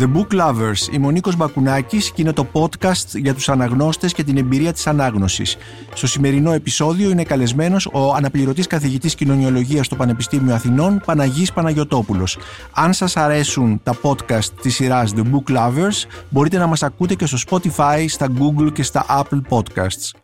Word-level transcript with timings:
The 0.00 0.12
Book 0.16 0.40
Lovers, 0.40 0.92
είμαι 0.92 1.06
ο 1.06 1.10
Νίκος 1.10 1.36
Μπακουνάκης 1.36 2.10
και 2.10 2.22
είναι 2.22 2.32
το 2.32 2.46
podcast 2.52 3.06
για 3.14 3.34
τους 3.34 3.48
αναγνώστες 3.48 4.12
και 4.12 4.24
την 4.24 4.36
εμπειρία 4.36 4.72
της 4.72 4.86
ανάγνωσης. 4.86 5.56
Στο 5.94 6.06
σημερινό 6.06 6.52
επεισόδιο 6.52 7.10
είναι 7.10 7.22
καλεσμένος 7.22 7.86
ο 7.92 8.14
αναπληρωτής 8.14 8.66
καθηγητής 8.66 9.14
κοινωνιολογίας 9.14 9.86
στο 9.86 9.96
Πανεπιστήμιο 9.96 10.54
Αθηνών, 10.54 11.00
Παναγής 11.04 11.52
Παναγιωτόπουλος. 11.52 12.38
Αν 12.74 12.92
σας 12.92 13.16
αρέσουν 13.16 13.80
τα 13.82 13.94
podcast 14.02 14.48
της 14.62 14.74
σειράς 14.74 15.12
The 15.16 15.22
Book 15.22 15.56
Lovers, 15.56 16.04
μπορείτε 16.30 16.58
να 16.58 16.66
μας 16.66 16.82
ακούτε 16.82 17.14
και 17.14 17.26
στο 17.26 17.38
Spotify, 17.48 18.04
στα 18.08 18.26
Google 18.38 18.72
και 18.72 18.82
στα 18.82 19.06
Apple 19.08 19.40
Podcasts. 19.48 20.18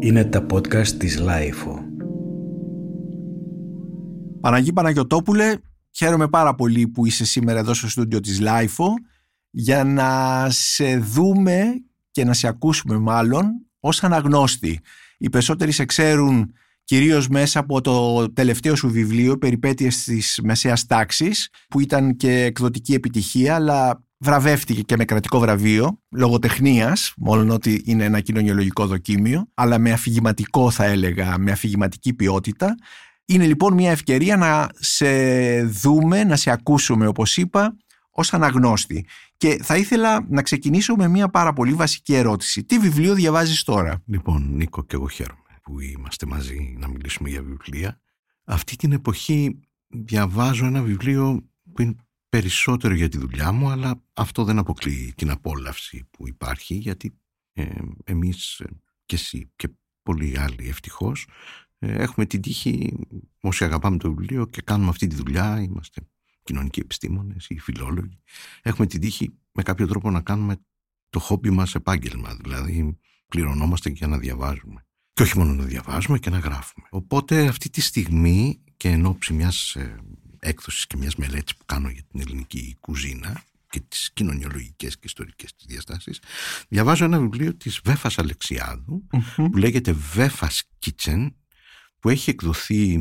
Είναι 0.00 0.24
τα 0.24 0.46
podcast 0.52 0.88
της 0.88 1.22
Lifeo. 1.22 1.78
Παναγή 4.40 4.72
Παναγιωτόπουλε, 4.72 5.54
Χαίρομαι 5.94 6.28
πάρα 6.28 6.54
πολύ 6.54 6.88
που 6.88 7.06
είσαι 7.06 7.24
σήμερα 7.24 7.58
εδώ 7.58 7.74
στο 7.74 7.88
στούντιο 7.88 8.20
της 8.20 8.40
Lifeo 8.42 8.88
για 9.50 9.84
να 9.84 10.46
σε 10.50 10.96
δούμε 10.98 11.64
και 12.10 12.24
να 12.24 12.32
σε 12.32 12.48
ακούσουμε 12.48 12.98
μάλλον 12.98 13.44
ως 13.80 14.02
αναγνώστη. 14.02 14.80
Οι 15.18 15.30
περισσότεροι 15.30 15.72
σε 15.72 15.84
ξέρουν 15.84 16.52
κυρίως 16.84 17.28
μέσα 17.28 17.58
από 17.58 17.80
το 17.80 18.26
τελευταίο 18.32 18.76
σου 18.76 18.90
βιβλίο 18.90 19.38
«Περιπέτειες 19.38 20.04
της 20.04 20.40
μεσαίας 20.42 20.86
τάξης» 20.86 21.48
που 21.68 21.80
ήταν 21.80 22.16
και 22.16 22.42
εκδοτική 22.42 22.94
επιτυχία 22.94 23.54
αλλά 23.54 24.04
βραβεύτηκε 24.18 24.82
και 24.82 24.96
με 24.96 25.04
κρατικό 25.04 25.38
βραβείο 25.38 26.00
λογοτεχνίας, 26.10 27.12
μόλον 27.16 27.50
ότι 27.50 27.82
είναι 27.84 28.04
ένα 28.04 28.20
κοινωνιολογικό 28.20 28.86
δοκίμιο, 28.86 29.50
αλλά 29.54 29.78
με 29.78 29.92
αφηγηματικό 29.92 30.70
θα 30.70 30.84
έλεγα, 30.84 31.38
με 31.38 31.50
αφηγηματική 31.50 32.14
ποιότητα 32.14 32.74
είναι 33.34 33.46
λοιπόν 33.46 33.74
μια 33.74 33.90
ευκαιρία 33.90 34.36
να 34.36 34.68
σε 34.78 35.62
δούμε, 35.62 36.24
να 36.24 36.36
σε 36.36 36.50
ακούσουμε 36.50 37.06
όπως 37.06 37.36
είπα 37.36 37.76
ως 38.10 38.32
αναγνώστη. 38.32 39.06
Και 39.36 39.58
θα 39.62 39.76
ήθελα 39.76 40.26
να 40.28 40.42
ξεκινήσω 40.42 40.94
με 40.94 41.08
μια 41.08 41.28
πάρα 41.28 41.52
πολύ 41.52 41.72
βασική 41.72 42.14
ερώτηση. 42.14 42.64
Τι 42.64 42.78
βιβλίο 42.78 43.14
διαβάζεις 43.14 43.62
τώρα; 43.62 44.02
Λοιπόν 44.06 44.48
Νίκο 44.54 44.84
και 44.84 44.94
εγώ 44.94 45.08
χαίρομαι 45.08 45.58
που 45.62 45.80
είμαστε 45.80 46.26
μαζί 46.26 46.74
να 46.78 46.88
μιλήσουμε 46.88 47.28
για 47.28 47.42
βιβλία. 47.42 48.00
Αυτή 48.44 48.76
την 48.76 48.92
εποχή 48.92 49.60
διαβάζω 49.88 50.66
ένα 50.66 50.82
βιβλίο 50.82 51.50
που 51.72 51.82
είναι 51.82 51.94
περισσότερο 52.28 52.94
για 52.94 53.08
τη 53.08 53.18
δουλειά 53.18 53.52
μου 53.52 53.70
αλλά 53.70 54.02
αυτό 54.12 54.44
δεν 54.44 54.58
αποκλείει 54.58 55.12
την 55.16 55.30
απόλαυση 55.30 56.08
που 56.10 56.28
υπάρχει 56.28 56.74
γιατί 56.74 57.18
ε, 57.52 57.64
εμείς 58.04 58.58
ε, 58.58 58.64
και 59.06 59.14
εσύ 59.14 59.50
και 59.56 59.68
πολλοί 60.02 60.38
άλλοι 60.38 60.68
ευτυχώς 60.68 61.28
ε, 61.28 61.71
έχουμε 61.82 62.26
την 62.26 62.40
τύχη, 62.40 62.98
όσοι 63.40 63.64
αγαπάμε 63.64 63.96
το 63.96 64.14
βιβλίο 64.14 64.46
και 64.46 64.62
κάνουμε 64.62 64.88
αυτή 64.88 65.06
τη 65.06 65.16
δουλειά, 65.16 65.60
είμαστε 65.60 66.00
κοινωνικοί 66.42 66.80
επιστήμονες 66.80 67.46
ή 67.48 67.58
φιλόλογοι, 67.58 68.18
έχουμε 68.62 68.86
την 68.86 69.00
τύχη 69.00 69.38
με 69.52 69.62
κάποιο 69.62 69.86
τρόπο 69.86 70.10
να 70.10 70.20
κάνουμε 70.20 70.56
το 71.10 71.18
χόμπι 71.18 71.50
μας 71.50 71.74
επάγγελμα, 71.74 72.36
δηλαδή 72.42 72.98
πληρωνόμαστε 73.26 73.90
για 73.90 74.06
να 74.06 74.18
διαβάζουμε. 74.18 74.86
Και 75.12 75.22
όχι 75.22 75.38
μόνο 75.38 75.54
να 75.54 75.64
διαβάζουμε 75.64 76.18
και 76.18 76.30
να 76.30 76.38
γράφουμε. 76.38 76.86
Οπότε 76.90 77.46
αυτή 77.46 77.70
τη 77.70 77.80
στιγμή 77.80 78.60
και 78.76 78.88
εν 78.88 79.06
ώψη 79.06 79.32
μιας 79.32 79.74
ε, 79.74 79.96
έκδοσης 80.38 80.86
και 80.86 80.96
μιας 80.96 81.16
μελέτης 81.16 81.56
που 81.56 81.64
κάνω 81.64 81.88
για 81.88 82.02
την 82.10 82.20
ελληνική 82.20 82.76
κουζίνα 82.80 83.42
και 83.68 83.80
τις 83.80 84.10
κοινωνιολογικές 84.12 84.94
και 84.94 85.02
ιστορικές 85.04 85.54
της 85.54 85.66
διαστάσεις 85.66 86.20
διαβάζω 86.68 87.04
ένα 87.04 87.20
βιβλίο 87.20 87.54
της 87.54 87.80
Βέφας 87.84 88.16
που 89.34 89.56
λέγεται 89.56 89.92
Βέφας 89.92 90.62
Kitchen 90.84 91.28
που 92.02 92.08
έχει 92.08 92.30
εκδοθεί 92.30 92.98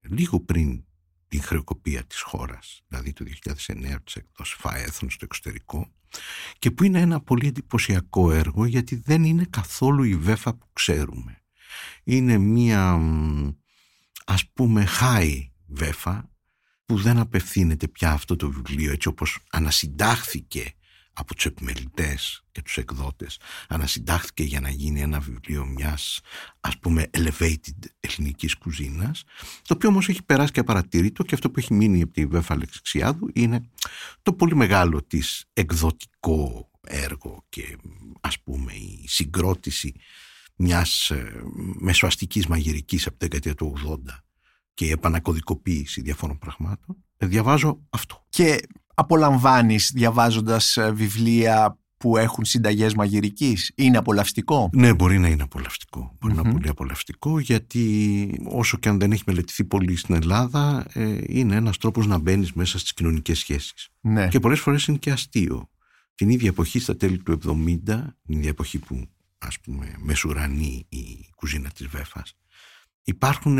λίγο 0.00 0.40
πριν 0.40 0.84
την 1.28 1.42
χρεοκοπία 1.42 2.04
της 2.04 2.20
χώρας, 2.20 2.82
δηλαδή 2.88 3.12
το 3.12 3.24
2009 3.24 3.96
της 4.04 4.14
εκδόσεις 4.14 4.54
ΦΑΕΘΟΝ 4.58 5.10
στο 5.10 5.24
εξωτερικό 5.24 5.92
και 6.58 6.70
που 6.70 6.84
είναι 6.84 7.00
ένα 7.00 7.20
πολύ 7.20 7.46
εντυπωσιακό 7.46 8.32
έργο 8.32 8.64
γιατί 8.64 8.96
δεν 8.96 9.24
είναι 9.24 9.46
καθόλου 9.50 10.02
η 10.02 10.16
βέφα 10.16 10.54
που 10.54 10.66
ξέρουμε. 10.72 11.42
Είναι 12.04 12.38
μία 12.38 13.00
ας 14.24 14.50
πούμε 14.52 14.84
χάη 14.84 15.50
βέφα 15.66 16.30
που 16.86 16.96
δεν 16.98 17.18
απευθύνεται 17.18 17.88
πια 17.88 18.10
αυτό 18.10 18.36
το 18.36 18.50
βιβλίο 18.50 18.92
έτσι 18.92 19.08
όπως 19.08 19.38
ανασυντάχθηκε 19.50 20.72
από 21.18 21.34
τους 21.34 21.46
επιμελητές 21.46 22.44
και 22.52 22.62
τους 22.62 22.76
εκδότες 22.76 23.38
ανασυντάχθηκε 23.68 24.42
για 24.42 24.60
να 24.60 24.70
γίνει 24.70 25.00
ένα 25.00 25.20
βιβλίο 25.20 25.66
μιας 25.66 26.20
ας 26.60 26.78
πούμε 26.78 27.10
elevated 27.10 27.78
ελληνικής 28.00 28.54
κουζίνας 28.54 29.22
το 29.62 29.74
οποίο 29.74 29.88
όμως 29.88 30.08
έχει 30.08 30.22
περάσει 30.22 30.52
και 30.52 30.60
απαρατήρητο 30.60 31.22
και 31.22 31.34
αυτό 31.34 31.50
που 31.50 31.58
έχει 31.58 31.74
μείνει 31.74 32.02
από 32.02 32.12
τη 32.12 32.26
Βέφα 32.26 32.54
Αλεξιάδου 32.54 33.28
είναι 33.34 33.70
το 34.22 34.32
πολύ 34.32 34.54
μεγάλο 34.54 35.02
της 35.02 35.44
εκδοτικό 35.52 36.70
έργο 36.80 37.44
και 37.48 37.76
ας 38.20 38.40
πούμε 38.40 38.72
η 38.72 39.04
συγκρότηση 39.06 39.94
μιας 40.56 41.10
ε, 41.10 41.42
μεσοαστικής 41.80 42.46
μαγειρικής 42.46 43.06
από 43.06 43.16
την 43.16 43.28
δεκαετία 43.28 43.54
του 43.54 44.00
80 44.06 44.18
και 44.74 44.84
η 44.84 44.90
επανακωδικοποίηση 44.90 46.00
διαφόρων 46.00 46.38
πραγμάτων 46.38 47.04
ε, 47.16 47.26
διαβάζω 47.26 47.80
αυτό. 47.90 48.24
Και 48.28 48.60
απολαμβάνεις 48.98 49.90
διαβάζοντας 49.94 50.76
ε, 50.76 50.92
βιβλία 50.92 51.78
που 51.96 52.16
έχουν 52.16 52.44
συνταγές 52.44 52.94
μαγειρικής; 52.94 53.72
Είναι 53.74 53.96
απολαυστικό; 53.96 54.70
Ναι, 54.72 54.94
μπορεί 54.94 55.18
να 55.18 55.28
είναι 55.28 55.42
απολαυστικό. 55.42 56.16
Μπορεί 56.20 56.34
να 56.34 56.40
είναι 56.40 56.52
πολύ 56.52 56.68
απολαυστικό 56.68 57.38
γιατί 57.38 58.40
όσο 58.44 58.76
και 58.76 58.88
αν 58.88 58.98
δεν 58.98 59.12
έχει 59.12 59.22
μελετηθεί 59.26 59.64
πολύ 59.64 59.96
στην 59.96 60.14
Ελλάδα 60.14 60.86
ε, 60.92 61.18
είναι 61.26 61.56
ένας 61.56 61.76
τρόπος 61.78 62.06
να 62.06 62.18
μπαίνεις 62.18 62.52
μέσα 62.52 62.78
στις 62.78 62.92
κοινωνικές 62.92 63.38
σχέσεις. 63.38 63.88
Ναι. 64.00 64.28
Και 64.28 64.40
πολλές 64.40 64.60
φορές 64.60 64.86
είναι 64.86 64.96
και 64.96 65.10
αστείο. 65.10 65.68
Την 66.14 66.28
ίδια 66.28 66.48
εποχή 66.48 66.78
στα 66.78 66.96
τέλη 66.96 67.18
του 67.18 67.38
70, 67.46 67.78
την 68.22 68.36
ίδια 68.38 68.48
εποχή 68.48 68.78
που 68.78 69.08
ας 69.38 69.60
πούμε 69.60 69.94
μεσουρανεί 69.98 70.86
η 70.88 71.30
κουζίνα 71.36 71.70
της 71.74 71.86
Βέφας 71.86 72.36
υπάρχουν 73.06 73.58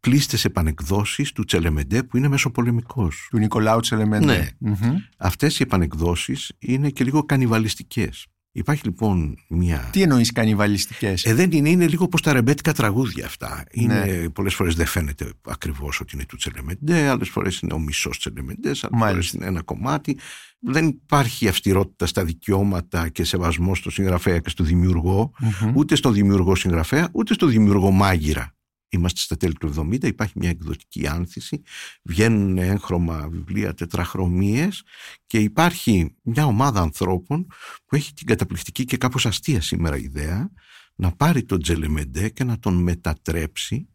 πλήστες 0.00 0.44
επανεκδόσεις 0.44 1.32
του 1.32 1.44
Τσελεμεντέ 1.44 2.02
που 2.02 2.16
είναι 2.16 2.28
μεσοπολεμικός. 2.28 3.28
Του 3.30 3.38
Νικολάου 3.38 3.80
Τσελεμεντέ. 3.80 4.54
Ναι. 4.58 4.76
Αυτές 5.18 5.58
οι 5.58 5.62
επανεκδόσεις 5.62 6.52
είναι 6.58 6.90
και 6.90 7.04
λίγο 7.04 7.24
κανιβαλιστικές. 7.24 8.26
Υπάρχει 8.52 8.84
λοιπόν 8.84 9.36
μια. 9.48 9.88
Τι 9.92 10.02
εννοείς 10.02 10.32
κανιβαλιστικές; 10.32 11.24
Ε, 11.24 11.34
δεν 11.34 11.50
είναι, 11.52 11.68
είναι 11.68 11.86
λίγο 11.86 12.04
όπω 12.04 12.20
τα 12.20 12.32
ρεμπέτικα 12.32 12.72
τραγούδια 12.72 13.26
αυτά. 13.26 13.64
Είναι, 13.70 14.04
ναι. 14.04 14.28
Πολλές 14.28 14.54
φορές 14.54 14.74
δεν 14.74 14.86
φαίνεται 14.86 15.32
ακριβώς 15.46 16.00
ότι 16.00 16.14
είναι 16.14 16.24
του 16.24 16.36
Τσελεμεντέ, 16.36 17.08
άλλες 17.08 17.28
φορές 17.28 17.58
είναι 17.58 17.74
ο 17.74 17.78
μισός 17.78 18.18
Τσελεμεντές, 18.18 18.84
άλλες 18.84 19.10
φορές 19.10 19.30
είναι 19.30 19.46
ένα 19.46 19.62
κομμάτι. 19.62 20.18
Δεν 20.60 20.86
υπάρχει 20.86 21.48
αυστηρότητα 21.48 22.06
στα 22.06 22.24
δικαιώματα 22.24 23.08
και 23.08 23.24
σεβασμό 23.24 23.74
στο 23.74 23.90
συγγραφέα 23.90 24.38
και 24.38 24.50
στο 24.50 24.64
δημιουργό, 24.64 25.32
ούτε 25.74 25.94
στο 25.94 26.10
δημιουργό 26.10 26.54
συγγραφέα, 26.54 27.08
ούτε 27.12 27.34
στο 27.34 27.46
δημιουργό 27.46 27.90
μάγειρα. 27.90 28.54
Είμαστε 28.92 29.20
στα 29.20 29.36
τέλη 29.36 29.52
του 29.52 29.74
70, 29.76 30.04
υπάρχει 30.04 30.32
μια 30.36 30.48
εκδοτική 30.48 31.06
άνθηση, 31.06 31.62
βγαίνουν 32.02 32.58
έγχρωμα 32.58 33.28
βιβλία, 33.28 33.74
τετραχρωμίες 33.74 34.82
και 35.26 35.38
υπάρχει 35.38 36.16
μια 36.22 36.46
ομάδα 36.46 36.80
ανθρώπων 36.80 37.46
που 37.86 37.96
έχει 37.96 38.12
την 38.12 38.26
καταπληκτική 38.26 38.84
και 38.84 38.96
κάπως 38.96 39.26
αστεία 39.26 39.60
σήμερα 39.60 39.96
ιδέα 39.96 40.50
να 40.94 41.12
πάρει 41.12 41.44
τον 41.44 41.62
Τζελεμεντέ 41.62 42.28
και 42.28 42.44
να 42.44 42.58
τον 42.58 42.74
μετατρέψει 42.74 43.88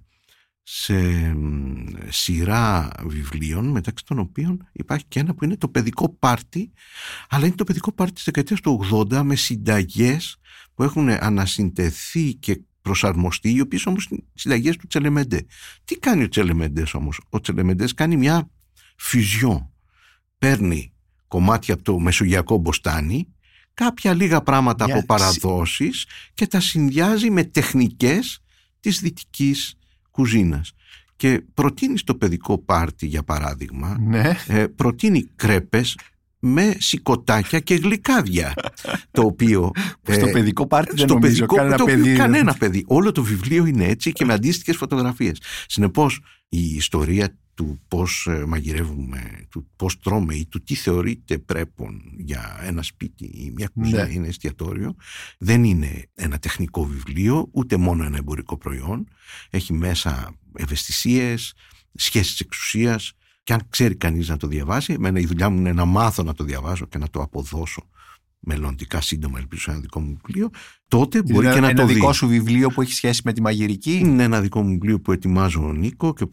σε 0.67 0.95
σειρά 2.09 2.89
βιβλίων 3.06 3.66
μεταξύ 3.66 4.06
των 4.06 4.19
οποίων 4.19 4.69
υπάρχει 4.72 5.06
και 5.07 5.19
ένα 5.19 5.35
που 5.35 5.44
είναι 5.44 5.57
το 5.57 5.69
παιδικό 5.69 6.09
πάρτι 6.09 6.72
αλλά 7.29 7.45
είναι 7.45 7.56
το 7.56 7.63
παιδικό 7.63 7.91
πάρτι 7.91 8.13
της 8.13 8.23
δεκαετίας 8.23 8.59
του 8.62 8.85
80 8.91 9.22
με 9.23 9.35
συνταγές 9.35 10.38
που 10.73 10.83
έχουν 10.83 11.09
ανασυντεθεί 11.09 12.33
και 12.33 12.62
προσαρμοστεί, 12.85 13.51
οι 13.51 13.62
οποίες 13.62 13.85
όμως 13.85 14.06
είναι 14.06 14.22
συνταγές 14.34 14.75
του 14.78 14.88
Τσελεμεντέ. 14.88 15.46
Τι 15.85 15.96
κάνει 15.96 16.23
ο 16.23 16.29
Τσελεμεντές 16.29 16.94
όμως, 16.94 17.21
Ο 17.30 17.39
Τσελεμεντές 17.39 17.94
κάνει 17.94 18.18
μια 18.18 18.50
φυζιό. 18.95 19.71
Παίρνει 20.38 20.94
κομμάτια 21.27 21.74
από 21.74 21.83
το 21.83 22.00
μεσογειακό 22.00 22.57
μποστάνι, 22.57 23.27
κάποια 23.74 24.13
λίγα 24.13 24.42
πράγματα 24.42 24.86
από 24.86 25.06
παραδόσεις 25.06 26.06
και 26.33 26.48
τα 26.48 26.59
συνδυάζει 26.59 27.30
με 27.30 27.44
τεχνικές 27.44 28.39
της 28.80 29.00
δυτικής 29.00 29.75
κουζίνας. 30.12 30.74
Και 31.15 31.44
προτείνει 31.54 31.98
στο 31.98 32.15
παιδικό 32.15 32.57
πάρτι, 32.57 33.06
για 33.06 33.24
παράδειγμα, 33.24 33.98
ναι. 34.00 34.38
ε, 34.48 34.68
προτείνει 34.68 35.24
κρέπες 35.36 35.98
με 36.47 36.75
σηκωτάκια 36.80 37.59
και 37.59 37.75
γλυκάδια. 37.75 38.53
το 39.12 39.21
οποίο. 39.21 39.71
Στο 40.12 40.27
ε, 40.27 40.31
παιδικό 40.31 40.68
πάρτι 40.68 40.95
δεν 40.95 41.07
νομίζω 41.07 41.31
παιδικό, 41.33 41.56
κανένα 41.56 41.77
το 41.77 41.86
παιδί. 41.86 42.15
Κανένα 42.15 42.53
παιδί. 42.53 42.83
Όλο 42.88 43.12
το 43.12 43.24
βιβλίο 43.24 43.65
είναι 43.65 43.86
έτσι 43.86 44.12
και 44.12 44.25
με 44.25 44.33
αντίστοιχες 44.39 44.75
φωτογραφίες. 44.75 45.42
Συνεπώς, 45.68 46.19
η 46.50 46.75
ιστορία 46.75 47.38
του 47.53 47.81
πώς 47.88 48.27
ε, 48.30 48.45
μαγειρεύουμε, 48.45 49.47
του 49.50 49.71
πώς 49.75 50.00
τρώμε 50.00 50.36
ή 50.36 50.45
του 50.45 50.63
τι 50.63 50.75
θεωρείται 50.75 51.38
πρέπον 51.38 52.01
για 52.18 52.59
ένα 52.63 52.83
σπίτι 52.83 53.25
ή 53.25 53.51
μια 53.56 53.68
κουζίνα 53.74 54.06
ναι. 54.06 54.13
είναι 54.13 54.27
εστιατόριο 54.27 54.95
δεν 55.38 55.63
είναι 55.63 56.09
ένα 56.15 56.39
τεχνικό 56.39 56.86
βιβλίο 56.86 57.50
ούτε 57.51 57.77
μόνο 57.77 58.03
ένα 58.03 58.18
εμπορικό 58.18 58.57
προϊόν 58.57 59.07
έχει 59.50 59.74
μέσα 59.74 60.36
ευαισθησίες, 60.53 61.53
σχέσεις 61.94 62.39
εξουσίας 62.39 63.13
Και 63.45 63.53
αν 63.53 63.62
ξέρει 63.69 63.95
κανείς 63.95 64.27
να 64.27 64.38
το 64.38 64.47
διαβάσει, 64.47 64.94
εμένα 64.94 65.19
η 65.19 65.25
δουλειά 65.25 65.50
μου 65.50 65.59
είναι 65.59 65.74
να 65.74 65.86
μάθω 65.86 66.24
να 66.24 66.33
το 66.33 66.44
διαβάσω 66.44 66.86
και 66.86 66.97
να 66.97 67.09
το 67.09 67.21
αποδώσω 67.21 67.89
μελλοντικά 68.39 69.01
σύντομα 69.01 69.39
ελπίζω 69.39 69.71
ένα 69.71 69.80
δικό 69.80 70.00
μου 70.00 70.18
βιβλίο, 70.25 70.50
τότε 70.88 71.21
μπορεί 71.24 71.47
και 71.51 71.59
να 71.59 71.69
ένα 71.69 71.81
το 71.81 71.86
δει. 71.86 71.94
δικό 71.94 72.13
σου 72.13 72.27
βιβλίο 72.27 72.69
που 72.69 72.81
έχει 72.81 72.94
σχέση 72.94 73.21
με 73.25 73.33
τη 73.33 73.42
μαγειρική; 73.42 73.94
Είναι 73.97 74.24
ένα 74.24 74.42
δικό 74.42 74.62
μου 74.62 74.69
βιβλίο 74.69 75.00
που 75.01 75.12
ετοιμάζω 75.12 75.68
ο 75.68 75.74
Νίκο 75.74 76.13
και 76.13 76.25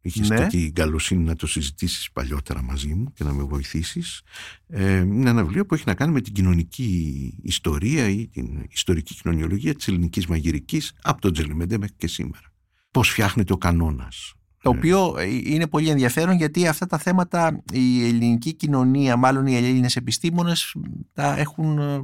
είχες 0.00 0.28
Ναι. 0.28 0.36
και 0.36 0.46
την 0.46 0.72
καλοσύνη 0.74 1.24
να 1.24 1.36
το 1.36 1.46
συζητήσεις 1.46 2.10
παλιότερα 2.12 2.62
μαζί 2.62 2.94
μου 2.94 3.12
και 3.12 3.24
να 3.24 3.32
με 3.32 3.42
βοηθήσεις. 3.42 4.22
Ε, 4.66 4.96
είναι 4.96 5.30
ένα 5.30 5.44
βιβλίο 5.44 5.66
που 5.66 5.74
έχει 5.74 5.84
να 5.86 5.94
κάνει 5.94 6.12
με 6.12 6.20
την 6.20 6.32
κοινωνική 6.32 7.38
ιστορία 7.42 8.08
ή 8.08 8.28
την 8.28 8.66
ιστορική 8.70 9.14
κοινωνιολογία 9.14 9.74
της 9.74 9.88
ελληνικής 9.88 10.26
μαγειρικής 10.26 10.92
από 11.02 11.20
τον 11.20 11.32
Τζελιμεντέ 11.32 11.78
μέχρι 11.78 11.94
και 11.96 12.06
σήμερα. 12.06 12.52
Πώς 12.90 13.08
φτιάχνεται 13.08 13.52
ο 13.52 13.56
κανόνας. 13.56 14.34
Το 14.62 14.70
οποίο 14.70 15.14
ε, 15.18 15.26
είναι 15.44 15.66
πολύ 15.66 15.88
ενδιαφέρον 15.88 16.36
γιατί 16.36 16.66
αυτά 16.66 16.86
τα 16.86 16.98
θέματα 16.98 17.62
η 17.72 18.06
ελληνική 18.06 18.54
κοινωνία, 18.54 19.16
μάλλον 19.16 19.46
οι 19.46 19.56
Έλληνες 19.56 19.96
επιστήμονες 19.96 20.76
τα 21.12 21.38
έχουν 21.38 21.78
ε, 21.78 22.02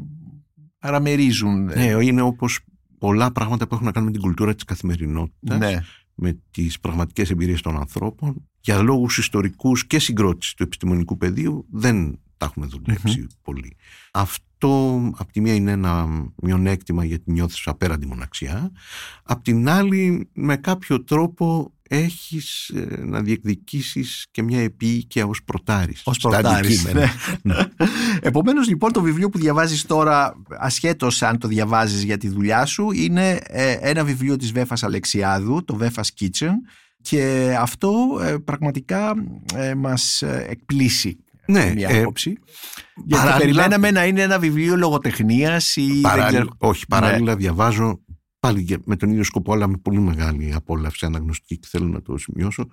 παραμερίζουν. 0.79 1.65
Ναι, 1.65 1.85
είναι 1.85 2.21
όπως 2.21 2.61
πολλά 2.99 3.33
πράγματα 3.33 3.67
που 3.67 3.75
έχουν 3.75 3.87
να 3.87 3.93
κάνουν 3.93 4.09
με 4.09 4.15
την 4.15 4.23
κουλτούρα 4.23 4.55
της 4.55 4.65
καθημερινότητας. 4.65 5.59
ναι. 5.59 5.81
με 6.15 6.39
τις 6.51 6.81
πραγματικές 6.81 7.31
εμπειρίες 7.31 7.61
των 7.61 7.77
ανθρώπων 7.77 8.49
για 8.61 8.83
λόγους 8.83 9.19
ιστορικούς 9.19 9.87
και 9.87 9.99
συγκρότησης 9.99 10.55
του 10.55 10.63
επιστημονικού 10.63 11.17
πεδίου 11.17 11.67
δεν 11.71 12.19
τα 12.37 12.47
έχουμε 12.47 12.67
δουλέψει 12.67 13.27
πολύ. 13.43 13.77
Αυτό 14.13 14.48
απ' 15.17 15.33
τη 15.33 15.41
μία 15.41 15.55
είναι 15.55 15.71
ένα 15.71 16.07
μειονέκτημα 16.43 17.05
γιατί 17.05 17.33
νιώθεις 17.33 17.67
απέραντη 17.67 18.07
μοναξιά. 18.07 18.71
Απ' 19.23 19.43
την 19.43 19.69
άλλη 19.69 20.29
με 20.33 20.57
κάποιο 20.57 21.05
τρόπο 21.05 21.73
έχεις 21.89 22.69
ε, 22.69 23.05
να 23.05 23.21
διεκδικήσεις 23.21 24.27
και 24.31 24.43
μια 24.43 24.61
επίοικια 24.61 25.27
ως 25.27 25.43
προτάρης. 25.45 26.03
Ως 26.05 26.17
στα 26.17 26.29
προτάρης, 26.29 26.85
αντικείμενα. 26.85 27.13
ναι. 27.43 27.55
Επομένως 28.21 28.69
λοιπόν 28.69 28.93
το 28.93 29.01
βιβλίο 29.01 29.29
που 29.29 29.39
διαβάζεις 29.39 29.87
τώρα 29.87 30.43
ασχέτως 30.49 31.23
αν 31.23 31.39
το 31.39 31.49
διαβάζεις 31.49 32.03
για 32.03 32.17
τη 32.17 32.29
δουλειά 32.29 32.67
σου 32.67 32.91
είναι 32.91 33.41
ε, 33.47 33.73
ένα 33.81 34.05
βιβλίο 34.05 34.37
της 34.37 34.53
Βέφας 34.53 34.83
Αλεξιάδου, 34.83 35.65
το 35.65 35.77
Βέφας 35.77 36.13
Kitchen 36.21 36.53
και 37.01 37.55
αυτό 37.59 38.21
ε, 38.23 38.37
πραγματικά 38.37 39.15
ε, 39.55 39.75
μας 39.75 40.23
ε, 40.23 40.47
εκπλήσει 40.49 41.19
Ναι, 41.53 41.73
μια 41.75 41.89
ε, 41.89 42.01
άποψη. 42.01 42.31
Γιατί 42.95 43.11
παράλληλα- 43.25 43.39
περιμέναμε 43.39 43.91
να 43.91 44.07
είναι 44.07 44.23
ένα 44.23 44.39
βιβλίο 44.39 44.77
λογοτεχνίας 44.77 45.77
ή 45.77 45.87
δεν 45.87 46.01
Παράλληλα, 46.01 46.29
ξέρω... 46.29 46.49
όχι, 46.59 46.87
παράλληλα 46.87 47.37
διαβάζω 47.37 48.01
πάλι 48.41 48.65
και 48.65 48.79
με 48.85 48.97
τον 48.97 49.11
ίδιο 49.11 49.25
σκοπό, 49.25 49.53
αλλά 49.53 49.67
με 49.67 49.77
πολύ 49.77 49.99
μεγάλη 50.01 50.55
απόλαυση 50.55 51.07
αναγνωστική 51.07 51.59
και 51.59 51.67
θέλω 51.71 51.87
να 51.87 52.03
το 52.03 52.19
σημειώσω, 52.19 52.69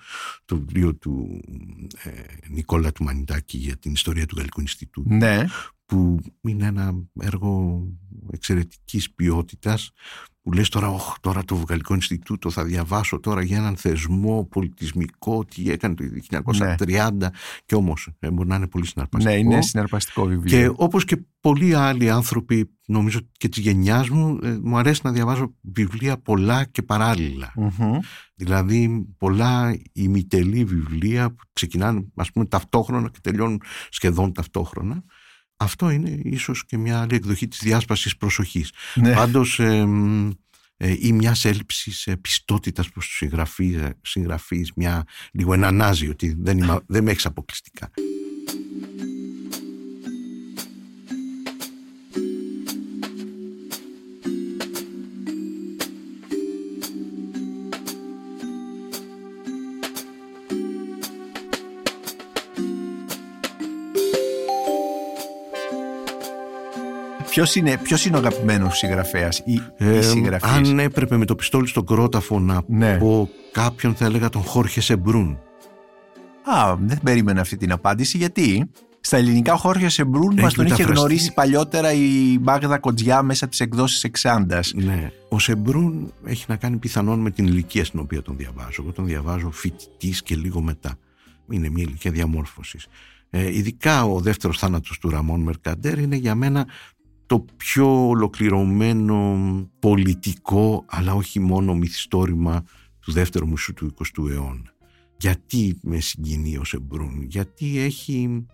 το 0.45 0.55
βιβλίο 0.57 0.95
του 0.95 1.41
ε, 2.03 2.09
Νικόλα 2.49 2.91
του 2.91 3.03
Μανιτάκη 3.03 3.57
για 3.57 3.77
την 3.77 3.91
ιστορία 3.91 4.25
του 4.25 4.35
Γαλλικού 4.37 4.61
Ινστιτούτου, 4.61 5.13
Ναι, 5.13 5.45
που 5.85 6.19
είναι 6.41 6.65
ένα 6.65 6.93
έργο 7.19 7.83
εξαιρετικής 8.31 9.11
ποιότητας, 9.13 9.91
που 10.45 10.51
λες 10.51 10.69
τώρα, 10.69 10.89
«Οχ, 10.89 11.15
τώρα 11.21 11.43
το 11.43 11.63
Γαλλικό 11.69 11.93
Ινστιτούτο 11.93 12.49
θα 12.49 12.63
διαβάσω 12.63 13.19
τώρα 13.19 13.43
για 13.43 13.57
έναν 13.57 13.75
θεσμό 13.77 14.47
πολιτισμικό, 14.51 15.45
τι 15.45 15.71
έκανε 15.71 15.95
το 15.95 16.03
1930 16.77 17.11
και 17.65 17.75
όμως 17.75 18.09
ε, 18.19 18.31
μπορεί 18.31 18.47
να 18.47 18.55
είναι 18.55 18.67
πολύ 18.67 18.85
συναρπαστικό. 18.85 19.33
ναι, 19.33 19.39
είναι 19.39 19.61
συναρπαστικό 19.61 20.25
βιβλίο. 20.25 20.57
Και 20.59 20.73
όπως 20.75 21.05
και 21.05 21.17
πολλοί 21.39 21.73
άλλοι 21.73 22.09
άνθρωποι, 22.09 22.69
νομίζω 22.85 23.19
και 23.31 23.49
της 23.49 23.63
γενιάς 23.63 24.09
μου, 24.09 24.39
ε, 24.43 24.57
μου 24.63 24.77
αρέσει 24.77 25.01
να 25.03 25.11
διαβάζω 25.11 25.55
βιβλία 25.61 26.17
πολλά 26.17 26.65
και 26.65 26.81
παράλληλα. 26.81 27.53
Μμμ. 27.55 27.99
Δηλαδή 28.35 29.05
πολλά 29.17 29.77
ημιτελή 29.93 30.63
βιβλία 30.63 31.29
που 31.29 31.43
ξεκινάνε 31.53 32.05
ας 32.15 32.31
πούμε 32.31 32.45
ταυτόχρονα 32.45 33.09
και 33.09 33.19
τελειώνουν 33.21 33.61
σχεδόν 33.89 34.33
ταυτόχρονα. 34.33 35.03
Αυτό 35.57 35.89
είναι 35.89 36.19
ίσως 36.23 36.65
και 36.65 36.77
μια 36.77 37.01
άλλη 37.01 37.15
εκδοχή 37.15 37.47
της 37.47 37.59
διάσπασης 37.59 38.17
προσοχής. 38.17 38.71
Ναι. 38.95 39.13
Πάντως 39.13 39.59
ε, 39.59 39.85
μ, 39.85 40.31
ε, 40.77 40.95
ή 40.99 41.11
μιας 41.11 41.45
έλλειψης 41.45 42.07
ε, 42.07 42.15
πιστότητας 42.15 42.89
προς 42.89 43.05
τους 43.07 43.15
συγγραφείς, 43.15 43.75
ε, 43.75 43.97
συγγραφείς, 44.01 44.71
μια 44.75 45.03
λίγο 45.31 45.53
ένα 45.53 45.71
νάζι 45.71 46.09
ότι 46.09 46.35
δεν, 46.39 46.57
είμαι, 46.57 46.79
δεν 46.87 47.03
με 47.03 47.11
έχεις 47.11 47.25
αποκλειστικά. 47.25 47.91
Ποιος 67.35 67.55
είναι, 67.55 67.77
ποιος 67.77 68.05
είναι 68.05 68.15
ο 68.15 68.19
αγαπημένος 68.19 68.77
συγγραφέας 68.77 69.41
ή 69.45 69.61
Ε, 69.77 69.97
η 69.97 70.01
συγγραφής; 70.01 70.49
αν 70.51 70.79
έπρεπε 70.79 71.17
με 71.17 71.25
το 71.25 71.35
πιστόλι 71.35 71.67
στον 71.67 71.85
κρόταφο 71.85 72.39
να 72.39 72.61
Ναι. 72.67 72.97
πω 72.97 73.29
κάποιον 73.51 73.95
θα 73.95 74.05
έλεγα 74.05 74.29
τον 74.29 74.41
Χόρχε 74.41 74.81
Σεμπρούν. 74.81 75.39
Α, 76.43 76.75
δεν 76.79 76.99
περίμενα 77.03 77.41
αυτή 77.41 77.57
την 77.57 77.71
απάντηση 77.71 78.17
γιατί 78.17 78.69
στα 78.99 79.17
ελληνικά 79.17 79.53
ο 79.53 79.57
Χόρχε 79.57 79.89
Σεμπρούν 79.89 80.31
Έχει 80.31 80.41
μας 80.41 80.53
τον 80.53 80.65
είχε 80.65 80.73
μεταφραστεί. 80.73 80.99
γνωρίσει 80.99 81.33
παλιότερα 81.33 81.91
η 81.93 82.37
Μάγδα 82.41 82.77
Κοντζιά 82.79 83.21
μέσα 83.21 83.43
από 83.43 83.51
τις 83.53 83.61
εκδόσεις 83.61 84.03
Εξάντας. 84.03 84.71
Ναι. 84.75 85.11
Ο 85.29 85.39
Σεμπρούν 85.39 86.13
έχει 86.25 86.45
να 86.47 86.55
κάνει 86.55 86.77
πιθανόν 86.77 87.19
με 87.19 87.31
την 87.31 87.45
ηλικία 87.45 87.85
στην 87.85 87.99
οποία 87.99 88.21
τον 88.21 88.37
διαβάζω. 88.37 88.81
Εγώ 88.81 88.91
τον 88.91 89.05
διαβάζω 89.05 89.51
φοιτητής 89.51 90.23
και 90.23 90.35
λίγο 90.35 90.61
μετά. 90.61 90.95
Είναι 91.49 91.69
μια 91.69 91.83
ηλικία 91.87 92.11
διαμόρφωσης. 92.11 92.87
Ε, 93.29 93.55
ειδικά 93.57 94.03
ο 94.05 94.19
δεύτερος 94.19 94.57
θάνατος 94.57 94.97
του 94.99 95.09
Ραμόν 95.09 95.41
Μερκαντέρ 95.41 95.97
είναι 95.99 96.15
για 96.15 96.35
μένα 96.35 96.65
το 97.25 97.45
πιο 97.57 98.07
ολοκληρωμένο 98.07 99.47
πολιτικό 99.79 100.85
αλλά 100.87 101.13
όχι 101.13 101.39
μόνο 101.39 101.75
μυθιστόρημα 101.75 102.63
του 102.99 103.11
δεύτερου 103.11 103.47
μισού 103.47 103.73
του 103.73 103.93
20ου 103.97 104.29
αιώνα. 104.29 104.73
Γιατί 105.17 105.77
με 105.81 105.99
συγκινεί 105.99 106.57
ο 106.57 106.63
Σεμπρούν, 106.63 107.21
γιατί 107.21 107.79
έχει 107.79 108.45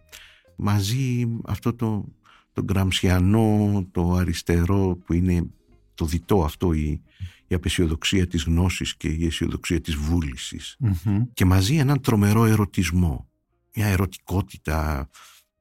μαζί 0.56 1.28
αυτό 1.46 1.74
το, 1.74 2.06
το 2.54 2.64
γκραμσιανό, 2.64 3.88
το 3.92 4.14
αριστερό 4.14 4.98
που 5.06 5.14
είναι 5.14 5.50
το 5.94 6.06
διτό 6.06 6.44
αυτό 6.44 6.74
η, 6.74 7.02
η 7.48 7.56
απεσιοδοξία 7.56 8.28
της 8.28 8.44
γνώσης 8.44 8.96
και 8.96 9.08
η 9.08 9.26
αισιοδοξία 9.26 9.82
της 9.82 9.96
βούλησης 9.96 10.78
Μμμ. 10.80 11.24
και 11.34 11.46
μαζί 11.46 11.76
έναν 11.76 12.02
τρομερό 12.02 12.46
ερωτισμό 12.46 13.30
μια 13.76 13.88
ερωτικότητα 13.88 15.10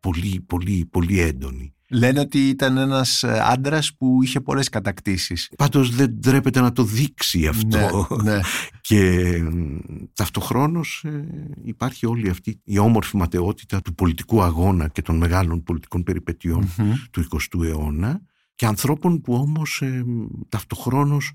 πολύ 0.01 0.41
πολύ 0.41 0.89
πολύ 0.91 1.21
έντονη 1.21 1.75
Λένε 1.91 2.21
ότι 2.21 2.49
ήταν 2.49 2.77
ένας 2.77 3.23
ε, 3.23 3.41
άντρας 3.45 3.95
που 3.99 4.23
είχε 4.23 4.41
πολλές 4.41 4.69
κατακτήσεις. 4.69 5.51
πάντως 5.57 5.95
δεν 5.95 6.21
τρέπεται 6.21 6.61
να 6.61 6.73
το 6.73 6.85
δείξει 6.85 7.47
αυτό 7.47 8.07
Ναι, 8.23 8.33
ναι. 8.33 8.41
και 8.81 8.99
μ, 9.43 9.77
ταυτοχρόνως 10.15 11.05
ε, 11.05 11.25
υπάρχει 11.65 12.07
όλη 12.07 12.29
αυτή 12.29 12.61
η 12.65 12.79
όμορφη 12.79 13.17
ματαιότητα 13.17 13.81
του 13.83 13.95
πολιτικού 13.95 14.43
αγώνα 14.43 14.89
και 14.89 15.03
των 15.03 15.17
μεγάλων 15.17 15.63
πολιτικών 15.63 16.03
περιπετειών 16.03 16.71
Μμμ. 16.79 16.93
του 17.11 17.27
20ου 17.31 17.65
αιώνα 17.65 18.21
και 18.55 18.67
ανθρώπων 18.67 19.21
που 19.21 19.35
όμως 19.35 19.83
ε, 19.83 20.05
ταυτοχρόνως 20.49 21.33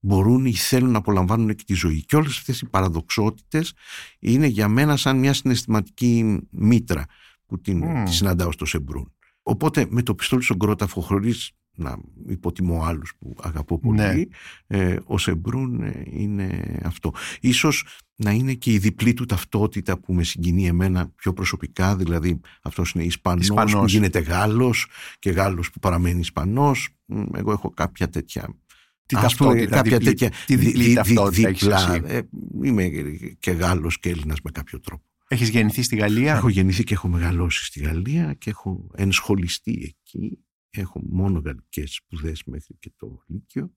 μπορούν 0.00 0.44
ή 0.44 0.52
θέλουν 0.52 0.90
να 0.90 0.98
απολαμβάνουν 0.98 1.54
και 1.54 1.64
τη 1.66 1.74
ζωή. 1.74 2.04
Και 2.04 2.16
όλες 2.16 2.36
αυτές 2.36 2.60
οι 2.60 2.66
παραδοξότητες 2.66 3.72
είναι 4.18 4.46
για 4.46 4.68
μένα 4.68 4.96
σαν 4.96 5.18
μια 5.18 5.32
συναισθηματική 5.32 6.38
μήτρα 6.50 7.04
που 7.46 7.60
την, 7.60 7.78
Μμμ. 7.84 8.04
τη 8.04 8.14
συναντάω 8.14 8.52
στο 8.52 8.64
Σεμπρούν. 8.64 9.12
Οπότε 9.50 9.86
με 9.90 10.02
το 10.02 10.14
πιστόλι 10.14 10.42
στον 10.42 10.58
κρόταφο 10.58 11.00
χωρίς 11.00 11.50
να 11.74 11.98
υποτιμώ 12.28 12.82
άλλους 12.84 13.12
που 13.18 13.36
αγαπώ 13.42 13.78
πολύ, 13.78 13.98
Ναι. 13.98 14.78
ε, 14.78 14.96
ο 15.04 15.18
Σεμπρούν 15.18 15.82
ε, 15.82 16.02
είναι 16.10 16.78
αυτό. 16.84 17.12
Ίσως 17.40 17.84
να 18.16 18.30
είναι 18.30 18.54
και 18.54 18.72
η 18.72 18.78
διπλή 18.78 19.14
του 19.14 19.24
ταυτότητα 19.24 19.98
που 19.98 20.14
με 20.14 20.22
συγκινεί 20.24 20.66
εμένα 20.66 21.08
πιο 21.16 21.32
προσωπικά, 21.32 21.96
δηλαδή 21.96 22.40
αυτός 22.62 22.92
είναι 22.92 23.04
Ισπανός, 23.04 23.42
Ισπανός. 23.44 23.74
που 23.74 23.84
γίνεται 23.86 24.18
Γάλλος 24.18 24.86
και 25.18 25.30
Γάλλος 25.30 25.70
που 25.70 25.78
παραμένει 25.78 26.20
Ισπανός. 26.20 26.88
Μ, 27.04 27.22
Εγώ 27.36 27.52
έχω 27.52 27.70
κάποια 27.70 28.08
τέτοια 28.08 28.56
Τι 29.06 29.16
ας 29.16 29.34
πούμε, 29.34 29.48
ταυτότητα, 29.50 29.76
κάποια 29.76 29.98
διπλή- 29.98 30.18
τέτοια 30.18 30.36
τι 30.46 30.56
διπλή 30.56 30.72
δι- 30.72 30.86
δι- 30.86 30.94
ταυτότητα 30.94 31.48
έχεις 31.48 31.60
διπλά. 31.62 31.92
εσύ. 31.94 32.02
Ε, 32.06 32.20
είμαι 32.62 32.88
και 33.38 33.50
Γάλλος 33.50 33.98
και 34.00 34.08
Έλληνας 34.08 34.40
με 34.44 34.50
κάποιο 34.50 34.80
τρόπο. 34.80 35.04
Έχεις 35.32 35.48
γεννηθεί 35.48 35.82
στη 35.82 35.96
Γαλλία; 35.96 36.34
Έχω 36.34 36.48
γεννηθεί 36.48 36.84
και 36.84 36.94
έχω 36.94 37.08
μεγαλώσει 37.08 37.64
στη 37.64 37.80
Γαλλία 37.80 38.34
και 38.34 38.50
έχω 38.50 38.86
ενσχοληστεί 38.94 39.94
εκεί. 39.98 40.38
Έχω 40.70 41.00
μόνο 41.10 41.42
γαλλικές 41.44 41.94
σπουδές 41.94 42.42
μέχρι 42.44 42.76
και 42.78 42.92
το 42.96 43.22
Λύκειο 43.26 43.74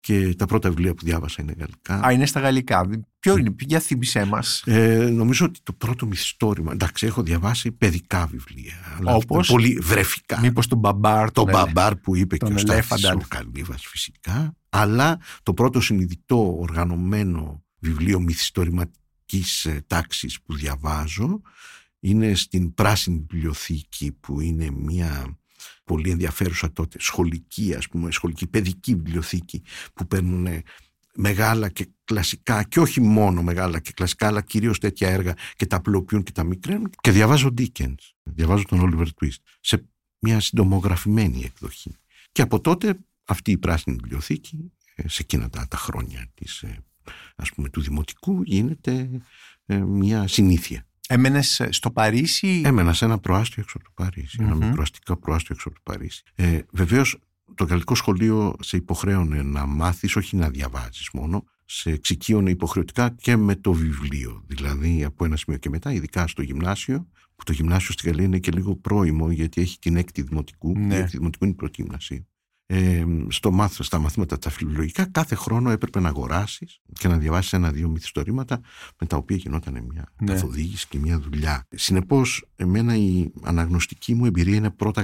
και 0.00 0.34
τα 0.34 0.46
πρώτα 0.46 0.68
βιβλία 0.68 0.94
που 0.94 1.04
διάβασα 1.04 1.42
είναι 1.42 1.54
γαλλικά. 1.58 2.00
Α, 2.06 2.12
είναι 2.12 2.26
στα 2.26 2.40
γαλλικά. 2.40 2.88
Ποιο 3.18 3.36
είναι, 3.36 3.54
για 3.60 3.80
θύμισέ 3.80 4.24
μας. 4.24 4.62
Ε, 4.66 5.08
νομίζω 5.10 5.44
ότι 5.46 5.60
το 5.62 5.72
πρώτο 5.72 6.06
μυθιστόρημα. 6.06 6.72
Εντάξει, 6.72 7.06
έχω 7.06 7.22
διαβάσει 7.22 7.72
παιδικά 7.72 8.26
βιβλία. 8.26 8.74
Αλλά 8.98 9.14
Όπως; 9.14 9.48
Πολύ 9.48 9.78
βρεφικά. 9.82 10.40
Μήπως 10.40 10.66
τον 10.66 10.78
Μπαμπάρ. 10.78 11.26
Το 11.32 11.44
τον 11.44 11.48
ελε- 11.48 11.64
μπαμπάρ 11.64 11.96
που 11.96 12.16
είπε 12.16 12.36
και 12.36 12.44
τον 12.44 12.54
ο 12.54 12.58
Στάθης 12.58 12.90
ελέφαντα. 12.90 13.24
ο 13.24 13.28
Καλύβας 13.28 13.86
φυσικά. 13.86 14.56
Αλλά 14.68 15.20
το 15.42 15.54
πρώτο 15.54 15.80
συνειδητό 15.80 16.56
οργανωμένο 16.58 17.64
βιβλίο 17.78 18.16
ακαδημαϊκής 18.16 18.50
ε, 19.64 19.80
τάξης 19.86 20.40
που 20.42 20.54
διαβάζω. 20.54 21.40
Είναι 22.00 22.34
στην 22.34 22.74
Πράσινη 22.74 23.26
Βιβλιοθήκη 23.30 24.12
που 24.12 24.40
είναι 24.40 24.70
μια 24.70 25.38
πολύ 25.84 26.10
ενδιαφέρουσα 26.10 26.72
τότε 26.72 26.98
σχολική 27.00 27.74
ας 27.74 27.88
πούμε, 27.88 28.10
σχολική 28.10 28.46
παιδική 28.46 28.94
βιβλιοθήκη 28.94 29.62
που 29.94 30.06
παίρνουν 30.06 30.62
μεγάλα 31.14 31.68
και 31.68 31.88
κλασικά 32.04 32.62
και 32.62 32.80
όχι 32.80 33.00
μόνο 33.00 33.42
μεγάλα 33.42 33.80
και 33.80 33.92
κλασικά 33.92 34.26
αλλά 34.26 34.42
κυρίως 34.42 34.78
τέτοια 34.78 35.08
έργα 35.08 35.34
και 35.56 35.66
τα 35.66 35.76
απλοποιούν 35.76 36.22
και 36.22 36.32
τα 36.32 36.44
μικραίνουν. 36.44 36.90
Και 37.00 37.10
διαβάζω 37.10 37.54
Dickens, 37.58 37.94
διαβάζω 38.22 38.64
τον 38.64 38.80
Oliver 38.80 39.06
Twist 39.20 39.38
σε 39.60 39.88
μια 40.18 40.40
συντομογραφημένη 40.40 41.44
εκδοχή. 41.44 41.96
Και 42.32 42.42
από 42.42 42.60
τότε 42.60 42.98
αυτή 43.24 43.50
η 43.50 43.58
πράσινη 43.58 43.96
βιβλιοθήκη 43.96 44.72
ε, 44.94 45.08
σε 45.08 45.22
εκείνα 45.22 45.50
τα, 45.50 45.66
τα 45.68 45.76
χρόνια 45.76 46.30
της, 46.34 46.62
ε, 46.62 46.84
ας 47.36 47.52
πούμε, 47.52 47.68
του 47.68 47.80
δημοτικού 47.80 48.42
γίνεται 48.42 49.10
ε, 49.66 49.76
μια 49.76 50.26
συνήθεια. 50.28 50.86
Έμενες 51.08 51.62
στο 51.70 51.90
Παρίσι; 51.90 52.62
Έμενα 52.64 52.92
σε 52.92 53.04
ένα 53.04 53.18
προάστιο 53.18 53.62
έξω 53.62 53.78
από 53.78 53.86
το 53.86 53.92
Παρίσι. 53.94 54.38
Mm-hmm. 54.40 54.44
Ένα 54.44 54.54
μικροαστικό 54.54 55.16
προάστιο 55.16 55.54
έξω 55.54 55.68
από 55.68 55.80
το 55.82 55.92
Παρίσι. 55.92 56.22
Ε, 56.34 56.58
Βεβαίως 56.70 57.18
το 57.54 57.64
γαλλικό 57.64 57.94
σχολείο 57.94 58.56
σε 58.60 58.76
υποχρέωνε 58.76 59.42
να 59.42 59.66
μάθεις, 59.66 60.16
όχι 60.16 60.36
να 60.36 60.50
διαβάζεις 60.50 61.08
μόνο, 61.12 61.44
σε 61.64 61.90
εξοικείωνε 61.90 62.50
υποχρεωτικά 62.50 63.10
και 63.10 63.36
με 63.36 63.54
το 63.54 63.72
βιβλίο. 63.72 64.42
Δηλαδή 64.46 65.04
από 65.04 65.24
ένα 65.24 65.36
σημείο 65.36 65.58
και 65.58 65.68
μετά, 65.68 65.92
ειδικά 65.92 66.26
στο 66.26 66.42
γυμνάσιο, 66.42 67.08
που 67.36 67.44
το 67.44 67.52
γυμνάσιο 67.52 67.92
στη 67.92 68.08
Γαλλία 68.08 68.24
είναι 68.24 68.38
και 68.38 68.50
λίγο 68.50 68.76
πρόημο 68.76 69.30
γιατί 69.30 69.60
έχει 69.60 69.78
την 69.78 69.96
έκτη 69.96 70.22
δημοτικού, 70.22 70.78
ναι. 70.78 70.94
η 70.94 70.98
έκτη 70.98 71.16
δημοτικού 71.16 71.44
είναι 71.44 71.52
η 71.52 71.56
πρώτη 71.56 71.82
γυμνασίου 71.82 72.26
ε, 72.66 73.04
στο 73.28 73.50
μάθ, 73.50 73.82
στα 73.82 73.98
μαθήματα 73.98 74.38
τα 74.38 74.50
φιλολογικά 74.50 75.04
κάθε 75.10 75.34
χρόνο 75.34 75.70
έπρεπε 75.70 76.00
να 76.00 76.08
αγοράσεις 76.08 76.80
και 76.92 77.08
να 77.08 77.18
διαβάσεις 77.18 77.52
ένα-δύο 77.52 77.88
μυθιστορήματα 77.88 78.60
με 79.00 79.06
τα 79.06 79.16
οποία 79.16 79.36
γινόταν 79.36 79.72
μια 79.72 80.12
ναι. 80.20 80.32
καθοδήγηση 80.32 80.86
και 80.88 80.98
μια 80.98 81.18
δουλειά. 81.18 81.66
Συνεπώς, 81.70 82.48
εμένα 82.56 82.96
η 82.96 83.32
αναγνωστική 83.42 84.14
μου 84.14 84.26
εμπειρία 84.26 84.56
είναι 84.56 84.70
πρώτα 84.70 85.02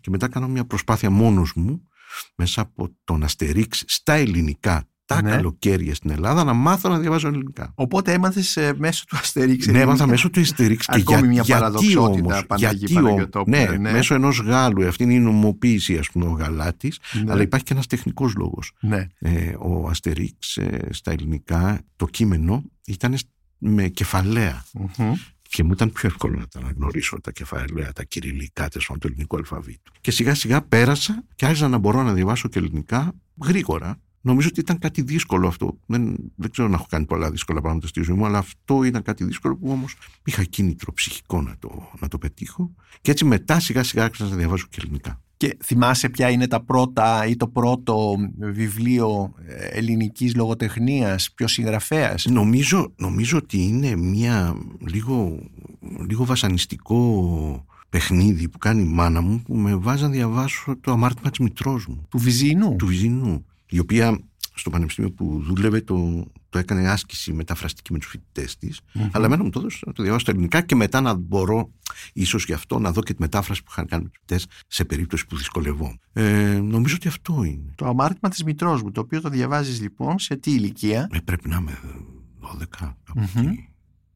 και 0.00 0.10
μετά 0.10 0.28
κάνω 0.28 0.48
μια 0.48 0.64
προσπάθεια 0.64 1.10
μόνος 1.10 1.52
μου 1.54 1.88
μέσα 2.36 2.60
από 2.60 2.96
τον 3.04 3.22
Αστερίξ 3.22 3.84
στα 3.86 4.12
ελληνικά 4.12 4.88
τα 5.04 5.22
ναι. 5.22 5.30
καλοκαίρια 5.30 5.94
στην 5.94 6.10
Ελλάδα 6.10 6.44
να 6.44 6.52
μάθω 6.52 6.88
να 6.88 6.98
διαβάζω 6.98 7.28
ελληνικά. 7.28 7.72
Οπότε 7.74 8.12
έμαθες 8.12 8.56
ε, 8.56 8.74
μέσω 8.76 9.04
του 9.08 9.16
Αστερίξ. 9.16 9.66
Ναι, 9.66 9.80
έμαθα 9.80 10.06
μέσω 10.06 10.30
του 10.30 10.40
Αστερίξ. 10.40 10.86
και 10.86 11.02
για, 11.06 11.24
μια 11.24 11.42
γιατί 11.42 11.96
όμως. 11.96 12.44
Γιατί 12.56 12.98
όμως, 12.98 13.28
ναι, 13.46 13.64
ναι, 13.64 13.92
μέσω 13.92 14.14
ενός 14.14 14.40
Γάλλου. 14.40 14.88
Αυτή 14.88 15.02
είναι 15.02 15.14
η 15.14 15.18
νομοποίηση, 15.18 15.98
ας 15.98 16.10
πούμε, 16.10 16.26
ο 16.26 16.30
Γαλάτης. 16.30 16.98
Ναι. 17.24 17.32
Αλλά 17.32 17.42
υπάρχει 17.42 17.64
και 17.64 17.72
ένας 17.72 17.86
τεχνικός 17.86 18.34
λόγος. 18.34 18.72
Ναι. 18.80 19.06
Ε, 19.18 19.54
ο 19.58 19.88
Αστερίξ 19.88 20.56
ε, 20.56 20.88
στα 20.90 21.10
ελληνικά, 21.10 21.80
το 21.96 22.06
κείμενο 22.06 22.62
ήταν 22.86 23.16
με 23.58 23.88
κεφαλαία. 23.88 24.64
Mm-hmm. 24.78 25.12
Και 25.42 25.62
μου 25.62 25.72
ήταν 25.72 25.92
πιο 25.92 26.08
εύκολο 26.08 26.38
να 26.38 26.46
τα 26.46 26.58
αναγνωρίσω 26.58 27.20
τα 27.20 27.32
κεφαλαία, 27.32 27.92
τα 27.92 28.04
κυριλικά, 28.04 28.68
τέλο 28.68 28.84
του 29.00 29.06
ελληνικού 29.06 29.36
αλφαβήτου. 29.36 29.92
Και 30.00 30.10
σιγά 30.10 30.34
σιγά 30.34 30.62
πέρασα 30.62 31.24
και 31.34 31.44
άρχισα 31.44 31.68
να 31.68 31.78
μπορώ 31.78 32.02
να 32.02 32.12
διαβάσω 32.12 32.48
και 32.48 32.58
ελληνικά 32.58 33.12
γρήγορα 33.44 33.98
Νομίζω 34.26 34.48
ότι 34.50 34.60
ήταν 34.60 34.78
κάτι 34.78 35.02
δύσκολο 35.02 35.48
αυτό. 35.48 35.78
Δεν, 35.86 36.16
δεν 36.36 36.50
ξέρω 36.50 36.68
να 36.68 36.74
έχω 36.74 36.86
κάνει 36.88 37.04
πολλά 37.04 37.30
δύσκολα 37.30 37.60
πράγματα 37.60 37.86
στη 37.86 38.02
ζωή 38.02 38.16
μου, 38.16 38.26
αλλά 38.26 38.38
αυτό 38.38 38.84
ήταν 38.84 39.02
κάτι 39.02 39.24
δύσκολο 39.24 39.56
που 39.56 39.70
όμως 39.70 39.96
είχα 40.24 40.44
κίνητρο 40.44 40.92
ψυχικό 40.92 41.42
να 41.42 41.54
το, 41.58 41.90
να 42.00 42.08
το 42.08 42.18
πετύχω. 42.18 42.70
Και 43.00 43.10
έτσι 43.10 43.24
μετά 43.24 43.60
σιγά 43.60 43.82
σιγά 43.82 44.04
άρχισα 44.04 44.24
να 44.24 44.36
διαβάζω 44.36 44.66
και 44.70 44.78
ελληνικά. 44.82 45.22
Και 45.36 45.56
θυμάσαι 45.62 46.08
ποια 46.08 46.30
είναι 46.30 46.46
τα 46.46 46.60
πρώτα 46.62 47.26
ή 47.26 47.36
το 47.36 47.48
πρώτο 47.48 48.16
βιβλίο 48.38 49.34
ε, 49.46 49.64
ελληνικής 49.64 50.34
λογοτεχνίας, 50.34 51.32
ποιο 51.34 51.46
συγγραφέας; 51.46 52.24
Νομίζω, 52.24 52.92
νομίζω 52.96 53.38
ότι 53.38 53.62
είναι 53.62 53.96
μια 53.96 54.56
λίγο, 54.86 55.38
λίγο 56.08 56.24
βασανιστικό 56.24 57.66
παιχνίδι 57.88 58.48
που 58.48 58.58
κάνει 58.58 58.82
η 58.82 58.86
μάνα 58.86 59.20
μου 59.20 59.42
που 59.42 59.54
με 59.54 59.74
βάζει 59.74 60.02
να 60.02 60.08
διαβάσω 60.08 60.76
το 60.80 60.92
αμάρτημα 60.92 61.30
της 61.30 61.38
μητρός 61.38 61.86
μου. 61.86 62.06
Του 62.08 62.18
Βυζίνου; 62.18 62.76
Του 62.76 62.86
Βυζίνου 62.86 63.44
η 63.74 63.78
οποία 63.78 64.18
στο 64.54 64.70
πανεπιστήμιο 64.70 65.10
που 65.12 65.42
δούλευε 65.42 65.80
το, 65.80 66.26
το 66.48 66.58
έκανε 66.58 66.88
άσκηση 66.88 67.32
μεταφραστική 67.32 67.92
με 67.92 67.98
τους 67.98 68.08
φοιτητές 68.08 68.56
της. 68.56 68.80
Mm-hmm. 68.80 69.08
Αλλά 69.12 69.26
εμένα 69.26 69.42
μου 69.42 69.50
το 69.50 69.58
έδωσε 69.58 69.82
να 69.86 69.92
το 69.92 70.02
διαβάσω 70.02 70.22
στα 70.24 70.32
ελληνικά 70.32 70.60
και 70.60 70.74
μετά 70.74 71.00
να 71.00 71.14
μπορώ, 71.14 71.70
ίσως 72.12 72.44
γι' 72.44 72.52
αυτό, 72.52 72.78
να 72.78 72.92
δω 72.92 73.02
και 73.02 73.14
τη 73.14 73.20
μετάφραση 73.20 73.62
που 73.62 73.68
είχαν 73.70 73.86
κάνει 73.86 74.02
με 74.02 74.08
τους 74.08 74.18
φοιτητές 74.20 74.62
σε 74.66 74.84
περίπτωση 74.84 75.26
που 75.26 75.36
δυσκολευόμουν. 75.36 76.00
Ε, 76.12 76.60
νομίζω 76.62 76.94
ότι 76.94 77.08
αυτό 77.08 77.42
είναι. 77.44 77.72
Το 77.74 77.86
αμάρτημα 77.86 78.30
της 78.30 78.44
μητρός 78.44 78.82
μου, 78.82 78.90
το 78.90 79.00
οποίο 79.00 79.20
το 79.20 79.28
διαβάζεις 79.28 79.80
λοιπόν 79.80 80.18
σε 80.18 80.36
τι 80.36 80.50
ηλικία; 80.50 81.08
Ε, 81.12 81.18
πρέπει 81.24 81.48
να 81.48 81.56
είμαι 81.56 81.78
12, 82.40 82.64
κάπου 82.68 83.20
mm-hmm. 83.20 83.46
εκεί. 83.46 83.68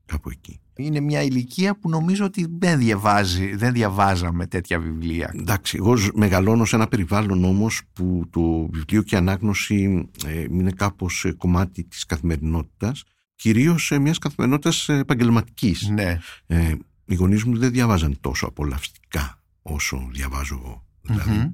Κάπου 0.06 0.30
εκεί 0.30 0.60
είναι 0.78 1.00
μια 1.00 1.22
ηλικία 1.22 1.78
που 1.78 1.88
νομίζω 1.88 2.24
ότι 2.24 2.46
δεν 2.58 2.78
διαβάζει, 2.78 3.56
δεν 3.56 3.72
διαβάζαμε 3.72 4.46
τέτοια 4.46 4.78
βιβλία. 4.78 5.32
Εντάξει, 5.34 5.76
εγώ 5.76 5.94
μεγαλώνω 6.14 6.64
σε 6.64 6.76
ένα 6.76 6.86
περιβάλλον 6.86 7.44
όμως 7.44 7.80
που 7.92 8.22
το 8.30 8.68
βιβλίο 8.72 9.02
και 9.02 9.14
η 9.14 9.18
ανάγνωση 9.18 10.08
ε, 10.26 10.40
είναι 10.40 10.70
κάπως 10.70 11.24
ε, 11.24 11.32
κομμάτι 11.32 11.84
της 11.84 12.04
καθημερινότητας, 12.06 13.04
κυρίως 13.34 13.90
ε, 13.90 13.98
μιας 13.98 14.18
καθημερινότητας 14.18 14.88
επαγγελματικής. 14.88 15.88
Ναι. 15.88 16.18
Ε, 16.46 16.74
οι 17.04 17.14
γονείς 17.14 17.44
μου 17.44 17.58
δεν 17.58 17.70
διαβάζαν 17.70 18.16
τόσο 18.20 18.46
απολαυστικά 18.46 19.42
όσο 19.62 20.08
διαβάζω 20.12 20.60
εγώ. 20.62 20.86
Δηλαδή, 21.00 21.52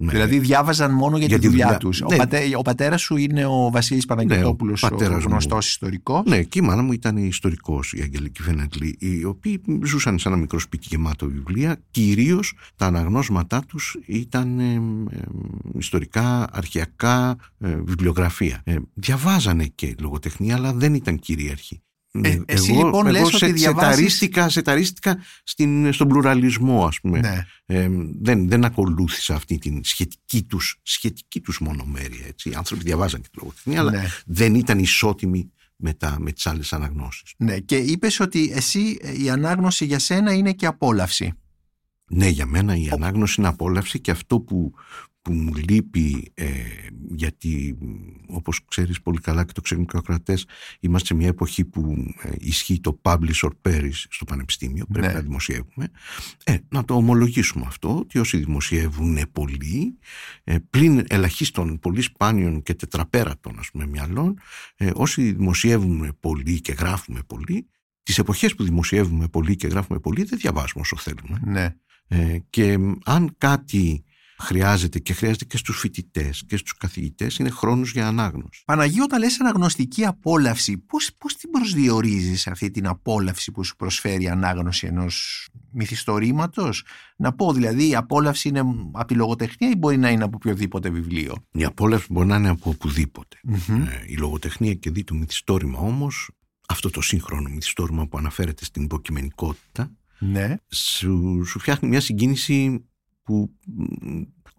ναι. 0.00 0.12
Δηλαδή 0.12 0.38
διάβαζαν 0.38 0.92
μόνο 0.92 1.16
για, 1.16 1.26
για 1.26 1.38
τη 1.38 1.48
δουλειά, 1.48 1.64
δουλειά. 1.64 1.78
τους. 1.78 2.00
Ναι. 2.00 2.14
Ο, 2.14 2.18
πατέ, 2.18 2.42
ο 2.56 2.62
πατέρας 2.62 3.00
σου 3.00 3.16
είναι 3.16 3.46
ο 3.46 3.70
Βασίλης 3.72 4.04
Παναγιώτοπουλος, 4.04 4.86
ναι, 4.98 5.06
ο 5.06 5.18
γνωστός 5.18 5.68
ιστορικός. 5.68 6.22
Ναι, 6.26 6.42
και 6.42 6.58
η 6.58 6.62
μάνα 6.62 6.82
μου 6.82 6.92
ήταν 6.92 7.16
ιστορικός, 7.16 7.92
η 7.92 8.00
Αγγελική 8.02 8.42
Φενεγκλή, 8.42 8.96
οι 8.98 9.24
οποίοι 9.24 9.60
ζούσαν 9.84 10.18
σε 10.18 10.28
ένα 10.28 10.36
μικρό 10.36 10.58
σπίτι 10.58 10.86
γεμάτο 10.90 11.26
βιβλία. 11.26 11.80
Κυρίως 11.90 12.52
τα 12.76 12.86
αναγνώσματά 12.86 13.62
τους 13.68 13.96
ήταν 14.06 14.58
ε, 14.58 14.72
ε, 15.10 15.20
ιστορικά, 15.78 16.48
αρχαιακά 16.52 17.36
ε, 17.58 17.74
βιβλιογραφία. 17.84 18.60
Ε, 18.64 18.76
διαβάζανε 18.94 19.64
και 19.64 19.94
λογοτεχνία, 20.00 20.56
αλλά 20.56 20.72
δεν 20.72 20.94
ήταν 20.94 21.18
κυρίαρχη. 21.18 21.82
Ε, 22.10 22.18
ναι, 22.18 22.38
εσύ 22.46 22.72
εγώ, 22.72 22.84
λοιπόν 22.84 23.06
εγώ 23.06 23.18
λες 23.18 23.36
σε, 23.36 23.44
ότι 23.44 23.54
διαβάσεις... 23.54 24.28
σε 24.46 24.62
ταρίστηκα 24.62 25.18
στην, 25.44 25.92
στον 25.92 26.08
πλουραλισμό 26.08 26.86
ας 26.86 27.00
πούμε. 27.00 27.20
Ναι. 27.20 27.46
Ε, 27.66 27.88
δεν, 28.20 28.48
δεν 28.48 28.64
ακολούθησα 28.64 29.34
αυτή 29.34 29.58
την 29.58 29.80
σχετική 29.84 30.42
τους, 30.42 30.80
σχετική 30.82 31.40
τους 31.40 31.60
μονομέρεια. 31.60 32.26
Έτσι. 32.26 32.50
Οι 32.50 32.54
άνθρωποι 32.54 32.82
διαβάζαν 32.82 33.20
και 33.20 33.28
τη 33.32 33.38
λογοτεχνία 33.38 33.80
αλλά 33.80 33.90
ναι. 33.90 34.06
δεν 34.26 34.54
ήταν 34.54 34.78
ισότιμοι 34.78 35.52
με, 35.76 35.94
τα, 35.94 36.16
με 36.20 36.32
τις 36.32 36.46
άλλες 36.46 36.72
αναγνώσεις. 36.72 37.34
Ναι 37.36 37.58
και 37.58 37.76
είπες 37.76 38.20
ότι 38.20 38.52
εσύ 38.54 38.96
η 39.18 39.30
ανάγνωση 39.30 39.84
για 39.84 39.98
σένα 39.98 40.32
είναι 40.32 40.52
και 40.52 40.66
απόλαυση. 40.66 41.32
Ναι, 42.10 42.28
για 42.28 42.46
μένα 42.46 42.76
η 42.76 42.88
ανάγνωση 42.92 43.34
είναι 43.38 43.48
απόλαυση 43.48 44.00
και 44.00 44.10
αυτό 44.10 44.40
που, 44.40 44.72
που 45.28 45.34
μου 45.34 45.54
λείπει 45.54 46.32
ε, 46.34 46.46
γιατί 47.08 47.78
όπως 48.26 48.64
ξέρεις 48.64 49.00
πολύ 49.00 49.18
καλά 49.20 49.44
και 49.44 49.52
το 49.52 49.60
ξέρουν 49.60 49.86
και 49.86 49.98
οι 50.26 50.34
είμαστε 50.80 51.06
σε 51.06 51.14
μια 51.14 51.28
εποχή 51.28 51.64
που 51.64 52.14
ε, 52.22 52.30
ισχύει 52.38 52.80
το 52.80 53.00
publish 53.02 53.40
or 53.42 53.50
perish 53.68 54.04
στο 54.10 54.24
πανεπιστήμιο 54.24 54.86
πρέπει 54.92 55.06
ναι. 55.06 55.12
να 55.12 55.20
δημοσιεύουμε 55.20 55.88
ε, 56.44 56.56
να 56.68 56.84
το 56.84 56.94
ομολογήσουμε 56.94 57.64
αυτό 57.66 57.98
ότι 57.98 58.18
όσοι 58.18 58.36
δημοσιεύουν 58.36 59.18
πολύ 59.32 59.98
ε, 60.44 60.56
πλην 60.70 61.04
ελαχίστων 61.08 61.78
πολύ 61.78 62.00
σπάνιων 62.00 62.62
και 62.62 62.74
τετραπέρατων 62.74 63.58
ας 63.58 63.70
πούμε 63.70 63.86
μυαλών 63.86 64.38
ε, 64.76 64.90
όσοι 64.94 65.32
δημοσιεύουμε 65.32 66.12
πολύ 66.20 66.60
και 66.60 66.72
γράφουμε 66.72 67.20
πολύ 67.26 67.66
τις 68.02 68.18
εποχές 68.18 68.54
που 68.54 68.64
δημοσιεύουμε 68.64 69.28
πολύ 69.28 69.56
και 69.56 69.66
γράφουμε 69.66 69.98
πολύ 69.98 70.24
δεν 70.24 70.38
διαβάζουμε 70.38 70.80
όσο 70.80 70.96
θέλουμε 70.96 71.40
ναι. 71.44 71.74
ε, 72.08 72.38
και 72.50 72.78
αν 73.04 73.34
κάτι 73.38 74.02
χρειάζεται 74.42 74.98
και 74.98 75.12
χρειάζεται 75.12 75.44
και 75.44 75.56
στους 75.56 75.78
φοιτητές 75.78 76.44
και 76.46 76.56
στους 76.56 76.76
καθηγητές 76.76 77.38
είναι 77.38 77.50
χρόνος 77.50 77.92
για 77.92 78.06
ανάγνωση. 78.06 78.62
Παναγία 78.64 79.02
όταν 79.02 79.18
λες 79.18 79.40
αναγνωστική 79.40 80.04
απόλαυση 80.04 80.78
πώς, 80.78 81.10
πώς 81.18 81.36
την 81.36 81.50
προσδιορίζεις 81.50 82.46
αυτή 82.46 82.70
την 82.70 82.86
απόλαυση 82.86 83.52
που 83.52 83.64
σου 83.64 83.76
προσφέρει 83.76 84.22
η 84.22 84.28
ανάγνωση 84.28 84.86
ενός 84.86 85.48
μυθιστορήματος; 85.70 86.84
Να 87.16 87.32
πω 87.32 87.52
δηλαδή 87.52 87.88
η 87.88 87.94
απόλαυση 87.94 88.48
είναι 88.48 88.58
από 88.92 89.04
τη 89.06 89.14
λογοτεχνία 89.14 89.70
ή 89.70 89.76
μπορεί 89.76 89.96
να 89.96 90.10
είναι 90.10 90.24
από 90.24 90.36
οποιοδήποτε 90.36 90.90
βιβλίο; 90.90 91.34
Η 91.52 91.64
απόλαυση 91.64 92.06
μπορεί 92.10 92.26
να 92.26 92.36
είναι 92.36 92.48
από 92.48 92.70
οπουδήποτε. 92.70 93.36
Mm-hmm. 93.48 93.86
Ε, 93.88 94.04
η 94.06 94.16
λογοτεχνία 94.16 94.74
και 94.74 94.90
δει 94.90 95.04
το 95.04 95.14
μυθιστόρημα 95.14 95.78
όμως 95.78 96.30
αυτό 96.68 96.90
το 96.90 97.00
σύγχρονο 97.00 97.48
μυθιστόρημα 97.48 98.06
που 98.06 98.18
αναφέρεται 98.18 98.64
στην 98.64 98.82
υποκειμενικότητα 98.82 99.90
ναι. 100.18 100.54
σου, 100.70 101.42
σου 101.46 101.58
φτιάχνει 101.58 101.88
μια 101.88 102.00
συγκίνηση 102.00 102.87
που 103.28 103.56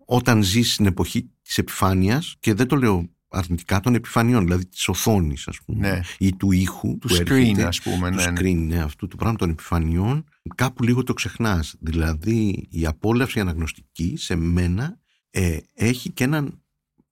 όταν 0.06 0.44
ζεις 0.44 0.74
στην 0.74 0.86
εποχή 0.86 1.32
της 1.42 1.58
επιφάνειας 1.58 2.36
και 2.40 2.54
δεν 2.54 2.68
το 2.68 2.76
λέω 2.76 3.10
αρνητικά 3.28 3.80
των 3.80 3.96
επιφανειών, 3.96 4.44
δηλαδή 4.44 4.66
της 4.66 4.88
οθόνης 4.88 5.48
ας 5.48 5.60
πούμε 5.66 5.90
ναι. 5.90 6.02
ή 6.18 6.36
του 6.36 6.52
ήχου 6.52 6.98
του 6.98 7.16
screen 7.16 7.30
έρχεται, 7.30 7.64
ας 7.64 7.82
πούμε 7.82 8.10
του 8.10 8.16
ναι, 8.16 8.26
ναι. 8.26 8.40
screen, 8.40 8.56
ναι, 8.56 8.82
αυτού 8.82 9.08
του 9.08 9.18
πράγμα 9.18 9.38
των 9.38 9.50
επιφανειών 9.50 10.24
κάπου 10.56 10.84
λίγο 10.84 11.04
το 11.04 11.14
ξεχνάς 11.14 11.76
δηλαδή 11.80 12.68
η 12.70 12.86
απόλαυση 12.86 13.40
αναγνωστική 13.40 14.14
σε 14.18 14.36
μένα 14.36 15.00
ε, 15.30 15.58
έχει 15.74 16.12
και 16.12 16.24
έναν 16.24 16.64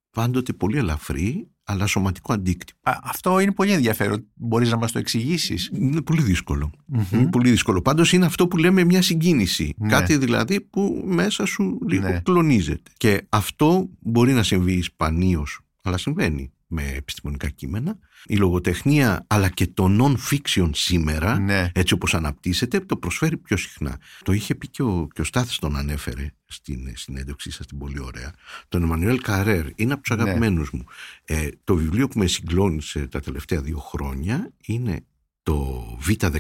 πάντοτε 0.10 0.54
πολύ 0.54 0.78
ελαφρύ 0.78 1.52
αλλά 1.70 1.86
σωματικό 1.88 2.34
αντίκτυπο. 2.34 2.80
αυτό 2.84 3.40
είναι 3.40 3.52
πολύ 3.52 3.72
ενδιαφέρον. 3.72 4.26
Μπορείς 4.34 4.72
να 4.72 4.78
μας 4.78 4.92
το 4.92 5.00
εξηγήσεις; 5.00 5.70
Είναι 5.74 6.02
πολύ 6.02 6.22
δύσκολο. 6.22 6.72
Είναι 7.12 7.28
πολύ 7.30 7.50
δύσκολο. 7.50 7.82
Πάντως 7.82 8.14
είναι 8.14 8.26
αυτό 8.26 8.48
που 8.48 8.58
λέμε 8.58 8.84
μια 8.84 9.02
συγκίνηση. 9.02 9.74
Ναι. 9.78 9.90
Κάτι 9.90 10.18
δηλαδή 10.18 10.62
που 10.62 11.04
μέσα 11.06 11.46
σου 11.46 11.80
λίγο 11.88 12.08
ναι. 12.08 12.20
κλονίζεται. 12.24 12.92
Και 12.98 13.26
αυτό 13.30 13.90
μπορεί 14.00 14.34
να 14.34 14.44
συμβεί 14.44 14.82
σπανίως, 14.82 15.60
αλλά 15.82 15.98
συμβαίνει 15.98 16.52
με 16.68 16.92
επιστημονικά 16.96 17.50
κείμενα. 17.50 17.98
Η 18.26 18.38
λογοτεχνία 18.38 19.26
αλλά 19.28 19.50
και 19.50 19.68
το 19.68 19.88
non-fiction 20.00 20.70
σήμερα, 20.74 21.40
ναι. 21.40 21.70
έτσι 21.74 21.94
όπως 21.94 22.14
αναπτύσσεται, 22.14 22.80
το 22.80 22.98
προσφέρει 22.98 23.38
πιο 23.38 23.58
συχνά. 23.58 24.00
Το 24.24 24.32
είχε 24.32 24.56
πει 24.56 24.68
και 24.68 24.84
ο, 24.84 25.08
και 25.14 25.22
ο 25.22 25.24
Στάθης 25.24 25.58
τον 25.58 25.76
ανέφερε 25.76 26.32
στην 26.46 26.94
συνέντευξή 26.96 27.52
σας 27.52 27.66
την 27.66 27.78
πολύ 27.78 28.00
ωραία. 28.00 28.34
Τον 28.68 28.84
Εμμανουέλ 28.84 29.22
Καρέρ 29.22 29.66
είναι 29.76 29.94
από 29.94 30.02
τους 30.02 30.16
ναι. 30.16 30.22
αγαπημένους 30.22 30.72
μου. 30.72 30.84
Ε, 31.26 31.50
το 31.64 31.76
βιβλίο 31.76 32.08
που 32.08 32.20
με 32.20 32.28
συγκλώνησε 32.28 33.08
τα 33.08 33.20
τελευταία 33.20 33.62
δύο 33.62 33.78
χρόνια 33.78 34.52
είναι 34.66 35.06
το 35.44 35.86
Β13 36.08 36.40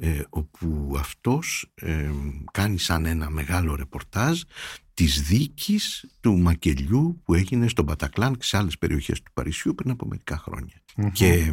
ε, 0.00 0.22
όπου 0.28 0.94
αυτός 0.98 1.72
ε, 1.74 2.10
κάνει 2.52 2.78
σαν 2.78 3.06
ένα 3.06 3.30
μεγάλο 3.30 3.74
ρεπορτάζ 3.74 4.40
της 4.94 5.22
δίκης 5.22 6.06
του 6.20 6.38
μακελιού 6.38 7.20
που 7.24 7.34
έγινε 7.34 7.68
στον 7.68 7.86
Πατακλάν 7.86 8.36
και 8.36 8.44
σε 8.44 8.56
άλλες 8.56 8.78
περιοχές 8.78 9.22
του 9.22 9.32
Παρισιού 9.32 9.74
πριν 9.74 9.90
από 9.90 10.06
μερικά 10.06 10.42
Και 11.12 11.52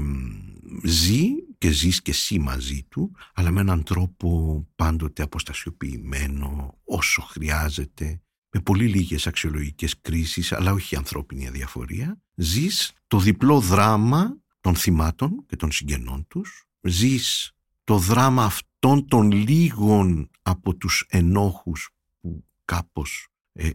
ζει 0.84 1.28
και 1.58 1.70
ζεις 1.70 2.02
και 2.02 2.12
εσύ 2.12 2.40
μαζί 2.40 2.84
του, 2.90 3.12
αλλά 3.34 3.52
με 3.52 3.62
έναν 3.62 3.84
τρόπο 3.84 4.62
πάντοτε 4.76 5.24
αποστασιοποιημένο, 5.24 6.78
όσο 6.84 7.22
χρειάζεται, 7.22 8.22
με 8.50 8.62
πολύ 8.62 8.88
λίγες 8.88 9.28
αξιολογικές 9.28 10.02
κρίσεις, 10.02 10.52
αλλά 10.52 10.72
όχι 10.72 10.96
ανθρώπινη 10.96 11.48
αδιαφορία. 11.48 12.22
Ζεις 12.36 12.94
το 13.08 13.20
διπλό 13.20 13.60
δράμα 13.60 14.38
των 14.62 14.76
θυμάτων 14.76 15.46
και 15.48 15.56
των 15.56 15.72
συγγενών 15.72 16.28
τους. 16.28 16.68
Ζεις 16.82 17.55
το 17.86 17.98
δράμα 17.98 18.44
αυτών 18.44 19.08
των 19.08 19.32
λίγων 19.32 20.30
από 20.42 20.76
τους 20.76 21.06
ενόχους 21.10 21.90
που 22.20 22.46
κάπως 22.66 23.28
ε, 23.54 23.70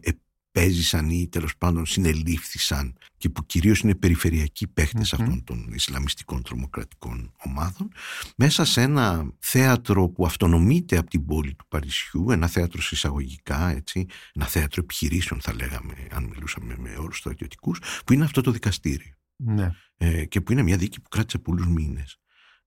επέζησαν 0.53 1.09
ή 1.09 1.27
τέλος 1.27 1.57
πάντων 1.57 1.85
συνελήφθησαν 1.85 2.97
και 3.17 3.29
που 3.29 3.45
κυρίως 3.45 3.79
είναι 3.79 3.95
περιφερειακοί 3.95 4.73
αυτών 5.01 5.43
των 5.43 5.71
Ισλαμιστικών 5.73 6.43
τρομοκρατικών 6.43 7.33
ομάδων 7.45 7.91
μέσα 8.35 8.65
σε 8.65 8.81
ένα 8.81 9.31
θέατρο 9.39 10.09
που 10.09 10.25
αυτονομείται 10.25 10.97
από 10.97 11.09
την 11.09 11.25
πόλη 11.25 11.55
του 11.55 11.67
Παρισιού 11.67 12.31
ένα 12.31 12.47
θέατρο 12.47 12.81
εισαγωγικά 12.91 13.69
έτσι, 13.69 14.05
ένα 14.33 14.45
θέατρο 14.45 14.81
επιχειρήσεων 14.83 15.41
θα 15.41 15.53
λέγαμε 15.53 15.93
αν 16.11 16.23
μιλούσαμε 16.23 16.75
με 16.77 16.95
όρους 16.99 17.17
στρατιωτικούς 17.17 17.79
που 18.05 18.13
είναι 18.13 18.23
αυτό 18.23 18.41
το 18.41 18.51
δικαστήριο. 18.51 19.13
Ναι. 19.43 19.71
ε, 19.97 20.25
και 20.25 20.41
που 20.41 20.51
είναι 20.51 20.61
μια 20.61 20.77
δίκη 20.77 21.01
που 21.01 21.09
κράτησε 21.09 21.37
πολλούς 21.37 21.67
μήνες 21.67 22.20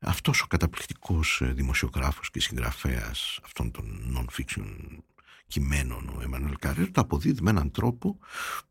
αυτός 0.05 0.43
ο 0.43 0.47
καταπληκτικός 0.47 1.41
ε, 1.41 1.53
δημοσιογράφος 1.53 2.31
και 2.31 2.41
συγγραφέας 2.41 3.39
αυτών 3.45 3.71
των 3.71 4.17
non-fiction 4.17 4.65
κειμένων 5.47 6.09
ο 6.17 6.21
Εμμανουέλ 6.23 6.57
Καρέρ 6.59 6.91
το 6.91 7.01
αποδίδει 7.01 7.43
με 7.43 7.51
έναν 7.51 7.71
τρόπο 7.71 8.19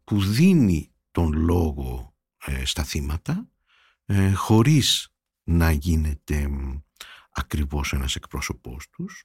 που 0.03 0.21
δίνει 0.21 0.91
τον 1.11 1.33
λόγο 1.33 2.13
ε, 2.45 2.65
στα 2.65 2.83
θύματα 2.83 3.47
ε, 4.05 4.31
χωρίς 4.31 5.13
να 5.43 5.71
γίνεται 5.71 6.49
ακριβώς 7.31 7.93
ένας 7.93 8.15
εκπρόσωπός 8.15 8.89
τους 8.89 9.23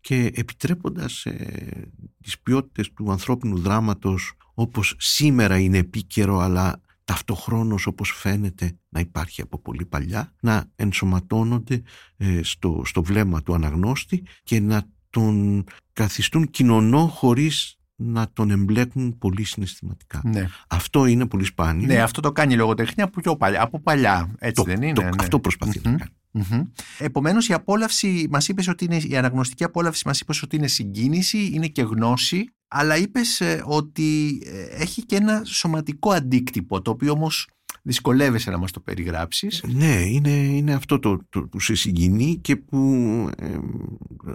και 0.00 0.30
επιτρέποντας 0.34 1.24
ε, 1.26 1.92
τις 2.22 2.40
ποιότητες 2.40 2.92
του 2.92 3.10
ανθρώπινου 3.10 3.58
δράματος 3.58 4.32
όπως 4.54 4.94
σήμερα 4.98 5.58
είναι 5.58 5.78
επίκαιρο 5.78 6.38
αλλά 6.38 6.80
ταυτοχρόνως 7.10 7.86
όπως 7.86 8.10
φαίνεται 8.10 8.78
να 8.88 9.00
υπάρχει 9.00 9.42
από 9.42 9.58
πολύ 9.58 9.84
παλιά 9.84 10.32
να 10.40 10.64
ενσωματώνονται 10.76 11.82
ε, 12.16 12.40
στο, 12.42 12.82
στο 12.84 13.02
βλέμμα 13.02 13.42
του 13.42 13.54
αναγνώστη 13.54 14.22
και 14.42 14.60
να 14.60 14.82
τον 15.10 15.64
καθιστούν 15.92 16.50
κοινωνό 16.50 17.06
χωρίς 17.06 17.78
να 17.96 18.30
τον 18.32 18.50
εμπλέκουν 18.50 19.18
πολύ 19.18 19.44
συναισθηματικά. 19.44 20.20
Ναι. 20.24 20.48
Αυτό 20.68 21.06
είναι 21.06 21.26
πολύ 21.26 21.44
σπάνιο. 21.44 21.86
Ναι, 21.86 22.02
αυτό 22.02 22.20
το 22.20 22.32
κάνει 22.32 22.52
η 22.52 22.56
λογοτεχνία 22.56 23.04
από, 23.04 23.20
πιο 23.20 23.36
παλιά, 23.36 23.62
από 23.62 23.80
παλιά. 23.80 24.34
Έτσι 24.38 24.62
δεν 24.66 24.82
είναι. 24.82 25.02
ναι. 25.02 25.08
Αυτό 25.18 25.40
προσπαθεί 25.40 25.80
να 25.84 25.90
κάνει. 25.90 26.10
Mm-hmm. 26.32 26.66
Επομένως 26.98 27.48
η 27.48 27.52
απόλαυση 27.52 28.26
μας 28.30 28.48
είπες 28.48 28.68
ότι 28.68 28.84
είναι, 28.84 28.96
η 28.96 29.16
αναγνωστική 29.16 29.64
απόλαυση 29.64 30.02
μας 30.06 30.20
είπες 30.20 30.42
ότι 30.42 30.56
είναι 30.56 30.66
συγκίνηση, 30.66 31.50
είναι 31.52 31.66
και 31.66 31.82
γνώση, 31.82 32.54
αλλά 32.70 32.96
είπες 32.96 33.40
ε, 33.40 33.62
ότι 33.66 34.42
ε, 34.46 34.82
έχει 34.82 35.06
και 35.06 35.16
ένα 35.16 35.42
σωματικό 35.44 36.10
αντίκτυπο, 36.10 36.82
το 36.82 36.90
οποίο 36.90 37.12
όμως 37.12 37.48
δυσκολεύεσαι 37.82 38.50
να 38.50 38.58
μας 38.58 38.70
το 38.70 38.80
περιγράψεις. 38.80 39.64
Ναι, 39.66 39.94
είναι, 40.06 40.30
είναι 40.30 40.74
αυτό 40.74 40.98
το, 40.98 41.18
το, 41.28 41.42
που 41.42 41.60
σε 41.60 41.74
συγκινεί 41.74 42.38
και 42.40 42.56
που 42.56 42.78
ε, 43.38 43.58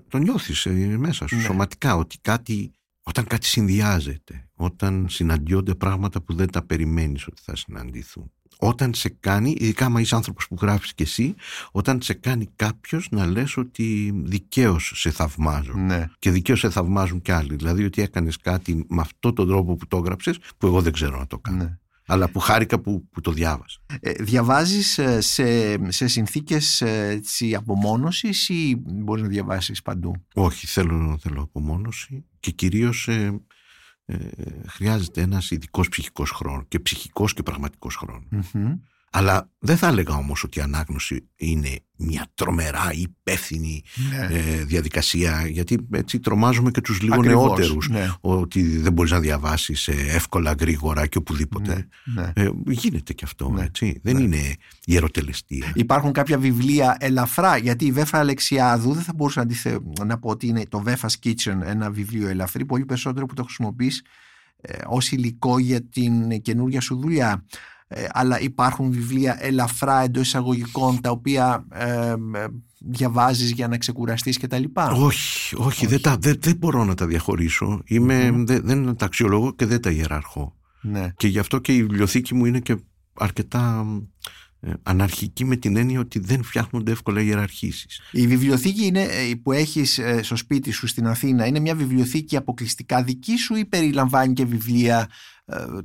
το 0.07 0.17
νιώθεις 0.17 0.67
μέσα 0.97 1.27
σου 1.27 1.35
ναι. 1.35 1.41
σωματικά, 1.41 1.95
ότι 1.95 2.17
κάτι, 2.21 2.71
όταν 3.03 3.25
κάτι 3.25 3.45
συνδυάζεται, 3.45 4.49
όταν 4.55 5.05
συναντιόνται 5.09 5.75
πράγματα 5.75 6.21
που 6.21 6.33
δεν 6.33 6.51
τα 6.51 6.65
περιμένεις 6.65 7.27
ότι 7.27 7.41
θα 7.45 7.55
συναντηθούν 7.55 8.31
όταν 8.59 8.93
σε 8.93 9.09
κάνει, 9.19 9.55
ειδικά 9.57 9.85
άμα 9.85 10.01
είσαι 10.01 10.15
άνθρωπος 10.15 10.47
που 10.47 10.57
γράφεις 10.61 10.93
και 10.93 11.03
εσύ, 11.03 11.35
όταν 11.71 12.01
σε 12.01 12.13
κάνει 12.13 12.49
κάποιος 12.55 13.07
να 13.11 13.25
λες 13.25 13.57
ότι 13.57 14.13
δικαίως 14.15 14.91
σε 14.95 15.11
θαυμάζουν 15.11 15.85
ναι. 15.85 16.09
και 16.19 16.31
δικαίως 16.31 16.59
σε 16.59 16.69
θαυμάζουν 16.69 17.21
κι 17.21 17.31
άλλοι. 17.31 17.55
Δηλαδή 17.55 17.83
ότι 17.83 18.01
έκανες 18.01 18.37
κάτι 18.37 18.85
με 18.89 19.01
αυτόν 19.01 19.35
τον 19.35 19.47
τρόπο 19.47 19.75
που 19.75 19.87
το 19.87 19.97
έγραψες 19.97 20.39
που 20.57 20.67
εγώ 20.67 20.81
δεν 20.81 20.93
ξέρω 20.93 21.17
να 21.17 21.27
το 21.27 21.39
κάνω. 21.39 21.57
Ναι. 21.57 21.77
Αλλά 22.07 22.29
που 22.29 22.39
χάρηκα 22.39 22.79
που, 22.79 23.07
που 23.11 23.21
το 23.21 23.31
διάβασα. 23.31 23.79
Ε, 23.99 24.11
διαβάζεις 24.11 24.97
ε, 24.97 25.21
σε, 25.21 25.77
σε 25.91 26.07
συνθήκες 26.07 26.81
ε, 26.81 27.21
απομόνωσης 27.55 28.49
ή 28.49 28.81
μπορείς 28.85 29.23
να 29.23 29.29
διαβάσεις 29.29 29.81
παντού; 29.81 30.15
Όχι, 30.33 30.67
θέλω, 30.67 31.17
θέλω 31.21 31.41
απομόνωση 31.41 32.25
και 32.39 32.51
κυρίως 32.51 33.07
ε, 33.07 33.41
ε, 34.05 34.17
χρειάζεται 34.67 35.21
ένας 35.21 35.51
ειδικός 35.51 35.89
ψυχικός 35.89 36.31
χρόνος 36.31 36.65
και 36.67 36.79
ψυχικός 36.79 37.33
και 37.33 37.43
πραγματικός 37.43 37.95
Αλλά 39.11 39.49
δεν 39.59 39.77
θα 39.77 39.87
έλεγα 39.87 40.15
όμως 40.15 40.43
ότι 40.43 40.59
η 40.59 40.61
ανάγνωση 40.61 41.29
είναι 41.35 41.79
μια 41.97 42.27
τρομερά 42.33 42.89
υπεύθυνη 42.93 43.83
ναι. 44.09 44.35
ε, 44.35 44.63
διαδικασία 44.63 45.47
γιατί 45.47 45.87
έτσι 45.91 46.19
τρομάζουμε 46.19 46.71
και 46.71 46.81
τους 46.81 47.01
λίγο 47.01 47.15
Ακριβώς, 47.15 47.47
νεότερους 47.47 47.89
ναι. 47.89 48.13
ότι 48.21 48.77
δεν 48.77 48.93
μπορείς 48.93 49.11
να 49.11 49.19
διαβάσεις 49.19 49.87
ε, 49.87 50.05
εύκολα, 50.07 50.55
γρήγορα 50.59 51.07
και 51.07 51.17
οπουδήποτε. 51.17 51.87
Ναι, 52.03 52.31
ε, 52.35 52.49
γίνεται 52.67 53.13
και 53.13 53.25
αυτό, 53.25 53.55
έτσι. 53.59 53.99
Δεν 54.03 54.17
είναι 54.17 54.55
ιεροτελεστία. 54.85 55.71
Υπάρχουν 55.75 56.11
κάποια 56.11 56.37
βιβλία 56.37 56.97
ελαφρά 56.99 57.57
γιατί 57.57 57.85
η 57.85 57.91
Βέφα 57.91 58.19
Αλεξιάδου 58.19 58.93
δεν 58.93 59.03
θα 59.03 59.13
μπορούσα 59.15 59.39
να, 59.39 59.45
διθε... 59.45 59.79
να 60.05 60.17
πω 60.17 60.29
ότι 60.29 60.47
είναι 60.47 60.63
το 60.69 60.83
Βέφα's 60.85 61.15
Kitchen 61.23 61.59
ένα 61.63 61.91
βιβλίο 61.91 62.27
ελαφρύ 62.27 62.65
πολύ 62.65 62.85
περισσότερο 62.85 63.25
που 63.25 63.33
το 63.33 63.43
χρησιμοποιείς 63.43 64.03
ε, 64.61 64.77
ως 64.85 65.11
υλικό 65.11 65.59
για 65.59 65.83
την 65.83 66.41
καινούργια 66.41 66.81
σου 66.81 66.99
δουλειά. 66.99 67.45
Ε, 67.87 68.05
αλλά 68.11 68.39
υπάρχουν 68.39 68.91
βιβλία 68.91 69.37
ελαφρά 69.39 70.01
εντός 70.01 70.27
εισαγωγικών 70.27 71.01
τα 71.01 71.09
οποία 71.09 71.65
ε, 71.71 72.09
ε, 72.09 72.15
διαβάζεις 72.79 73.51
για 73.51 73.67
να 73.67 73.77
ξεκουραστείς 73.77 74.37
και 74.37 74.47
τα 74.47 74.59
λοιπά; 74.59 74.91
Όχι, 74.91 75.55
όχι, 75.55 75.85
Δεν, 75.85 76.01
τα, 76.01 76.17
δεν, 76.19 76.37
δεν 76.39 76.55
μπορώ 76.55 76.83
να 76.83 76.93
τα 76.93 77.05
διαχωρίσω. 77.05 77.81
Είμαι, 77.85 78.31
δεν, 78.45 78.61
δεν 78.63 78.95
τα 78.95 79.05
αξιολογώ 79.05 79.53
και 79.55 79.65
δεν 79.65 79.81
τα 79.81 79.91
ιεραρχώ. 79.91 80.55
Ναι. 80.81 81.13
Και 81.17 81.27
γι' 81.27 81.39
αυτό 81.39 81.59
και 81.59 81.75
η 81.75 81.81
βιβλιοθήκη 81.81 82.35
μου 82.35 82.45
είναι 82.45 82.59
και 82.59 82.77
αρκετά 83.13 83.85
ε, 84.59 84.73
αναρχική 84.83 85.45
με 85.45 85.55
την 85.55 85.77
έννοια 85.77 85.99
ότι 85.99 86.19
δεν 86.19 86.43
φτιάχνονται 86.43 86.91
εύκολα 86.91 87.21
ιεραρχήσεις. 87.21 88.01
Η 88.11 88.27
βιβλιοθήκη 88.27 88.85
είναι, 88.85 89.07
που 89.43 89.51
έχεις 89.51 89.99
στο 90.21 90.35
σπίτι 90.35 90.71
σου 90.71 90.87
στην 90.87 91.07
Αθήνα 91.07 91.45
είναι 91.45 91.59
μια 91.59 91.75
βιβλιοθήκη 91.75 92.35
αποκλειστικά 92.37 93.03
δική 93.03 93.37
σου 93.37 93.55
ή 93.55 93.65
περιλαμβάνει 93.65 94.33
και 94.33 94.45
βιβλία 94.45 94.97
ε, 94.99 95.34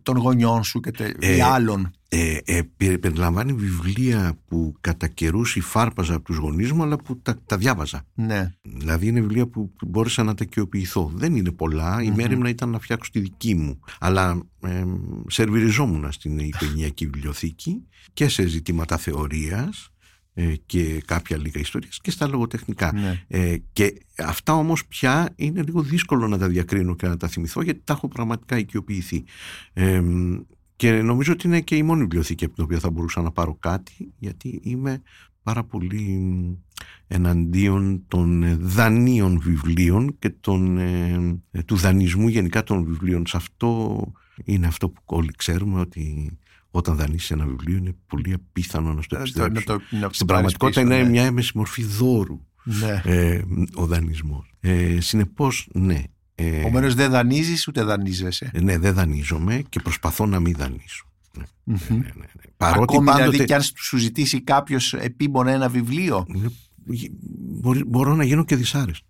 των 0.02 0.16
γονιών 0.16 0.64
σου 0.64 0.80
και 0.80 1.14
ε, 1.18 1.42
άλλων. 1.42 1.90
Ε, 2.08 2.38
ε, 2.44 2.62
περιλαμβάνει 2.96 3.52
βιβλία 3.52 4.38
που 4.48 4.74
κατά 4.80 5.08
καιρούς 5.08 5.56
υφάρπαζα 5.56 6.14
από 6.14 6.24
τους 6.24 6.36
γονείς 6.36 6.72
μου 6.72 6.82
αλλά 6.82 6.96
που 6.96 7.20
τα, 7.22 7.38
τα 7.46 7.56
διάβαζα. 7.56 8.02
Ναι. 8.14 8.52
Δηλαδή 8.62 9.06
είναι 9.06 9.20
βιβλία 9.20 9.46
που 9.46 9.72
μπόρεσα 9.86 10.22
να 10.22 10.34
τα 10.34 10.44
οικειοποιηθώ. 10.46 11.10
Δεν 11.14 11.36
είναι 11.36 11.50
πολλά. 11.50 12.02
Η 12.02 12.10
μέρη 12.10 12.36
μου 12.36 12.46
ήταν 12.46 12.70
να 12.70 12.78
φτιάξω 12.78 13.10
τη 13.10 13.20
δική 13.20 13.54
μου. 13.54 13.80
Αλλά 13.98 14.42
ε, 14.60 14.84
σερβιριζόμουν 15.26 16.12
στην 16.12 16.38
οικογενειακή 16.38 17.06
βιβλιοθήκη 17.06 17.86
και 18.12 18.28
σε 18.28 18.46
ζητήματα 18.46 18.96
θεωρίας 18.96 19.90
ε, 19.98 19.99
και 20.66 21.02
κάποια 21.04 21.36
λίγα 21.36 21.60
ιστορίες 21.60 22.00
και 22.00 22.10
στα 22.10 22.28
λογοτεχνικά. 22.28 22.92
Ναι. 22.92 23.24
Ε, 23.28 23.56
και 23.72 24.00
αυτά 24.18 24.54
όμως 24.54 24.86
πια 24.86 25.32
είναι 25.36 25.62
λίγο 25.62 25.82
δύσκολο 25.82 26.28
να 26.28 26.38
τα 26.38 26.48
διακρίνω 26.48 26.96
και 26.96 27.06
να 27.06 27.16
τα 27.16 27.28
θυμηθώ 27.28 27.62
γιατί 27.62 27.80
τα 27.84 27.92
έχω 27.92 28.08
πραγματικά 28.08 28.58
οικειοποιηθεί. 28.58 29.24
Ε, 29.72 30.02
και 30.76 31.02
νομίζω 31.02 31.32
ότι 31.32 31.46
είναι 31.46 31.60
και 31.60 31.76
η 31.76 31.82
μόνη 31.82 32.00
βιβλιοθήκη 32.00 32.44
από 32.44 32.54
την 32.54 32.64
οποία 32.64 32.78
θα 32.78 32.90
μπορούσα 32.90 33.22
να 33.22 33.30
πάρω 33.30 33.56
κάτι 33.60 34.12
γιατί 34.18 34.60
είμαι 34.62 35.02
πάρα 35.42 35.64
πολύ 35.64 36.58
εναντίον 37.06 38.04
των 38.08 38.56
δανείων 38.60 39.40
βιβλίων 39.40 40.16
και 40.18 40.30
των, 40.30 40.78
του 41.64 41.76
δανεισμού 41.76 42.28
γενικά 42.28 42.62
των 42.62 42.84
βιβλίων. 42.84 43.26
Σε 43.26 43.36
αυτό 43.36 44.00
είναι 44.44 44.66
αυτό 44.66 44.88
που 44.88 45.02
όλοι 45.04 45.32
ξέρουμε 45.36 45.80
ότι 45.80 46.30
όταν 46.70 46.96
δανείσει 46.96 47.32
ένα 47.34 47.46
βιβλίο 47.46 47.76
είναι 47.76 47.94
πολύ 48.06 48.32
απίθανο 48.32 48.92
να 48.92 49.02
στο 49.02 49.16
Ε, 49.16 49.18
το- 49.18 49.22
επιστρέψει. 49.44 49.66
να 49.68 49.76
το- 49.78 49.82
να 49.96 50.08
το 50.08 50.14
Στην 50.14 50.26
πάρεις 50.26 50.56
πραγματικότητα 50.56 50.80
πίσω, 50.80 50.94
είναι 50.94 51.02
ναι. 51.02 51.08
μια 51.08 51.24
έμεση 51.24 51.52
μορφή 51.54 51.82
δώρου 51.84 52.40
Ναι. 52.64 53.00
ε, 53.04 53.42
ο 53.74 53.86
δανεισμός. 53.86 54.52
Ε, 54.60 55.00
συνεπώς, 55.00 55.68
ναι. 55.72 56.02
Ε, 56.34 56.58
Επομένως 56.60 56.94
δεν 56.94 57.10
δανείζεις 57.10 57.68
ούτε 57.68 57.82
δανείζεσαι. 57.82 58.50
ναι, 58.62 58.78
δεν 58.78 58.94
δανείζομαι 58.94 59.62
και 59.68 59.80
προσπαθώ 59.80 60.26
να 60.26 60.40
μην 60.40 60.54
δανείσω. 60.58 61.04
Ναι, 61.38 61.44
Μμμ. 61.64 61.76
ναι, 61.88 61.94
ναι, 61.96 62.00
ναι. 62.14 62.50
Παρότι 62.56 62.82
Ακόμη 62.82 63.06
πάντοτε... 63.06 63.24
δηλαδή 63.28 63.44
και 63.46 63.54
αν 63.54 63.62
σου 63.62 63.96
ζητήσει 63.96 64.40
κάποιος 64.40 64.92
επίμονα 64.94 65.50
ένα 65.50 65.68
βιβλίο. 65.68 66.26
Είναι- 66.34 66.50
μπορεί- 67.60 67.84
μπορώ 67.86 68.14
να 68.14 68.24
γίνω 68.24 68.44
και 68.44 68.56
δυσάρεστο 68.56 69.06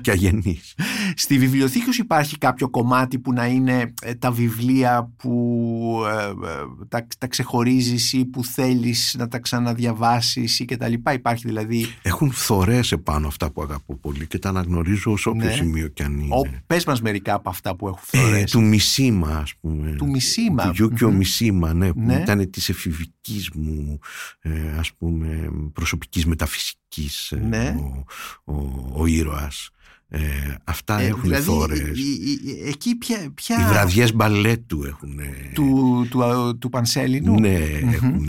και 0.00 0.10
αγενής. 0.10 0.74
Στη 1.14 1.38
βιβλιοθήκης 1.38 1.94
σου 1.94 2.00
υπάρχει 2.02 2.38
κάποιο 2.38 2.68
κομμάτι 2.70 3.18
που 3.18 3.32
να 3.32 3.46
είναι 3.46 3.94
ε, 4.02 4.14
τα 4.14 4.30
βιβλία 4.32 5.12
που 5.16 6.02
ε, 6.06 6.24
ε, 6.24 6.86
τα, 6.88 7.06
τα 7.18 7.26
ξεχωρίζεις 7.26 8.12
ή 8.12 8.24
που 8.24 8.44
θέλεις 8.44 9.14
να 9.18 9.28
τα 9.28 9.38
ξαναδιαβάσεις 9.38 10.58
ή 10.60 10.64
και 10.64 10.76
τα 10.76 10.88
λοιπά; 10.88 11.12
Υπάρχει 11.12 11.46
δηλαδή... 11.46 11.86
Έχουν 12.02 12.30
φθορές 12.32 12.92
επάνω 12.92 13.26
αυτά 13.26 13.50
που 13.50 13.62
αγαπώ 13.62 13.96
πολύ 13.96 14.26
και 14.26 14.38
τα 14.38 14.48
αναγνωρίζω 14.48 15.16
σε 15.16 15.28
όποιο 15.28 15.44
Ναι. 15.46 15.52
σημείο 15.52 15.88
κι 15.88 16.02
αν 16.02 16.18
είναι. 16.18 16.34
Ο, 16.34 16.40
πες 16.66 16.84
μας 16.84 17.00
μερικά 17.02 17.34
από 17.34 17.48
αυτά 17.48 17.76
που 17.76 17.86
έχουν 17.88 18.00
Ε, 18.12 18.18
φθορές. 18.18 18.50
του 18.50 18.62
Μισίμα, 18.62 19.36
ας 19.38 19.54
πούμε. 19.60 19.90
Του 19.90 20.08
Μισίμα. 20.10 20.64
Του 20.64 20.72
Γιούκιο 20.74 21.08
Μμμ. 21.10 21.16
Μισίμα, 21.16 21.72
ναι, 21.74 21.92
που 21.92 22.00
Ναι. 22.00 22.14
ήταν 22.14 22.50
της 22.50 22.68
εφηβικής 22.68 23.50
μου, 23.54 23.98
ε, 24.40 24.50
ας 24.78 24.92
πούμε, 24.98 25.48
προσωπικής 25.72 26.26
μεταφυσικής 26.26 26.84
ε, 27.30 27.36
Ναι. 27.36 27.76
ο, 27.78 28.04
ο, 28.52 28.90
ο 28.94 29.06
ήρωας. 29.06 29.70
Ε, 30.08 30.20
αυτά 30.64 31.00
Ε, 31.00 31.06
έχουν 31.06 31.20
δηλαδή, 31.22 31.42
φθορές. 31.42 31.98
η- 31.98 32.02
η- 32.02 32.40
η- 32.50 32.68
εκεί 32.68 32.94
ποια... 32.94 33.30
ποια 33.34 33.60
Οι 33.60 33.64
βραδιές 33.68 34.14
μπαλέτου 34.14 34.84
έχουν. 34.84 35.20
του, 35.54 36.06
του, 36.10 36.56
του 36.58 36.68
Πανσέλινου; 36.68 37.40
Ναι, 37.40 37.58
Μμμ. 37.82 37.92
έχουν, 37.92 38.28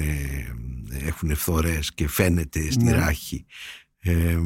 έχουν 1.06 1.36
φθορές 1.36 1.94
και 1.94 2.08
φαίνεται 2.08 2.72
στη 2.72 2.84
Ναι. 2.84 2.92
ράχη. 2.92 3.46
Ε, 4.00 4.38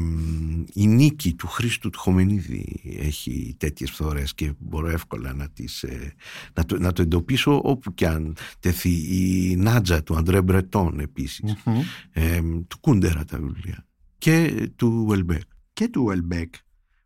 η 0.72 0.86
νίκη 0.86 1.34
του 1.34 1.46
Χρήστου 1.46 1.90
του 1.90 1.98
Χομενίδη 1.98 2.80
έχει 3.00 3.54
τέτοιες 3.58 3.90
φθορές 3.90 4.34
και 4.34 4.52
μπορώ 4.58 4.88
εύκολα 4.88 5.34
να, 5.34 5.48
τις, 5.48 5.82
ε, 5.82 6.12
να, 6.54 6.64
το, 6.64 6.78
να 6.78 6.92
το 6.92 7.02
εντοπίσω 7.02 7.60
όπου 7.64 7.94
και 7.94 8.06
αν 8.06 8.36
τεθεί 8.60 8.90
η 8.90 9.56
Νάτζα 9.56 10.02
του 10.02 10.16
Αντρέ 10.16 10.42
Μπρετόν 10.42 11.00
επίσης 11.00 11.54
Μμμ. 11.64 11.80
ε, 12.12 12.40
του 12.68 12.78
Κούντερα 12.80 13.24
τα 13.24 13.38
βιβλία 13.38 13.86
και 14.22 14.70
του 14.76 15.04
Ουελμπέκ 15.06 15.42
Και 15.72 15.88
του 15.88 16.10
Ουελμπέκ. 16.10 16.54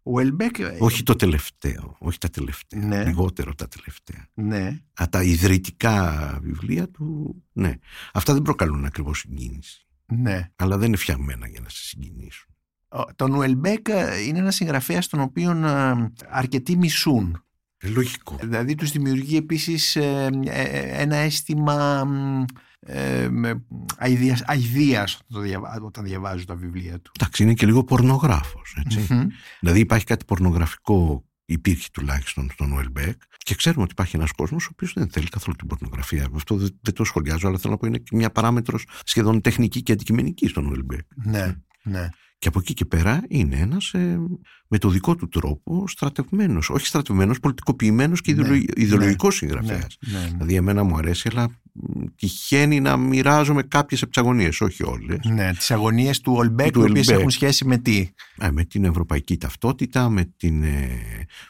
Ο 0.02 0.20
Ουελμπέκ... 0.20 0.58
ε, 0.58 0.76
όχι 0.78 1.02
το 1.02 1.16
τελευταίο 1.16 1.96
όχι 1.98 2.18
τα 2.18 2.28
τελευταία, 2.28 2.80
Ναι. 2.86 3.04
λιγότερο 3.04 3.54
τα 3.54 3.68
τελευταία 3.68 4.28
Ναι. 4.34 4.80
Α, 5.02 5.08
τα 5.10 5.22
ιδρυτικά 5.22 6.38
βιβλία 6.42 6.88
του 6.90 7.34
ναι, 7.52 7.72
αυτά 8.12 8.32
δεν 8.32 8.42
προκαλούν 8.42 8.84
ακριβώς 8.84 9.18
συγκίνηση 9.18 9.86
Ναι. 10.06 10.50
αλλά 10.56 10.78
δεν 10.78 10.88
είναι 10.88 10.96
φτιαγμένα 10.96 11.48
για 11.48 11.60
να 11.60 11.68
σε 11.68 11.82
συγκινήσουν. 11.82 12.54
Ο- 12.88 13.14
Τον 13.16 13.34
Ουελμπέκ 13.34 13.88
ε, 13.88 14.20
είναι 14.26 14.38
ένας 14.38 14.54
συγγραφέας 14.54 15.06
τον 15.08 15.20
οποίο 15.20 15.50
ε, 15.50 16.12
αρκετοί 16.28 16.76
μισούν. 16.76 17.44
Ε, 17.78 17.88
λογικό. 17.88 18.36
Δηλαδή 18.42 18.74
τους 18.74 18.90
δημιουργεί 18.90 19.36
επίσης 19.36 19.96
ε, 19.96 20.28
ε, 20.46 20.62
ε, 20.62 21.02
ένα 21.02 21.16
αίσθημα 21.16 22.04
μ, 22.04 22.44
ε, 22.86 23.28
με 23.30 23.62
αηδίας, 23.98 24.42
αηδίας 24.46 25.14
όταν, 25.14 25.26
το 25.32 25.40
διαβα- 25.40 25.80
όταν 25.82 26.04
διαβάζω 26.04 26.44
τα 26.44 26.54
βιβλία 26.54 27.00
του. 27.00 27.10
Εντάξει, 27.18 27.42
είναι 27.42 27.54
και 27.54 27.66
λίγο 27.66 27.84
πορνογράφος, 27.84 28.76
έτσι. 28.84 29.06
Μμμ. 29.14 29.26
Δηλαδή 29.60 29.80
υπάρχει 29.80 30.04
κάτι 30.04 30.24
πορνογραφικό, 30.24 31.24
υπήρχε 31.44 31.88
τουλάχιστον 31.92 32.50
στον 32.52 32.72
Ουελμπέκ 32.72 33.22
και 33.38 33.54
ξέρουμε 33.54 33.82
ότι 33.82 33.92
υπάρχει 33.92 34.16
ένας 34.16 34.32
κόσμος 34.32 34.64
ο 34.66 34.68
οποίος 34.72 34.92
δεν 34.92 35.10
θέλει 35.10 35.28
καθόλου 35.28 35.56
την 35.56 35.66
πορνογραφία. 35.66 36.28
Αυτό 36.34 36.56
δεν, 36.56 36.78
δεν 36.80 36.94
το 36.94 37.04
σχολιάζω, 37.04 37.48
αλλά 37.48 37.58
θέλω 37.58 37.72
να 37.72 37.78
πω 37.78 37.86
είναι 37.86 37.98
και 37.98 38.16
μια 38.16 38.30
παράμετρος 38.30 38.86
σχεδόν 39.04 39.40
τεχνική 39.40 39.82
και 39.82 39.92
αντικειμενική 39.92 40.48
στον 40.48 40.66
Ουελμπέκ. 40.66 41.00
Ναι, 41.24 41.54
ναι. 41.82 42.08
Και 42.38 42.48
από 42.48 42.58
εκεί 42.58 42.74
και 42.74 42.84
πέρα 42.84 43.22
είναι 43.28 43.56
ένας 43.56 43.92
ε, 43.94 44.20
με 44.68 44.78
το 44.78 44.88
δικό 44.88 45.16
του 45.16 45.28
τρόπο 45.28 45.84
στρατευμένος, 45.88 46.70
όχι 46.70 46.86
στρατευμένος, 46.86 47.40
πολιτικοποιημένος 47.40 48.20
και 48.20 48.32
Ναι, 48.34 48.40
ιδεολογικός 48.40 48.74
ναι, 48.76 48.82
ιδεολογικός 48.84 49.40
Ναι, 49.42 49.48
συγγραφέας. 49.48 49.96
ναι, 50.00 50.18
ναι. 50.18 50.26
Δηλαδή 50.26 50.54
εμένα 50.54 50.82
μου 50.84 50.96
αρέσει, 50.96 51.28
αλλά 51.32 51.48
μ, 51.72 52.04
τυχαίνει 52.16 52.80
να 52.80 52.96
μοιράζομαι 52.96 53.62
κάποιες 53.62 54.02
αγωνίες, 54.02 54.60
όχι 54.60 54.84
όλες. 54.84 55.18
Ναι, 55.24 55.52
τις 55.54 55.70
αγωνίες 55.70 56.20
του 56.20 56.32
Ουελμπέκ, 56.32 56.70
Του 56.72 56.80
οι 56.80 56.90
οποίες 56.90 56.98
Ουελμπέκ. 57.06 57.18
έχουν 57.18 57.30
σχέση 57.30 57.64
με 57.64 57.78
τι; 57.78 58.08
Ε, 58.38 58.50
με 58.50 58.64
την 58.64 58.84
ευρωπαϊκή 58.84 59.36
ταυτότητα, 59.36 60.08
με, 60.08 60.32
την, 60.36 60.62
ε, 60.62 60.88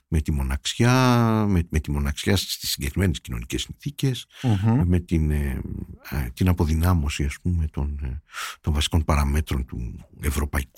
με 0.08 0.20
τη 0.20 0.32
μοναξιά, 0.32 0.92
με, 1.48 1.62
με 1.70 1.80
τη 1.80 1.90
μοναξιά 1.90 2.36
στις 2.36 2.70
συγκεκριμένες 2.70 3.20
κοινωνικές 3.20 3.62
συνθήκες, 3.62 4.26
Μμμ. 4.42 4.82
με 4.86 5.00
την, 5.00 5.30
ε, 5.30 5.60
ε, 6.10 6.28
την 6.34 6.48
αποδυνάμωση 6.48 7.24
ας 7.24 7.36
πούμε 7.42 7.66
των, 7.70 7.98
ε, 8.02 8.22
των 8.60 8.72
βασικών 8.72 9.04
παραμέτρων 9.04 9.64
του 9.64 10.06
ευρωπαϊκού, 10.20 10.75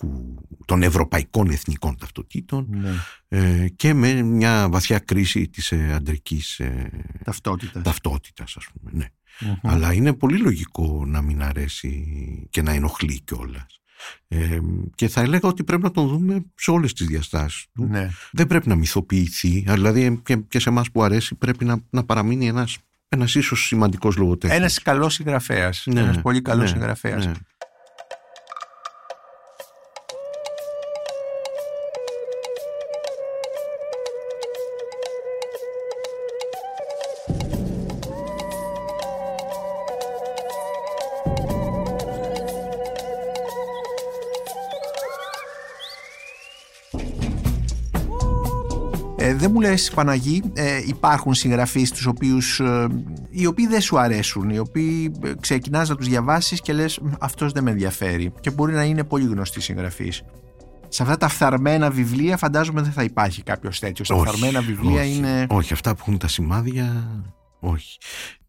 των 0.65 0.83
ευρωπαϊκών 0.83 1.51
εθνικών 1.51 1.97
ταυτοτήτων 1.99 2.67
Ναι, 2.71 2.95
ε, 3.29 3.69
και 3.69 3.95
με 3.95 4.23
μια 4.23 4.69
βαθιά 4.71 4.99
κρίση 4.99 5.49
της 5.49 5.73
ε, 5.73 5.93
αντρικής 5.95 6.59
ε, 6.59 6.91
ταυτότητας. 7.25 7.83
ταυτότητας 7.83 8.57
ας 8.57 8.67
πούμε. 8.73 8.91
Ναι. 8.95 9.07
Μμμ. 9.41 9.55
Αλλά 9.63 9.93
είναι 9.93 10.13
πολύ 10.13 10.39
λογικό 10.39 11.05
να 11.07 11.23
μην 11.23 11.43
αρέσει 11.43 12.07
και 12.51 12.63
να 12.63 12.73
ενοχλεί 12.73 13.21
κιόλας. 13.21 13.81
Ε, 14.29 14.59
και 14.95 15.09
θα 15.09 15.21
έλεγα 15.21 15.49
ότι 15.49 15.65
πρέπει 15.65 15.83
να 15.83 15.91
τον 15.91 16.09
δούμε 16.09 16.45
σε 16.55 16.71
όλες 16.71 16.93
τις 16.93 17.07
διαστάσεις 17.07 17.67
του. 17.75 17.85
Ναι. 17.85 18.09
Δεν 18.33 18.47
πρέπει 18.47 18.69
να 18.69 18.75
μυθοποιηθεί, 18.75 19.65
δηλαδή 19.69 20.21
και, 20.25 20.37
και 20.37 20.59
σε 20.59 20.69
εμάς 20.69 20.91
που 20.91 21.03
αρέσει 21.03 21.35
πρέπει 21.35 21.65
να, 21.65 21.79
να 21.91 22.05
παραμείνει 22.05 22.47
ένας, 22.47 22.79
ένας 23.09 23.35
ίσως 23.35 23.67
σημαντικός 23.67 24.17
λογοτέχνης. 24.17 24.59
Ένας 24.59 24.83
καλός 24.83 25.15
συγγραφέας. 25.15 25.83
Ναι, 25.87 26.01
ένας 26.01 26.21
πολύ 26.21 26.43
καλός 26.43 26.63
ναι, 26.63 26.69
συγγραφέας. 26.69 27.27
ναι. 27.27 27.33
Λες 49.69 49.91
Παναγί, 49.95 50.43
ε, 50.55 50.83
υπάρχουν 50.87 51.35
συγγραφείς 51.35 51.91
τους 51.91 52.07
οποίους, 52.07 52.61
ε, 52.61 52.87
οι 53.31 53.47
οποίοι 53.47 53.67
δεν 53.67 53.81
σου 53.81 53.99
αρέσουν, 53.99 54.51
οι 54.51 54.59
οποίοι 54.59 55.13
ε, 55.25 55.33
ξεκινάς 55.41 55.89
να 55.89 55.97
τους 55.97 56.09
διαβάσεις 56.09 56.61
και 56.61 56.73
λες 56.73 56.99
«Μ, 56.99 57.09
αυτός 57.21 57.53
δεν 57.53 57.63
με 57.63 57.71
ενδιαφέρει 57.71 58.33
και 58.41 58.51
μπορεί 58.51 58.73
να 58.73 58.85
είναι 58.85 59.05
πολύ 59.05 59.25
γνωστή 59.25 59.61
συγγραφής. 59.61 60.23
Σε 60.89 61.03
αυτά 61.03 61.17
τα 61.17 61.29
φθαρμένα 61.29 61.91
βιβλία 61.91 62.37
φαντάζομαι 62.37 62.83
δεν 62.83 62.93
θα 62.93 63.03
υπάρχει 63.03 63.43
κάποιος 63.43 63.79
τέτοιος. 63.79 64.09
Τα 64.09 64.15
Όχι, 64.15 64.27
φθαρμένα 64.27 64.61
βιβλία 64.61 65.01
όχι, 65.01 65.15
είναι... 65.15 65.47
Όχι, 65.49 65.73
αυτά 65.73 65.95
που 65.95 65.99
έχουν 66.01 66.19
τα 66.19 66.29
σημάδια, 66.29 67.07
όχι. 67.61 67.99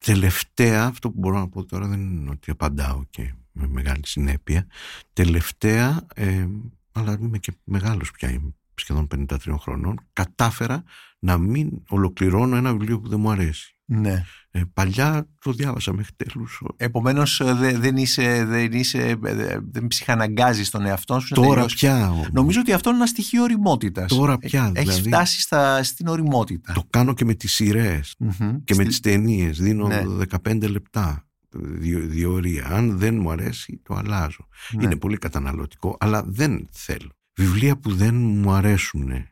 Τελευταία, 0.05 0.85
αυτό 0.85 1.09
που 1.11 1.19
μπορώ 1.19 1.39
να 1.39 1.47
πω 1.47 1.65
τώρα 1.65 1.87
δεν 1.87 1.99
είναι 1.99 2.29
ότι 2.29 2.51
απαντάω 2.51 3.03
και 3.09 3.33
με 3.51 3.67
μεγάλη 3.67 4.01
συνέπεια. 4.05 4.67
Τελευταία, 5.13 6.05
ε, 6.15 6.47
αλλά 6.91 7.17
είμαι 7.21 7.37
και 7.37 7.51
μεγάλος 7.63 8.11
πια, 8.11 8.29
είμαι 8.29 8.53
σχεδόν 8.79 9.07
53 9.27 9.37
χρονών, 9.59 9.99
κατάφερα 10.13 10.83
να 11.19 11.37
μην 11.37 11.69
ολοκληρώνω 11.89 12.55
ένα 12.55 12.71
βιβλίο 12.71 12.99
που 12.99 13.07
δεν 13.09 13.19
μου 13.19 13.31
αρέσει. 13.31 13.73
Ναι. 13.85 14.23
Ε, 14.51 14.61
παλιά 14.73 15.27
το 15.41 15.51
διάβασα 15.51 15.93
μέχρι 15.93 16.11
τέλους. 16.15 16.61
Επομένως 16.77 17.39
ε, 17.39 17.53
δε- 17.53 17.77
δεν 17.77 17.97
είσαι, 17.97 18.45
δεν 18.45 18.71
είσαι, 18.71 18.97
ε, 19.07 19.15
δε- 19.15 19.57
δεν 19.71 19.87
ψυχαναγκάζεις 19.87 20.69
τον 20.69 20.85
εαυτό 20.85 21.19
σου. 21.19 21.27
να 21.35 21.41
Τώρα 21.41 21.53
τελειώσεις. 21.53 21.79
πια 21.79 22.11
όμως. 22.11 22.27
Νομίζω 22.31 22.59
ότι 22.59 22.73
αυτό 22.73 22.89
είναι 22.89 22.97
ένα 22.97 23.07
στοιχείο 23.07 23.43
οριμότητας. 23.43 24.07
Τώρα 24.15 24.37
πια, 24.37 24.71
Έχει 24.75 24.85
δηλαδή. 24.89 25.07
φτάσει 25.07 25.41
στα, 25.41 25.83
στην 25.83 26.07
οριμότητα. 26.07 26.73
Το 26.73 26.83
κάνω 26.89 27.13
και 27.13 27.25
με 27.25 27.33
τις 27.33 27.53
σειρές 27.53 28.15
Μμμ. 28.19 28.31
και 28.63 28.75
με 28.75 28.83
Στη- 28.83 28.85
τις 28.85 28.99
ταινίες. 28.99 29.59
Δίνω 29.61 29.87
Ναι. 29.87 30.03
15 30.43 30.67
λεπτά 30.67 31.23
διο- 31.51 32.05
διορία. 32.07 32.65
Αν 32.67 32.97
δεν 32.97 33.15
μου 33.19 33.31
αρέσει 33.31 33.81
το 33.83 33.93
αλλάζω. 33.95 34.47
Ναι. 34.71 34.83
Είναι 34.83 34.95
πολύ 34.95 35.17
καταναλωτικό, 35.17 35.97
αλλά 35.99 36.23
δεν 36.27 36.67
θέλω. 36.71 37.09
Βιβλία 37.39 37.77
που 37.77 37.93
δεν 37.93 38.15
μου 38.15 38.51
αρέσουν. 38.51 39.11
Ε, 39.11 39.27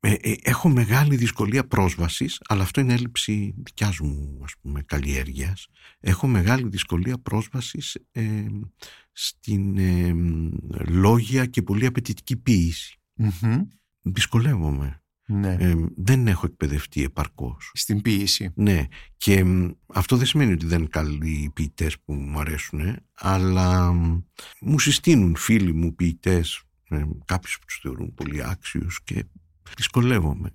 ε, 0.00 0.34
έχω 0.42 0.68
μεγάλη 0.68 1.16
δυσκολία 1.16 1.66
πρόσβασης, 1.66 2.40
αλλά 2.48 2.62
αυτό 2.62 2.80
είναι 2.80 2.92
έλλειψη 2.92 3.54
δικιάς 3.56 3.98
μου 3.98 4.40
ας 4.42 4.54
πούμε, 4.60 4.82
καλλιέργειας. 4.82 5.68
Έχω 6.00 6.26
μεγάλη 6.26 6.68
δυσκολία 6.68 7.18
πρόσβασης 7.18 7.98
ε, 8.12 8.46
στην 9.12 9.78
ε, 9.78 10.14
λόγια 10.88 11.46
και 11.46 11.62
πολύ 11.62 11.86
απαιτητική 11.86 12.36
ποίηση. 12.36 13.00
Μμμ. 13.14 13.60
Δυσκολεύομαι. 14.02 15.02
Ναι. 15.26 15.56
Ε, 15.58 15.74
δεν 15.96 16.26
έχω 16.26 16.46
εκπαιδευτεί 16.46 17.02
επαρκώς. 17.02 17.70
Στην 17.74 18.02
ποίηση. 18.02 18.52
Ναι, 18.54 18.86
και 19.16 19.44
μ, 19.44 19.70
αυτό 19.86 20.16
δεν 20.16 20.26
σημαίνει 20.26 20.52
ότι 20.52 20.66
δεν 20.66 20.78
είναι 20.78 20.88
καλοί 20.88 21.50
ποιητές 21.54 21.98
που 22.00 22.14
μου 22.14 22.40
αρέσουν, 22.40 22.96
αλλά 23.12 23.92
μ, 23.92 24.20
μου 24.60 24.78
συστήνουν 24.78 25.36
φίλοι 25.36 25.72
μου 25.72 25.94
ποιητές, 25.94 26.62
ε, 26.92 27.08
κάποιους 27.24 27.58
που 27.58 27.64
τους 27.66 27.78
θεωρούν 27.82 28.14
πολύ 28.14 28.44
άξιους 28.44 29.00
και 29.04 29.24
δυσκολεύομαι. 29.76 30.50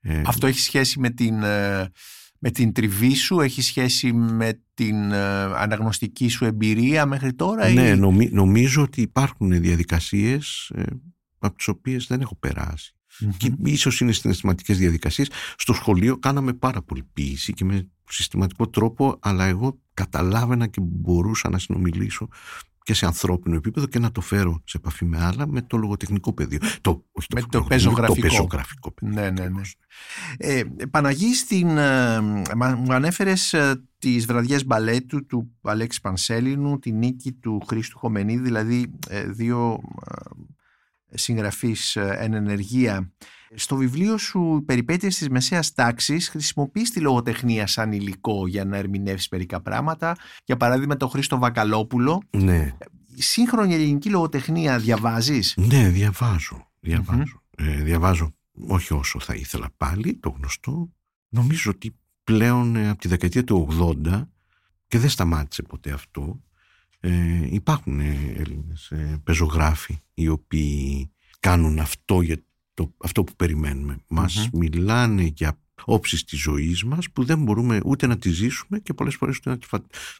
Ε, 0.00 0.22
Αυτό 0.26 0.46
έχει 0.46 0.60
σχέση 0.60 1.00
με 1.00 1.10
την, 1.10 1.42
ε, 1.42 1.90
με 2.38 2.50
την 2.50 2.72
τριβή 2.72 3.14
σου, 3.14 3.40
έχει 3.40 3.62
σχέση 3.62 4.12
με 4.12 4.62
την 4.74 5.12
ε, 5.12 5.42
αναγνωστική 5.42 6.28
σου 6.28 6.44
εμπειρία 6.44 7.06
μέχρι 7.06 7.32
τώρα. 7.34 7.68
Ναι, 7.68 7.88
ή... 7.88 8.28
νομίζω 8.32 8.82
ότι 8.82 9.00
υπάρχουν 9.00 9.60
διαδικασίες 9.60 10.70
ε, 10.74 10.82
από 11.38 11.56
τις 11.56 11.68
οποίες 11.68 12.06
δεν 12.06 12.20
έχω 12.20 12.36
περάσει. 12.36 12.94
Mm-hmm. 13.20 13.34
Και 13.36 13.52
ίσως 13.64 14.00
είναι 14.00 14.12
συναισθηματικές 14.12 14.78
διαδικασίες. 14.78 15.30
Στο 15.56 15.72
σχολείο 15.72 16.18
κάναμε 16.18 16.52
πάρα 16.52 16.82
πολύ 16.82 17.02
ποιήση 17.12 17.52
και 17.52 17.64
με 17.64 17.88
συστηματικό 18.08 18.68
τρόπο, 18.68 19.18
αλλά 19.20 19.44
εγώ 19.44 19.80
καταλάβαινα 19.94 20.66
και 20.66 20.80
μπορούσα 20.82 21.48
να 21.48 21.58
συνομιλήσω 21.58 22.28
και 22.84 22.94
σε 22.94 23.06
ανθρώπινο 23.06 23.56
επίπεδο 23.56 23.86
και 23.86 23.98
να 23.98 24.12
το 24.12 24.20
φέρω 24.20 24.62
σε 24.64 24.76
επαφή 24.76 25.04
με 25.04 25.24
άλλα 25.24 25.46
με 25.46 25.62
το 25.62 25.76
λογοτεχνικό 25.76 26.32
πεδίο. 26.32 26.58
Το, 26.80 27.04
όχι 27.12 27.26
το, 27.26 27.40
με 27.40 27.46
το, 27.50 27.62
πεζογραφικό. 27.62 28.92
πεδίο. 28.92 29.14
Ναι, 29.14 29.30
ναι, 29.30 29.48
ναι. 29.48 29.60
Ε, 30.36 30.62
Παναγί, 30.90 31.34
στην, 31.34 31.78
ε, 31.78 32.20
μου 32.76 32.92
ανέφερες 32.92 33.52
ε, 33.52 33.84
τις 33.98 34.26
βραδιές 34.26 34.66
μπαλέτου 34.66 35.26
του 35.26 35.50
Αλέξη 35.62 36.00
Πανσέλινου, 36.00 36.78
τη 36.78 36.92
νίκη 36.92 37.32
του 37.32 37.62
Χρήστου 37.66 37.98
Χομενίδη, 37.98 38.42
δηλαδή 38.42 38.92
ε, 39.08 39.26
δύο 39.26 39.80
ε, 41.14 41.18
συγγραφείς 41.18 41.96
εν 41.96 42.34
ενεργεία 42.34 43.12
στο 43.54 43.76
βιβλίο 43.76 44.18
σου 44.18 44.62
«Περιπέτειες 44.66 45.16
της 45.16 45.28
μεσαίας 45.28 45.72
τάξης» 45.72 46.28
χρησιμοποιείς 46.28 46.90
τη 46.90 47.00
λογοτεχνία 47.00 47.66
σαν 47.66 47.92
υλικό 47.92 48.46
για 48.46 48.64
να 48.64 48.76
ερμηνεύσεις 48.76 49.28
μερικά 49.28 49.60
πράγματα. 49.60 50.16
Για 50.44 50.56
παράδειγμα 50.56 50.96
το 50.96 51.08
Χρήστο 51.08 51.38
Βακαλόπουλο. 51.38 52.22
Ναι. 52.30 52.76
Σύγχρονη 53.16 53.74
ελληνική 53.74 54.10
λογοτεχνία 54.10 54.78
διαβάζεις; 54.78 55.54
Ναι, 55.56 55.88
διαβάζω. 55.88 56.70
Διαβάζω. 56.80 57.42
Ε, 57.56 57.82
διαβάζω 57.82 58.34
όχι 58.68 58.94
όσο 58.94 59.20
θα 59.20 59.34
ήθελα 59.34 59.68
πάλι, 59.76 60.14
το 60.14 60.28
γνωστό. 60.28 60.92
Νομίζω 61.28 61.70
ότι 61.70 61.96
πλέον 62.24 62.76
ε, 62.76 62.88
από 62.88 63.00
τη 63.00 63.08
δεκαετία 63.08 63.44
του 63.44 63.68
80 64.04 64.22
και 64.86 64.98
δεν 64.98 65.08
σταμάτησε 65.08 65.62
ποτέ 65.62 65.90
αυτό 65.90 66.40
ε, 67.04 67.48
υπάρχουν 67.50 68.00
Έλληνες 68.36 68.90
ε, 68.90 69.20
πεζογράφοι 69.24 69.98
οι 70.14 70.28
οποίοι 70.28 71.10
κάνουν 71.40 71.78
αυτό 71.78 72.20
για 72.20 72.44
το, 72.74 72.94
αυτό 73.04 73.24
που 73.24 73.32
περιμένουμε. 73.36 73.96
Μας 74.08 74.48
μιλάνε 74.52 75.22
για 75.22 75.58
όψεις 75.84 76.24
της 76.24 76.40
ζωής 76.40 76.84
μας 76.84 77.10
που 77.10 77.24
δεν 77.24 77.42
μπορούμε 77.42 77.80
ούτε 77.84 78.06
να 78.06 78.18
τη 78.18 78.30
ζήσουμε 78.30 78.78
και 78.78 78.94
πολλές 78.94 79.14
φορές 79.14 79.36
ούτε 79.36 79.50
να 79.50 79.58
τη 79.58 79.66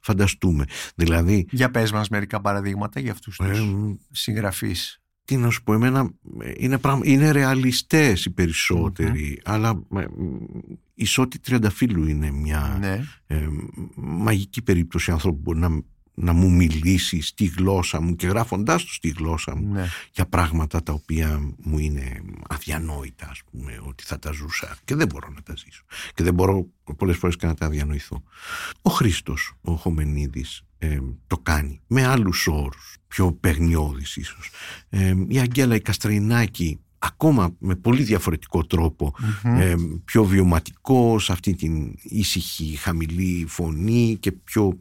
φανταστούμε. 0.03 0.65
Δηλαδή, 0.95 1.47
για 1.51 1.71
πες 1.71 1.93
μας 1.93 2.09
μερικά 2.09 2.41
παραδείγματα 2.41 3.01
για 3.01 3.13
αυτούς 3.13 3.37
τους 3.37 3.47
ε, 3.49 3.63
συγγραφείς. 4.11 4.99
Τι 5.25 5.37
να 5.37 5.51
σου 5.51 5.63
πω, 5.63 5.73
εμένα 5.73 6.11
είναι, 6.57 6.79
είναι 7.03 7.31
ρεαλιστές 7.31 8.25
οι 8.25 8.31
περισσότεροι, 8.31 9.41
αλλά 9.45 9.83
η 10.95 11.03
ισότητα 11.03 11.43
τριανταφύλου 11.43 12.07
είναι 12.07 12.31
μια 12.31 12.77
ναι. 12.81 13.05
ε, 13.27 13.49
μαγική 13.95 14.63
περίπτωση 14.63 15.11
ανθρώπου 15.11 15.37
που 15.37 15.43
μπορεί 15.43 15.59
να 15.59 15.83
να 16.15 16.33
μου 16.33 16.51
μιλήσεις 16.51 17.29
στη 17.29 17.45
γλώσσα 17.45 18.01
μου 18.01 18.17
και 18.17 18.27
γράφοντάς 18.27 18.85
τους 18.85 18.95
στη 18.95 19.09
γλώσσα 19.09 19.57
μου 19.57 19.73
ναι. 19.73 19.87
για 20.13 20.27
πράγματα 20.27 20.83
τα 20.83 20.93
οποία 20.93 21.55
μου 21.57 21.79
είναι 21.79 22.23
αδιανόητα 22.49 23.29
ας 23.31 23.41
πούμε 23.51 23.81
ότι 23.87 24.05
θα 24.05 24.19
τα 24.19 24.33
ζούσα 24.33 24.77
και 24.85 24.95
δεν 24.95 25.07
μπορώ 25.07 25.29
να 25.35 25.43
τα 25.43 25.55
ζήσω 25.57 25.85
και 26.15 26.23
δεν 26.23 26.35
μπορώ 26.35 26.67
πολλές 26.97 27.17
φορές 27.17 27.37
και 27.37 27.47
να 27.47 27.55
τα 27.55 27.67
αδιανοηθώ. 27.67 28.23
Ο 28.83 28.91
Χρήστος 28.91 29.53
ο 29.61 29.73
Χομενίδης 29.73 30.63
ε, 30.79 30.99
το 31.27 31.39
κάνει 31.39 31.81
με 31.87 32.07
άλλους 32.07 32.47
όρους 32.47 32.97
πιο 33.09 33.33
παιγνιώδης 33.33 34.17
ίσως. 34.17 34.51
Ε, 34.89 35.15
η 35.29 35.39
Αγγέλα 35.39 35.75
η 35.75 35.81
Καστρινάκη 35.81 36.81
ακόμα 36.99 37.55
με 37.59 37.75
πολύ 37.75 38.03
διαφορετικό 38.03 38.67
ε, 39.43 39.75
πιο 40.05 40.25
βιωματικό 40.25 41.19
σε 41.19 41.33
αυτή 41.33 41.55
την 41.55 41.95
ήσυχη 42.03 42.77
χαμηλή 42.77 43.45
φωνή 43.49 44.17
και 44.21 44.33
πιο 44.33 44.79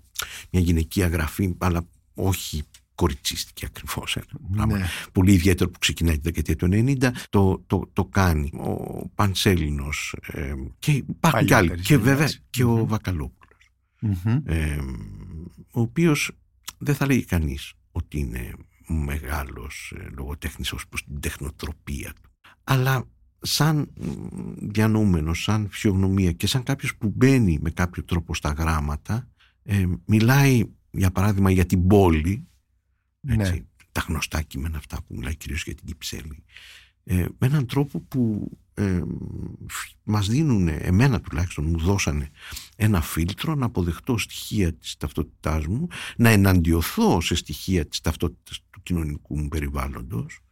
μια 0.50 0.62
γυναικεία 0.62 1.08
γραφή, 1.08 1.56
αλλά 1.58 1.88
όχι 2.14 2.64
κοριτσίστικη 2.96 3.66
ακριβώς. 3.66 4.18
Ναι. 4.50 4.86
Πολύ 5.12 5.32
ιδιαίτερο 5.34 5.70
που 5.70 5.80
ξεκινάει 5.80 6.16
τη 6.16 6.22
δεκαετία 6.22 6.56
του 6.56 6.68
90, 6.72 7.10
το, 7.30 7.64
το, 7.68 7.90
το 7.94 8.06
κάνει. 8.06 8.52
Ο 8.54 9.08
Πανσέλινος. 9.08 10.16
Ε, 10.22 10.54
και 10.80 10.92
υπάρχουν 10.92 11.46
και 11.46 11.56
άλλοι. 11.56 11.80
Και 11.80 11.98
βέβαια 11.98 12.32
και 12.50 12.64
ο 12.64 12.86
βακαλοπουλο 12.86 13.58
Ε, 14.46 14.78
ο 15.72 15.82
οποίος 15.82 16.32
δεν 16.78 16.96
θα 16.96 17.06
λέγει 17.06 17.24
κανείς 17.26 17.74
ότι 17.92 18.20
είναι 18.20 18.54
μεγάλος 18.88 19.94
ε, 19.98 20.10
λογοτέχνης 20.18 20.74
ως 20.74 20.88
προς 20.88 21.04
την 21.04 21.20
τεχνοτροπία 21.20 22.14
του. 22.22 22.30
Αλλά 22.64 23.06
σαν 23.40 23.90
διανοούμενος, 24.58 25.44
σαν 25.44 25.68
φυσιογνωμία 25.70 26.32
και 26.32 26.48
σαν 26.48 26.64
κάποιος 26.64 26.96
που 26.96 27.14
μπαίνει 27.16 27.60
με 27.62 27.70
κάποιο 27.70 28.04
τρόπο 28.04 28.36
στα 28.36 28.52
γράμματα 28.52 29.28
ε, 29.64 29.86
μιλάει 30.06 30.64
για 30.92 31.12
παράδειγμα 31.12 31.52
για 31.52 31.66
την 31.66 31.88
πόλη 31.88 32.48
έτσι, 33.28 33.52
ναι. 33.52 33.66
τα 33.92 34.06
γνωστά 34.08 34.42
κείμενα 34.42 34.78
αυτά 34.78 34.98
που 34.98 35.16
μιλάει 35.16 35.36
κυρίως 35.36 35.64
για 35.64 35.76
την 35.76 35.86
Κυψέλη 35.86 36.44
ε, 37.04 37.26
με 37.38 37.48
έναν 37.48 37.66
τρόπο 37.66 38.00
που 38.00 38.52
ε, 38.74 39.02
μας 40.04 40.28
δίνουν 40.28 40.68
εμένα 40.68 41.22
τουλάχιστον 41.22 41.66
μου 41.66 41.78
δώσανε 41.78 42.30
ένα 42.76 43.02
φίλτρο 43.02 43.56
να 43.56 43.66
αποδεχτώ 43.66 44.18
στοιχεία 44.18 44.74
της 44.74 44.98
ταυτότητάς 44.98 45.68
μου 45.68 45.88
να 46.18 46.30
εναντιωθώ 46.30 47.22
σε 47.22 47.36
στοιχεία 47.36 47.86
της 47.86 48.02
ταυτότητας 48.02 48.64
του 48.70 48.82
κοινωνικού 48.84 49.40
μου 49.40 49.48
περιβάλλοντος 49.48 50.43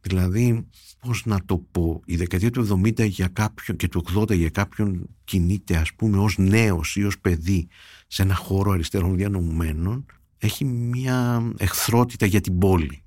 δηλαδή 0.00 0.66
πώς 1.00 1.24
να 1.26 1.44
το 1.44 1.58
πω 1.58 2.02
η 2.04 2.16
δεκαετία 2.16 2.50
του 2.50 2.82
70 2.84 3.08
για 3.08 3.28
κάποιον 3.28 3.76
και 3.76 3.88
του 3.88 4.04
80 4.16 4.36
για 4.36 4.50
κάποιον 4.50 5.08
κινείται 5.24 5.76
ας 5.76 5.94
πούμε 5.94 6.18
ως 6.18 6.38
νέος 6.38 6.96
ή 6.96 7.04
ως 7.04 7.18
παιδί 7.18 7.68
σε 8.06 8.22
ένα 8.22 8.34
χώρο 8.34 8.70
αριστερών 8.70 9.16
διανομένων 9.16 10.06
έχει 10.38 10.64
μια 10.64 11.50
εχθρότητα 11.56 12.26
για 12.26 12.40
την 12.40 12.58
πόλη. 12.58 13.02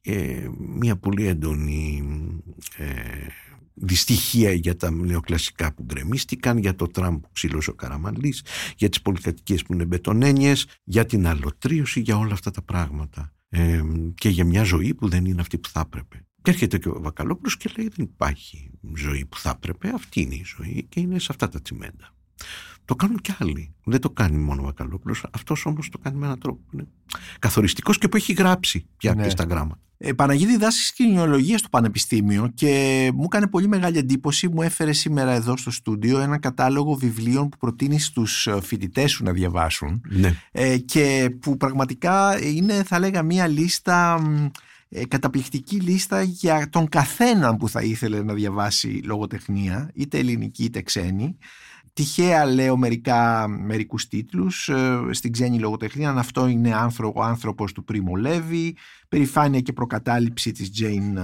Ε, 0.00 0.48
μια 0.58 0.96
πολύ 0.96 1.26
έντονη 1.26 2.02
ε, 2.76 2.86
δυστυχία 3.74 4.52
για 4.52 4.76
τα 4.76 4.90
νεοκλασικά 4.90 5.74
που 5.74 5.82
γκρεμίστηκαν, 5.82 6.58
για 6.58 6.74
το 6.74 6.86
τραμ 6.86 7.20
που 7.20 7.28
ξύλωσε 7.32 7.70
ο 7.70 7.74
Καραμαλής, 7.74 8.44
για 8.76 8.88
τις 8.88 9.02
πολυκατοικίες 9.02 9.62
που 9.62 9.72
είναι 9.72 9.84
μπετονένιες, 9.84 10.66
για 10.84 11.06
την 11.06 11.26
αλωτρίωση, 11.26 12.00
για 12.00 12.16
όλα 12.16 12.32
αυτά 12.32 12.50
τα 12.50 12.62
πράγματα. 12.62 13.32
Ε, 13.48 13.82
και 14.14 14.28
για 14.28 14.44
μια 14.44 14.62
ζωή 14.62 14.94
που 14.94 15.08
δεν 15.08 15.24
είναι 15.24 15.40
αυτή 15.40 15.58
που 15.58 15.68
θα 15.68 15.80
έπρεπε. 15.80 16.26
Και 16.42 16.50
έρχεται 16.50 16.78
και 16.78 16.88
ο 16.88 17.00
Βακαλόπουλος 17.00 17.56
και 17.56 17.70
λέει 17.76 17.90
δεν 17.96 18.04
υπάρχει 18.04 18.70
ζωή 18.96 19.24
που 19.24 19.38
θα 19.38 19.50
έπρεπε, 19.50 19.88
αυτή 19.94 20.20
είναι 20.20 20.34
η 20.34 20.44
ζωή 20.56 20.86
και 20.88 21.00
είναι 21.00 21.18
σε 21.18 21.26
αυτά 21.30 21.48
τα 21.48 21.62
τσιμέντα. 21.62 22.14
Το 22.84 22.94
κάνουν 22.94 23.16
κι 23.16 23.34
άλλοι. 23.38 23.74
Δεν 23.84 24.00
το 24.00 24.10
κάνει 24.10 24.38
μόνο 24.38 24.62
ο 24.62 24.64
Βακαλόπουλος. 24.64 25.26
Αυτός 25.30 25.66
όμως 25.66 25.88
το 25.88 25.98
κάνει 25.98 26.16
με 26.16 26.26
έναν 26.26 26.38
τρόπο 26.38 26.58
που 26.58 26.70
είναι 26.72 26.86
καθοριστικός 27.38 27.98
και 27.98 28.08
που 28.08 28.16
έχει 28.16 28.32
γράψει 28.32 28.86
πια 28.96 29.14
ναι. 29.14 29.22
και 29.22 29.28
στα 29.28 29.44
γράμματα. 29.44 29.80
Ε, 30.04 30.12
Παναγίδη 30.12 30.56
δάσκει 30.56 30.92
κοινωνιολογία 30.92 31.58
στο 31.58 31.68
Πανεπιστήμιο 31.68 32.50
και 32.54 33.10
μου 33.14 33.24
έκανε 33.24 33.46
πολύ 33.46 33.68
μεγάλη 33.68 33.98
εντύπωση. 33.98 34.48
Μου 34.48 34.62
έφερε 34.62 34.92
σήμερα 34.92 35.32
εδώ 35.32 35.56
στο 35.56 35.70
στούντιο 35.70 36.20
ένα 36.20 36.38
κατάλογο 36.38 36.94
βιβλίων 36.94 37.48
που 37.48 37.56
προτείνει 37.56 38.00
στους 38.00 38.46
ε, 38.46 38.60
φοιτητές 38.60 39.10
σου 39.10 39.24
να 39.24 39.32
διαβάσουν. 39.32 40.00
Ναι. 40.08 40.34
Ε, 40.52 40.78
και 40.78 41.36
που 41.40 41.56
πραγματικά 41.56 42.42
είναι, 42.42 42.82
θα 42.82 42.98
λέγα, 42.98 43.22
μία 43.22 43.46
λίστα 43.46 44.22
ε, 44.88 45.06
καταπληκτική 45.06 45.76
λίστα 45.76 46.22
για 46.22 46.68
τον 46.70 46.88
καθένα 46.88 47.56
που 47.56 47.68
θα 47.68 47.82
ήθελε 47.82 48.22
να 48.22 48.34
διαβάσει 48.34 49.00
λογοτεχνία, 49.04 49.90
είτε 49.94 50.18
ελληνική 50.18 50.64
είτε 50.64 50.82
ξένη. 50.82 51.36
Τυχαία 51.94 52.44
λέω 52.44 52.76
μερικά, 52.76 53.48
μερικούς 53.48 54.08
τίτλους 54.08 54.68
ε, 54.68 55.00
στην 55.10 55.32
ξένη 55.32 55.58
λογοτεχνία 55.58 56.10
αν 56.10 56.18
αυτό 56.18 56.46
είναι 56.46 56.74
άνθρωπο, 56.74 57.20
ο 57.20 57.24
άνθρωπος 57.24 57.72
του 57.72 57.84
Πρίμο 57.84 58.16
Λέβη 58.16 58.76
περηφάνεια 59.08 59.60
και 59.60 59.72
προκατάληψη 59.72 60.52
της 60.52 60.70
Jane 60.80 61.18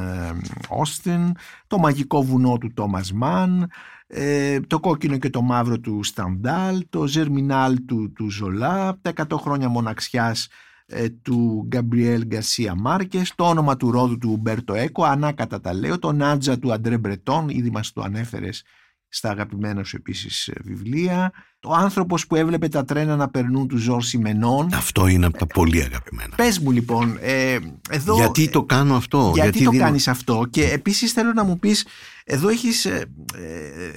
Austen 0.68 1.30
το 1.66 1.78
μαγικό 1.78 2.22
βουνό 2.22 2.58
του 2.58 2.72
Τόμας 2.74 3.12
Μαν 3.12 3.70
ε, 4.06 4.60
το 4.60 4.80
κόκκινο 4.80 5.18
και 5.18 5.30
το 5.30 5.42
μαύρο 5.42 5.78
του 5.78 6.02
Σταντάλ 6.02 6.84
το 6.90 7.06
Ζερμινάλ 7.06 7.84
του, 7.84 8.12
του 8.12 8.30
Ζολά 8.30 8.98
τα 9.02 9.12
100 9.14 9.36
χρόνια 9.40 9.68
μοναξιάς 9.68 10.48
ε, 10.86 11.08
του 11.08 11.64
Γκαμπριέλ 11.66 12.24
Γκαρσία 12.26 12.74
Μάρκε, 12.74 13.22
το 13.34 13.44
όνομα 13.44 13.76
του 13.76 13.90
ρόδου 13.90 14.18
του 14.18 14.30
Ουμπέρτο 14.32 14.74
Έκο, 14.74 15.04
ανάκατα 15.04 15.60
τα 15.60 15.74
λέω, 15.74 15.98
το 15.98 16.12
Νάτζα 16.12 16.58
του 16.58 16.72
Αντρέ 16.72 16.98
Μπρετόν, 16.98 17.48
ήδη 17.48 17.70
μας 17.70 17.92
το 17.92 18.02
ανέφερες 18.02 18.64
στα 19.08 19.30
αγαπημένα 19.30 19.84
σου 19.84 19.96
επίσης 19.96 20.48
ε, 20.48 20.60
βιβλία. 20.64 21.32
Ο 21.64 21.74
άνθρωπος 21.74 22.26
που 22.26 22.36
έβλεπε 22.36 22.68
τα 22.68 22.84
τρένα 22.84 23.16
να 23.16 23.28
περνούν 23.28 23.68
τους 23.68 23.82
Ζορ 23.82 24.02
Σιμενών. 24.02 24.68
Αυτό 24.74 25.06
είναι 25.06 25.26
από 25.26 25.38
τα 25.38 25.46
πολύ 25.46 25.82
αγαπημένα. 25.82 26.34
Πες 26.36 26.58
μου 26.58 26.70
λοιπόν, 26.70 27.18
ε, 27.20 27.58
εδώ... 27.90 28.16
Γιατί 28.16 28.48
το 28.48 28.62
κάνω 28.62 28.94
αυτό. 28.94 29.18
Γιατί, 29.34 29.40
γιατί 29.40 29.64
το 29.64 29.70
δίνω... 29.70 29.82
κάνεις 29.82 30.08
αυτό; 30.08 30.46
Και 30.50 30.64
επίσης 30.64 31.12
θέλω 31.12 31.32
να 31.32 31.44
μου 31.44 31.58
πεις, 31.58 31.86
εδώ 32.24 32.48
έχεις, 32.48 32.84
ε, 32.84 33.04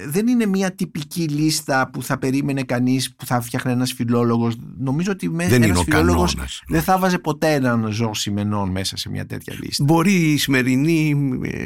δεν 0.08 0.28
είναι 0.28 0.46
μια 0.46 0.72
τυπική 0.72 1.22
λίστα 1.22 1.90
που 1.94 2.04
θα 2.04 2.18
περίμενε 2.18 2.64
κανείς 2.64 3.16
που 3.16 3.26
θα 3.26 3.42
φτιάχνει 3.42 3.72
ένας 3.72 3.94
φιλόλογος. 3.94 4.56
Νομίζω 4.78 5.12
ότι 5.12 5.30
με, 5.30 5.48
δεν 5.48 5.64
ένας 5.64 5.84
φιλόλογος 5.84 6.38
δεν 6.68 6.82
θα 6.82 7.00
βάζε 7.00 7.18
ποτέ 7.18 7.54
έναν 7.54 7.92
Ζορ 7.92 8.16
Σιμενών 8.16 8.70
μέσα 8.70 8.98
σε 8.98 9.10
μια 9.10 9.26
τέτοια 9.26 9.56
λίστα. 9.64 9.84
Μπορεί 9.84 10.14
οι 10.14 10.38
σημερινοί 10.38 11.16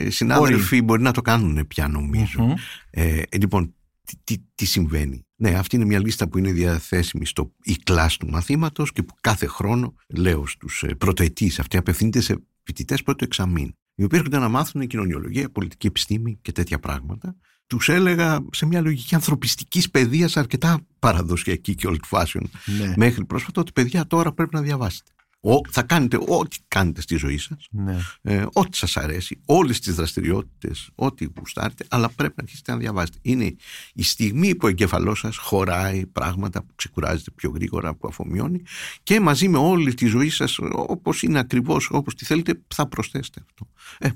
συνάδελφοι 0.08 0.70
μπορεί, 0.70 0.82
μπορεί 0.82 1.02
να 1.02 1.12
το 1.12 1.22
κάνουν 1.22 1.68
πια 1.68 1.88
νομίζω. 1.88 2.56
Ε, 2.90 3.22
λοιπόν, 3.38 3.75
τι, 4.06 4.16
τι, 4.24 4.44
τι 4.56 4.66
συμβαίνει; 4.66 5.26
Ναι, 5.36 5.50
αυτή 5.50 5.76
είναι 5.76 5.86
μια 5.86 6.00
λίστα 6.00 6.28
που 6.30 6.38
είναι 6.38 6.52
διαθέσιμη 6.52 7.26
στο 7.26 7.52
e-class 7.68 8.08
του 8.20 8.28
μαθήματος 8.30 8.92
και 8.92 9.04
που 9.04 9.14
κάθε 9.22 9.46
χρόνο 9.48 9.94
λέω 10.08 10.48
στους 10.48 10.84
ε, 10.84 10.96
πρωτοετής, 10.96 11.60
αυτή 11.60 11.78
απευθύνεται 11.78 12.22
σε 12.22 12.38
φοιτητές 12.64 13.04
πρώτου 13.04 13.24
εξαμήνου, 13.24 13.78
οι 13.96 14.04
οποίοι 14.04 14.20
έρχονται 14.22 14.40
να 14.40 14.50
μάθουν 14.50 14.88
κοινωνιολογία, 14.88 15.50
πολιτική 15.50 15.88
επιστήμη 15.88 16.40
και 16.42 16.52
τέτοια 16.52 16.80
πράγματα. 16.80 17.36
Τους 17.68 17.90
έλεγα 17.90 18.46
σε 18.52 18.66
μια 18.66 18.82
λογική 18.82 19.16
ανθρωπιστικής 19.16 19.90
παιδείας 19.90 20.38
αρκετά 20.38 20.80
παραδοσιακή 21.00 21.76
και 21.76 21.88
old 21.90 22.18
fashion 22.18 22.42
Ναι. 22.80 22.94
μέχρι 22.96 23.26
πρόσφατα 23.26 23.62
ότι 23.62 23.72
παιδιά 23.72 24.08
τώρα 24.08 24.34
πρέπει 24.34 24.56
να 24.56 24.62
διαβάσετε. 24.62 25.12
Ο, 25.48 25.62
θα 25.70 25.82
κάνετε 25.84 26.18
ό,τι 26.28 26.58
κάνετε 26.68 27.02
στη 27.02 27.16
ζωή 27.16 27.38
σας 27.38 27.68
Ναι. 27.72 27.98
ε, 28.22 28.46
ό,τι 28.54 28.78
σας 28.78 28.98
αρέσει, 28.98 29.40
όλες 29.46 29.80
τις 29.80 29.96
δραστηριότητες, 29.96 30.90
ό,τι 30.96 31.28
γουστάρετε, 31.38 31.86
αλλά 31.90 32.10
πρέπει 32.10 32.34
να 32.38 32.44
αρχίσετε 32.44 32.72
να 32.72 32.78
διαβάζετε. 32.78 33.18
Είναι 33.22 33.56
η 33.94 34.04
στιγμή 34.04 34.56
που 34.56 34.66
ο 34.66 34.68
εγκεφαλός 34.70 35.20
σας 35.20 35.38
χωράει 35.38 36.06
πράγματα 36.06 36.62
που 36.62 36.74
ξεκουράζετε 36.76 37.32
πιο 37.32 37.50
γρήγορα, 37.50 37.94
που 37.96 38.08
αφομοιώνει 38.08 38.62
και 39.04 39.20
μαζί 39.20 39.48
με 39.48 39.58
όλη 39.58 39.94
τη 39.94 40.06
ζωή 40.06 40.30
σας, 40.30 40.60
όπως 40.72 41.24
είναι 41.24 41.40
ακριβώς, 41.40 41.90
όπως 41.92 42.16
τη 42.16 42.26
θέλετε, 42.26 42.62
θα 42.68 42.88
προσθέσετε 42.88 43.42
αυτό. 43.46 43.68
Ε, 43.98 44.10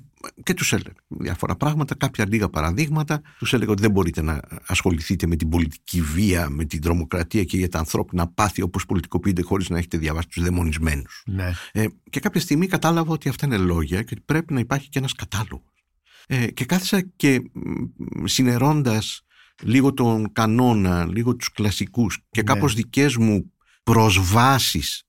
και 0.44 0.54
τους 0.54 0.74
έλεγα 0.74 0.94
διάφορα 1.08 1.56
πράγματα, 1.56 1.96
κάποια 1.96 2.28
λίγα 2.28 2.50
παραδείγματα. 2.50 3.22
Τους 3.38 3.54
έλεγα 3.54 3.72
ότι 3.72 3.82
δεν 3.82 3.92
μπορείτε 3.92 4.22
να 4.22 4.40
ασχοληθείτε 4.66 5.28
με 5.28 5.36
την 5.36 5.50
πολιτική 5.50 6.02
βία, 6.02 6.50
με 6.50 6.66
την 6.66 6.82
τρομοκρατία 6.82 7.44
και 7.44 7.58
για 7.58 7.70
τα 7.70 7.80
ανθρώπινα 7.80 8.28
πάθη 8.28 8.62
όπως 8.62 8.86
πολιτικοποιείται 8.86 9.42
χωρίς 9.42 9.70
να 9.70 9.78
έχετε 9.78 9.98
διαβάσει 9.98 10.28
τους 10.28 10.44
δαιμονισμένους. 10.44 11.24
Ναι. 11.26 11.52
Ε, 11.72 11.86
και 12.10 12.20
κάποια 12.20 12.42
στιγμή 12.42 12.68
κατάλαβα 12.68 13.12
ότι 13.12 13.30
αυτά 13.30 13.46
είναι 13.46 13.58
λόγια 13.58 14.02
και 14.02 14.10
ότι 14.12 14.24
πρέπει 14.26 14.54
να 14.54 14.60
υπάρχει 14.60 14.90
και 14.90 15.00
ένας 15.00 15.14
κατάλογος. 15.14 15.74
Ε, 16.28 16.48
και 16.52 16.66
κάθισα 16.66 17.02
και 17.16 17.42
μ, 17.98 18.26
συναιρώντας 18.26 19.22
λίγο 19.62 19.94
τον 19.94 20.32
κανόνα, 20.32 21.06
λίγο 21.06 21.36
τους 21.36 21.52
κλασικούς 21.52 22.18
και 22.32 22.42
Ναι. 22.42 22.54
κάπως 22.54 22.74
δικές 22.74 23.16
μου 23.16 23.52
προσβάσεις 23.84 25.04
μ, 25.04 25.09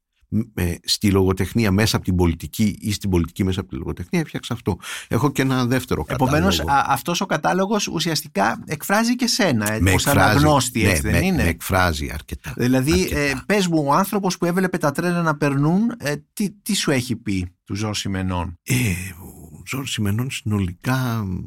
ε, 0.54 0.74
στη 0.82 1.10
λογοτεχνία 1.10 1.70
μέσα 1.70 1.96
από 1.96 2.04
την 2.04 2.14
πολιτική 2.16 2.76
ή 2.80 2.92
στην 2.92 3.10
πολιτική 3.10 3.44
μέσα 3.44 3.60
από 3.60 3.68
τη 3.68 3.76
λογοτεχνία 3.76 4.20
έφτιαξα 4.20 4.54
αυτό. 4.54 4.78
Έχω 5.08 5.30
και 5.32 5.42
ένα 5.42 5.66
δεύτερο 5.66 6.02
κατάλογο. 6.04 6.36
Επομένως, 6.36 6.62
αυτός 6.86 7.20
ο 7.20 7.26
κατάλογος 7.26 7.88
ουσιαστικά 7.88 8.62
εκφράζει 8.66 9.16
και 9.16 9.26
σένα, 9.26 9.78
με 9.80 9.92
ως 9.92 10.06
εκφράζει, 10.06 10.30
αναγνώστης, 10.30 10.82
ναι, 10.82 10.88
έτσι 10.88 11.02
δεν 11.02 11.12
με, 11.12 11.26
είναι; 11.26 11.42
με 11.42 11.48
εκφράζει 11.48 12.10
αρκετά. 12.12 12.54
Δηλαδή, 12.56 12.92
αρκετά. 12.92 13.20
ε, 13.20 13.42
πες 13.46 13.66
μου, 13.66 13.84
ο 13.86 13.92
άνθρωπος 13.92 14.38
που 14.38 14.44
έβλεπε 14.44 14.78
τα 14.78 14.92
τρένα 14.92 15.22
να 15.22 15.36
περνούν, 15.36 15.94
ε, 15.98 16.14
τι, 16.32 16.50
τι 16.50 16.74
σου 16.74 16.90
έχει 16.90 17.16
πει 17.16 17.54
του 17.64 17.74
Ζω 17.74 17.92
Σιμενών; 17.92 18.58
Ε, 18.62 18.74
ο 19.22 19.62
Ζόρ 19.66 19.86
Σιμενών 19.86 20.30
συνολικά 20.30 21.24
μ, 21.26 21.38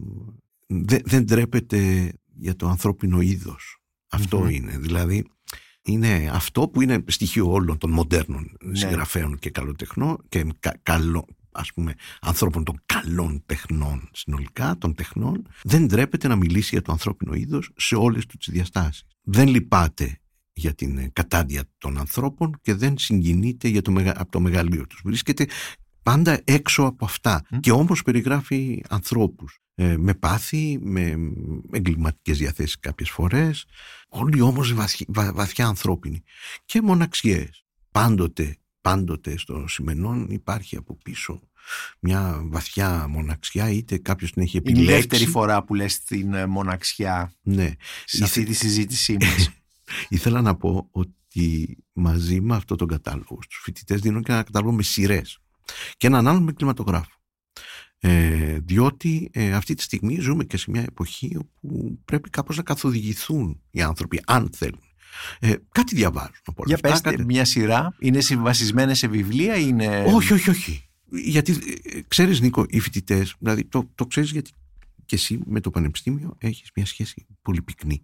δεν, 0.68 1.02
δεν 1.06 1.26
τρέπεται 1.28 2.12
για 2.36 2.56
το 2.56 2.68
ανθρώπινο 2.68 3.22
είδος. 3.22 3.78
Αυτό 4.10 4.40
Μμμ. 4.40 4.50
είναι. 4.50 4.78
Δηλαδή, 4.78 5.26
είναι 5.86 6.30
αυτό 6.34 6.68
που 6.70 6.82
είναι 6.82 7.04
στοιχείο 7.08 7.52
όλων 7.52 7.78
των 7.78 7.92
μοντέρνων 7.92 8.58
Ναι. 8.64 8.76
συγγραφέων 8.78 9.40
και 9.40 9.50
καλοτεχνών 9.50 10.18
και 10.30 10.46
κα, 10.60 10.74
καλό, 10.84 11.26
ας 11.52 11.74
πούμε, 11.74 11.94
ανθρώπων 12.22 12.64
των 12.64 12.82
καλών 12.86 13.44
τεχνών 13.46 14.10
συνολικά, 14.14 14.78
των 14.78 14.96
τεχνών, 14.96 15.48
δεν 15.64 15.88
τρέπεται 15.88 16.28
να 16.28 16.36
μιλήσει 16.36 16.70
για 16.72 16.82
το 16.82 16.92
ανθρώπινο 16.92 17.34
είδος 17.34 17.70
σε 17.76 17.96
όλες 17.96 18.26
τους 18.26 18.36
τις 18.46 18.54
διαστάσεις. 18.54 19.04
Δεν 19.24 19.48
λυπάται 19.48 20.18
για 20.54 20.74
την 20.74 20.98
ε, 20.98 21.10
κατάντια 21.14 21.64
των 21.78 21.98
ανθρώπων 21.98 22.60
και 22.62 22.74
δεν 22.74 22.98
συγκινείται 22.98 23.68
για 23.68 23.82
το, 23.82 23.92
μεγα- 23.92 24.22
από 24.22 24.32
το 24.32 24.40
μεγαλείο 24.40 24.88
τους. 24.88 25.02
Βρίσκεται 25.04 25.46
πάντα 26.04 26.42
έξω 26.44 26.84
από 26.84 27.06
αυτά. 27.06 27.42
Μμ. 27.52 27.60
και 27.60 27.72
όμως 27.72 28.02
περιγράφει 28.04 28.84
ανθρώπους 28.90 29.58
ε, 29.76 29.98
με 29.98 30.14
πάθη, 30.14 30.80
με 30.82 31.16
εγκληματικές 31.72 32.38
διαθέσεις 32.38 32.80
κάποιες 32.80 33.10
φορές. 33.10 33.66
Όλοι 34.08 34.42
όμως 34.42 34.74
βαθι- 34.74 35.06
βα- 35.12 35.34
βαθιά 35.34 35.68
ανθρώπινοι. 35.68 36.24
Και 36.66 36.82
μοναξιές. 36.82 37.66
Πάντοτε, 37.92 38.58
πάντοτε 38.82 39.38
στο 39.38 39.68
σημενόν 39.68 40.28
υπάρχει 40.30 40.76
από 40.76 40.98
πίσω 41.04 41.42
μια 42.00 42.42
βαθιά 42.46 43.08
μοναξιά 43.10 43.70
είτε 43.70 43.98
κάποιος 43.98 44.32
την 44.32 44.42
έχει 44.42 44.58
Είναι 44.58 44.70
η 44.70 44.72
επιλέξει 44.72 45.08
δεύτερη 45.08 45.26
φορά 45.32 45.64
που 45.64 45.74
λες 45.74 46.04
την 46.04 46.34
ε, 46.34 46.46
μοναξιά 46.46 47.34
ναι, 47.42 47.72
σε 48.06 48.24
αυτή 48.24 48.40
Ήθε- 48.40 48.50
τη 48.52 48.58
συζήτησή 48.58 49.18
μας. 49.22 49.50
Ήθελα 50.10 50.42
να 50.42 50.56
πω 50.56 50.88
ότι 50.92 51.78
μαζί 51.94 52.42
με 52.42 52.56
αυτό 52.56 52.76
τον 52.76 52.88
κατάλογο 52.88 53.40
στους 53.44 53.62
φοιτητές 53.64 54.02
δίνω 54.02 54.22
και 54.22 54.32
ένα 54.32 54.44
κατάλογο 54.44 54.72
με 54.74 54.84
σειρές 54.84 55.38
και 55.98 56.08
έναν 56.08 56.28
άλλον 56.28 56.44
με 56.44 56.52
κλιματογράφο. 56.52 57.12
Ε, 58.00 58.60
διότι 58.64 59.30
ε, 59.34 59.54
αυτή 59.54 59.74
τη 59.74 59.82
στιγμή 59.84 60.20
ζούμε 60.20 60.44
και 60.44 60.58
σε 60.58 60.72
μια 60.72 60.82
εποχή 60.82 61.38
όπου 61.38 62.00
πρέπει 62.06 62.30
κάπως 62.30 62.58
να 62.58 62.64
καθοδηγηθούν 62.64 63.62
οι 63.72 63.82
άνθρωποι 63.82 64.22
αν 64.26 64.50
θέλουν. 64.56 64.82
Ε, 65.40 65.54
κάτι 65.72 65.96
διαβάζουν 65.96 66.36
από 66.46 66.64
όλα 66.66 66.76
Για 66.76 66.76
αυτά, 66.76 66.90
πες 66.90 67.02
κάτι- 67.02 67.26
μια 67.26 67.46
σειρά, 67.46 67.96
είναι 68.00 68.22
συμβασισμένες 68.22 68.98
σε 68.98 69.08
βιβλία 69.08 69.56
ή 69.56 69.66
είναι... 69.68 70.04
όχι, 70.08 70.34
όχι, 70.34 70.50
όχι. 70.50 70.90
Γιατί 71.10 71.52
ε, 71.84 72.00
ξέρεις 72.08 72.42
Νίκο, 72.42 72.66
οι 72.70 72.80
φοιτητές, 72.80 73.36
δηλαδή 73.40 73.66
το, 73.66 73.92
το 73.96 74.06
ξέρεις 74.06 74.32
γιατί 74.32 74.52
και 75.06 75.16
εσύ 75.16 75.40
με 75.46 75.60
το 75.60 75.70
πανεπιστήμιο 75.70 76.36
έχεις 76.38 76.70
μια 76.76 76.86
σχέση 76.86 77.26
πολύ 77.42 77.62
πυκνή. 77.62 78.02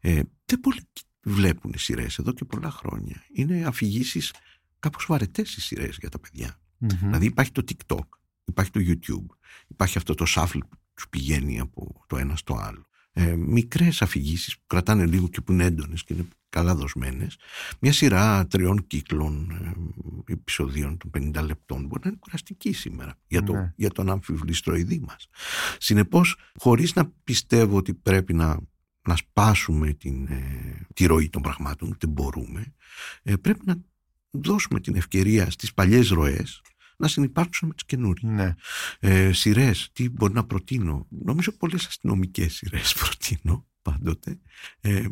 Ε, 0.00 0.20
δεν 0.44 0.60
πολύ 0.60 0.80
βλέπουν 1.22 1.72
σειρές 1.76 2.18
εδώ 2.18 2.32
και 2.32 2.44
πολλά 2.44 2.70
χρόνια. 2.70 3.24
Είναι 3.32 3.64
αφηγήσεις 3.66 4.34
κάπως 4.78 5.06
βαρετές 5.08 5.56
οι 5.56 5.60
σειρές 5.60 5.96
για 6.00 6.08
τα 6.08 6.18
παιδιά. 6.18 6.60
Μμμ. 6.82 6.98
Δηλαδή 7.00 7.26
υπάρχει 7.26 7.52
το 7.52 7.62
TikTok, 7.68 8.06
υπάρχει 8.44 8.70
το 8.70 8.80
YouTube, 8.82 9.36
υπάρχει 9.68 9.98
αυτό 9.98 10.14
το 10.14 10.24
shuffle 10.28 10.60
που 10.70 10.76
τους 10.94 11.08
πηγαίνει 11.08 11.60
από 11.60 12.04
το 12.06 12.16
ένα 12.16 12.36
στο 12.36 12.54
άλλο. 12.54 12.86
Ε, 13.14 13.34
μικρές 13.36 14.02
αφηγήσεις 14.02 14.56
που 14.56 14.62
κρατάνε 14.66 15.06
λίγο 15.06 15.28
και 15.28 15.40
που 15.40 15.52
είναι 15.52 15.64
έντονες 15.64 16.04
και 16.04 16.14
είναι 16.14 16.28
καλά 16.48 16.74
δοσμένες. 16.74 17.36
Μια 17.80 17.92
σειρά 17.92 18.46
τριών 18.46 18.86
κύκλων 18.86 19.50
ε, 20.26 20.32
επεισοδίων 20.32 20.96
των 20.96 21.10
50 21.34 21.44
λεπτών 21.44 21.86
μπορεί 21.86 22.00
να 22.04 22.08
είναι 22.08 22.18
κουραστική 22.20 22.72
σήμερα 22.72 23.18
για, 23.26 23.42
το, 23.42 23.52
Ναι. 23.52 23.72
για 23.76 23.90
τον 23.90 24.10
αμφιβληστροειδή 24.10 25.02
μας. 25.06 25.28
Συνεπώς, 25.78 26.36
χωρίς 26.58 26.94
να 26.94 27.12
πιστεύω 27.24 27.76
ότι 27.76 27.94
πρέπει 27.94 28.34
να, 28.34 28.58
να 29.02 29.16
σπάσουμε 29.16 29.92
την, 29.92 30.26
ε, 30.26 30.86
τη 30.94 31.06
ροή 31.06 31.28
των 31.28 31.42
πραγμάτων, 31.42 31.88
ούτε 31.88 32.06
μπορούμε, 32.06 32.74
ε, 33.22 33.36
πρέπει 33.36 33.60
να 33.64 33.76
δώσουμε 34.30 34.80
την 34.80 34.96
ευκαιρία 34.96 35.50
στις 35.50 35.74
παλιές 35.74 36.08
ροές 36.08 36.62
να 36.96 37.08
συνεπάρξουν 37.08 37.68
με 37.68 37.74
τις 37.74 37.84
καινούριες. 37.84 38.32
Ναι. 38.32 38.54
Ε, 39.00 39.32
σειρές, 39.32 39.90
τι 39.92 40.08
μπορεί 40.08 40.32
να 40.32 40.44
προτείνω. 40.44 41.06
Νομίζω 41.08 41.52
πολλές 41.52 41.86
αστυνομικές 41.86 42.54
σειρές 42.54 42.94
προτείνω 43.00 43.66
πάντοτε. 43.82 44.38
Ε, 44.80 45.04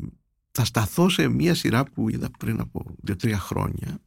θα 0.50 0.64
σταθώ 0.64 1.08
σε 1.08 1.28
μία 1.28 1.54
σειρά 1.54 1.84
που 1.84 2.08
είδα 2.08 2.30
πριν 2.38 2.60
από 2.60 2.94
δύο-τρία 3.02 3.38
χρόνια 3.38 4.02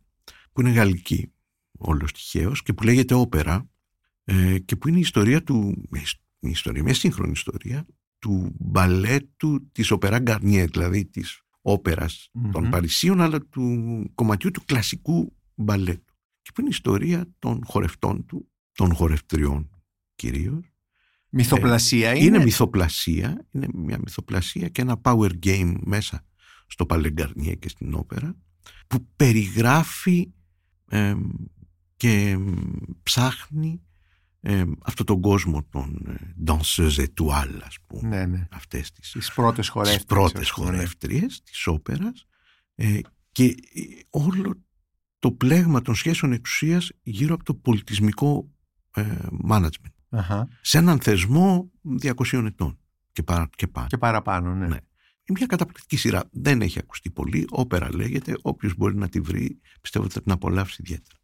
που 0.51 0.61
είναι 0.61 0.71
γαλλική 0.71 1.31
όλος 1.77 2.11
τυχαίως 2.11 2.63
και 2.63 2.73
που 2.73 2.83
λέγεται 2.83 3.13
όπερα 3.13 3.69
ε, 4.23 4.59
και 4.59 4.75
που 4.75 4.87
είναι 4.87 4.97
η 4.97 5.01
ιστορία 5.01 5.43
του 5.43 5.87
η 6.39 6.49
ιστορία, 6.49 6.83
μια 6.83 6.93
σύγχρονη 6.93 7.31
ιστορία 7.31 7.85
του 8.19 8.55
μπαλέτου 8.59 9.71
της 9.71 9.91
όπερα 9.91 10.19
Γκαρνιέ 10.19 10.65
δηλαδή 10.65 11.05
της 11.05 11.41
όπερας 11.61 12.29
των 12.51 12.63
Μμμ. 12.63 12.69
Παρισίων 12.69 13.21
αλλά 13.21 13.41
του 13.41 14.11
κομματιού 14.15 14.51
του 14.51 14.63
κλασικού 14.65 15.35
μπαλέτου 15.55 16.12
και 16.43 16.51
που 16.53 16.61
είναι 16.61 16.69
η 16.69 16.73
ιστορία 16.73 17.25
των 17.39 17.61
χορευτών 17.65 18.25
του 18.25 18.47
των 18.73 18.93
χορευτριών 18.95 19.69
κυρίως 20.15 20.65
Μυθοπλασία 21.29 22.13
είναι; 22.13 22.25
είναι 22.25 22.43
μυθοπλασία, 22.43 23.45
είναι 23.51 23.67
μια 23.73 23.97
μυθοπλασία 24.03 24.67
και 24.69 24.81
ένα 24.81 25.01
power 25.03 25.29
game 25.45 25.75
μέσα 25.83 26.25
στο 26.67 26.85
Παλεγκαρνιέ 26.85 27.55
και 27.55 27.69
στην 27.69 27.93
όπερα 27.93 28.35
που 28.87 29.07
περιγράφει 29.15 30.31
εμ, 30.89 31.29
και 31.97 32.29
εμ, 32.29 32.53
ψάχνει 33.03 33.81
εμ, 34.41 34.71
αυτό 34.83 35.03
τον 35.03 35.21
κόσμο 35.21 35.63
των 35.69 36.05
ε, 36.07 36.33
danseuses 36.47 37.05
étoiles 37.05 37.59
ας 37.63 37.77
πούμε 37.87 38.07
Ναι, 38.07 38.25
ναι. 38.25 38.47
αυτές 38.51 38.91
τις, 38.91 39.11
Τις 39.11 39.31
πρώτες 39.33 39.57
τις 39.59 39.69
χορεύτριες. 39.69 40.05
πρώτες 40.05 40.41
ας 40.41 40.51
πούμε, 40.53 40.69
ναι. 40.69 40.75
χορεύτριες 40.75 41.41
της 41.43 41.67
όπερας 41.67 42.25
ε, 42.75 42.99
και 43.31 43.43
ε, 43.45 43.55
όλο 44.09 44.63
το 45.23 45.31
πλέγμα 45.31 45.81
των 45.81 45.95
σχέσεων 45.95 46.31
εξουσίας 46.31 46.91
γύρω 47.03 47.33
από 47.33 47.43
το 47.43 47.53
πολιτισμικό 47.53 48.49
ε, 48.95 49.17
management 49.49 49.93
Αχα. 50.09 50.47
σε 50.61 50.77
έναν 50.77 50.99
θεσμό 50.99 51.71
200 52.01 52.45
ετών 52.45 52.79
και, 53.11 53.23
παρα, 53.23 53.49
και 53.55 53.67
πάνω. 53.67 53.87
Και 53.87 53.97
παραπάνω, 53.97 54.53
ναι. 54.55 54.67
Ναι. 54.67 54.77
Είναι 55.25 55.37
μια 55.37 55.45
καταπληκτική 55.45 55.97
σειρά. 55.97 56.23
Δεν 56.31 56.61
έχει 56.61 56.79
ακουστεί 56.79 57.11
πολύ. 57.11 57.45
Όπερα 57.49 57.95
λέγεται. 57.95 58.37
Όποιος 58.41 58.75
μπορεί 58.75 58.95
να 58.95 59.09
τη 59.09 59.19
βρει, 59.19 59.59
πιστεύω 59.81 60.05
ότι 60.05 60.13
θα 60.13 60.21
την 60.21 60.31
απολαύσει 60.31 60.81
ιδιαίτερα. 60.85 61.19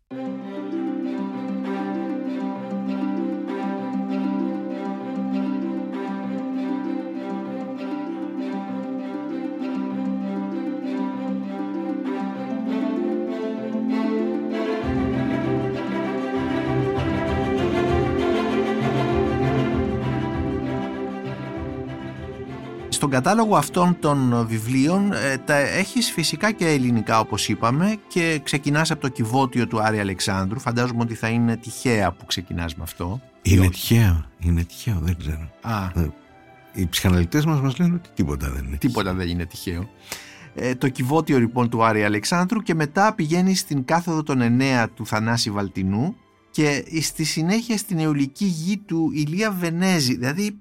Στον 23.00 23.12
κατάλογο 23.12 23.56
αυτών 23.56 23.98
των 24.00 24.46
βιβλίων 24.48 25.12
ε, 25.14 25.38
τα 25.38 25.56
έχεις 25.56 26.12
φυσικά 26.12 26.52
και 26.52 26.66
ελληνικά 26.68 27.20
όπως 27.20 27.50
είπαμε 27.50 27.98
και 28.08 28.40
ξεκινάς 28.44 28.92
από 28.92 29.02
το 29.02 29.08
κυβότιο 29.08 29.68
του 29.68 29.82
Άρη 29.82 30.00
Αλεξάνδρου. 30.00 30.60
Φαντάζομαι 30.60 31.02
ότι 31.02 31.14
θα 31.14 31.28
είναι 31.28 31.58
τυχαία 31.58 32.12
που 32.12 32.26
ξεκινάς 32.26 32.76
με 32.76 32.84
αυτό. 32.84 33.22
Είναι 33.42 33.70
τυχαίο, 33.70 34.26
είναι 34.40 34.64
τυχαίο, 34.64 35.00
δεν 35.02 35.18
ξέρω. 35.18 35.50
Α, 35.62 35.84
Ε, 35.96 36.10
Οι 36.74 36.88
ψυχαναλυτές 36.88 37.46
μας 37.46 37.62
μας 37.62 37.78
λένε 37.78 37.94
ότι 37.96 38.10
τίποτα 38.14 38.50
δεν 38.50 38.66
είναι. 38.66 38.78
τίποτα 38.78 39.14
δεν 39.14 39.28
είναι 39.28 39.46
τυχαίο. 39.46 39.90
Ε, 40.56 40.76
το 40.76 40.90
κυβότιο 40.90 41.40
λοιπόν 41.40 41.70
του 41.70 41.84
Άρη 41.84 42.04
Αλεξάνδρου 42.04 42.60
και 42.62 42.74
μετά 42.74 43.14
πηγαίνει 43.14 43.56
στην 43.56 43.86
κάθοδο 43.86 44.24
των 44.24 44.40
9 44.42 44.86
του 44.94 45.06
Θανάση 45.06 45.52
Βαλτινού 45.52 46.16
και 46.52 46.84
στη 47.02 47.24
συνέχεια 47.24 47.78
στην 47.78 48.00
αιωλική 48.00 48.46
γη 48.46 48.78
του 48.78 49.12
Ηλία 49.14 49.52
Βενέζη. 49.52 50.16
Δηλαδή, 50.18 50.60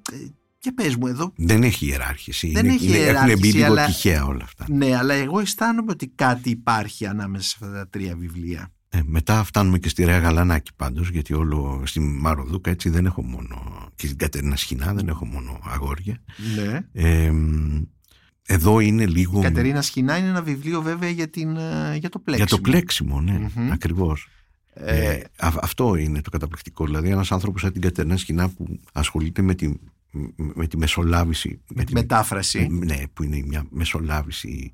ε, 0.69 0.71
και 0.71 0.83
πες 0.83 0.97
μου 0.97 1.07
εδώ, 1.07 1.33
Δεν 1.37 1.63
έχει 1.63 1.87
ιεράρχηση. 1.87 2.51
Δεν 2.51 2.65
είναι, 2.65 2.75
έχει 2.75 2.85
είναι, 2.87 2.95
Έχουν 2.97 3.07
ιεράρχηση, 3.07 3.39
μπει 3.39 3.53
λίγο 3.53 3.67
αλλά- 3.67 3.87
τυχαία 3.87 4.25
όλα 4.25 4.45
αυτά. 4.45 4.67
ναι, 4.69 4.97
αλλά 4.97 5.15
εγώ 5.15 5.39
αισθάνομαι 5.41 5.91
ότι 5.93 6.09
κάτι 6.15 6.51
υπάρχει 6.51 7.07
ανάμεσα 7.07 7.49
σε 7.49 7.57
αυτά 7.61 7.73
τα 7.75 7.89
τρία 7.89 8.17
βιβλία. 8.17 8.73
Ε, 8.91 9.01
μετά 9.05 9.45
φτάνουμε 9.45 9.79
και 9.79 9.89
στη 9.89 10.05
Ρέα 10.05 10.19
Γαλανάκη 10.19 10.71
πάντως, 10.77 11.09
γιατί 11.11 11.35
όλο 11.35 11.83
στη 11.87 12.01
Μαροδούκα 12.01 12.71
έτσι 12.71 12.89
δεν 12.89 13.07
έχω 13.07 13.23
μόνο, 13.23 13.87
και 13.95 14.07
στην 14.07 14.19
Κατερίνα 14.19 14.57
Σχοινά 14.57 14.95
δεν 14.95 15.09
έχω 15.09 15.25
μόνο 15.27 15.59
αγόρια. 15.63 16.23
Ναι. 16.57 16.81
Ε, 16.93 17.31
μ, 17.31 17.83
εδώ 18.47 18.81
είναι 18.81 19.07
λίγο... 19.07 19.39
Η 19.41 19.43
Κατερίνα 19.43 19.83
Σχοινά 19.83 20.17
είναι 20.17 20.29
ένα 20.29 20.43
βιβλίο 20.43 20.83
βέβαια 20.83 21.11
για, 21.11 21.29
την, 21.29 21.57
ε, 21.57 21.97
για 21.97 22.09
το 22.09 22.19
πλέξιμο. 22.19 22.47
Για 22.49 22.57
το 22.57 22.59
πλέξιμο, 22.59 23.21
ναι, 23.21 23.39
Μμμ. 23.57 23.73
ακριβώς. 23.73 24.29
Ε, 24.75 25.09
Ε, 25.11 25.25
α- 25.37 25.53
αυτό 25.61 25.95
είναι 25.95 26.21
το 26.21 26.31
καταπληκτικό. 26.31 26.85
Δηλαδή 26.85 27.09
ένας 27.11 27.33
άνθρωπος 27.33 27.61
σαν 27.61 27.73
την 27.73 27.81
Κατερίνα 27.81 28.17
Σχοινά 28.17 28.49
που 28.49 28.81
ασχολείται 28.93 29.43
με 29.43 29.55
τη, 29.55 29.73
με 30.37 30.67
τη 30.67 30.77
μεσολάβηση. 30.77 31.61
με 31.75 31.85
τη 31.85 31.93
μετάφραση. 31.93 32.59
Ε, 32.59 32.85
Ναι, 32.85 33.03
που 33.13 33.23
είναι 33.23 33.43
μια 33.47 33.67
μεσολάβηση 33.71 34.73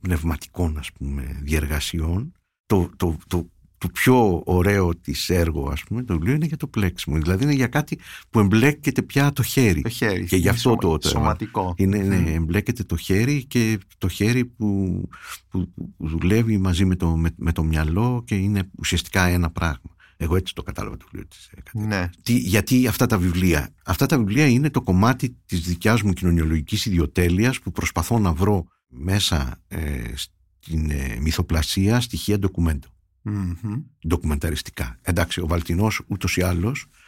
πνευματικών 0.00 0.78
ας 0.78 0.92
πούμε 0.92 1.40
διεργασιών. 1.42 2.32
Το, 2.66 2.90
το, 2.96 3.16
το, 3.26 3.50
το 3.78 3.88
πιο 3.88 4.42
ωραίο 4.44 4.96
της 4.96 5.28
έργο 5.30 5.68
ας 5.68 5.82
πούμε 5.84 6.02
το 6.02 6.14
βιβλίο 6.14 6.34
είναι 6.34 6.46
για 6.46 6.56
το 6.56 6.66
πλέξιμο. 6.66 7.16
Δηλαδή 7.18 7.42
είναι 7.44 7.52
για 7.52 7.66
κάτι 7.66 7.98
που 8.30 8.38
εμπλέκεται 8.38 9.02
πια 9.02 9.32
το 9.32 9.42
χέρι. 9.42 9.80
Το 9.82 9.88
χέρι. 9.88 10.24
Και 10.26 10.36
γι' 10.36 10.42
είναι 10.42 10.50
αυτό 10.50 10.60
σωμα- 10.68 10.80
το- 10.80 10.98
το- 10.98 11.08
Σωματικό. 11.08 11.74
Είναι, 11.76 11.98
ναι, 11.98 12.16
Μμ. 12.18 12.26
εμπλέκεται 12.26 12.84
το 12.84 12.96
χέρι 12.96 13.44
και 13.44 13.78
το 13.98 14.08
χέρι 14.08 14.44
που, 14.44 15.00
που, 15.48 15.72
που 15.74 15.94
δουλεύει 15.98 16.58
μαζί 16.58 16.84
με 16.84 16.96
το, 16.96 17.16
με, 17.16 17.30
με 17.36 17.52
το 17.52 17.62
μυαλό 17.62 18.22
και 18.26 18.34
είναι 18.34 18.70
ουσιαστικά 18.78 19.26
ένα 19.26 19.50
πράγμα. 19.50 19.90
Εγώ 20.22 20.36
έτσι 20.36 20.54
το 20.54 20.62
κατάλαβα 20.62 20.96
το 20.96 21.04
βιβλίο 21.10 21.28
της 21.28 21.46
ε, 21.46 21.60
Κατερίνας. 21.62 21.98
Ναι. 21.98 22.10
Τι, 22.22 22.32
γιατί 22.32 22.86
αυτά 22.86 23.06
τα 23.06 23.18
βιβλία. 23.18 23.74
Αυτά 23.84 24.06
τα 24.06 24.18
βιβλία 24.18 24.46
είναι 24.46 24.70
το 24.70 24.82
κομμάτι 24.82 25.36
της 25.46 25.60
δικιάς 25.60 26.02
μου 26.02 26.12
κοινωνιολογικής 26.12 26.86
ιδιοτέλειας 26.86 27.60
που 27.60 27.72
προσπαθώ 27.72 28.18
να 28.18 28.32
βρω 28.32 28.66
μέσα 28.88 29.60
ε, 29.68 30.12
στην 30.14 30.90
ε, 30.90 31.18
μυθοπλασία 31.20 32.00
στοιχεία 32.00 32.38
ντοκουμέντο. 32.38 32.88
Μμμ. 33.22 33.82
Ντοκουμενταριστικά. 34.08 34.98
Εντάξει, 35.02 35.40
ο 35.40 35.46
Βαλτινός 35.46 36.02
ούτως 36.06 36.36
ή 36.36 36.42
άλλως 36.42 36.86
ε, 36.92 36.99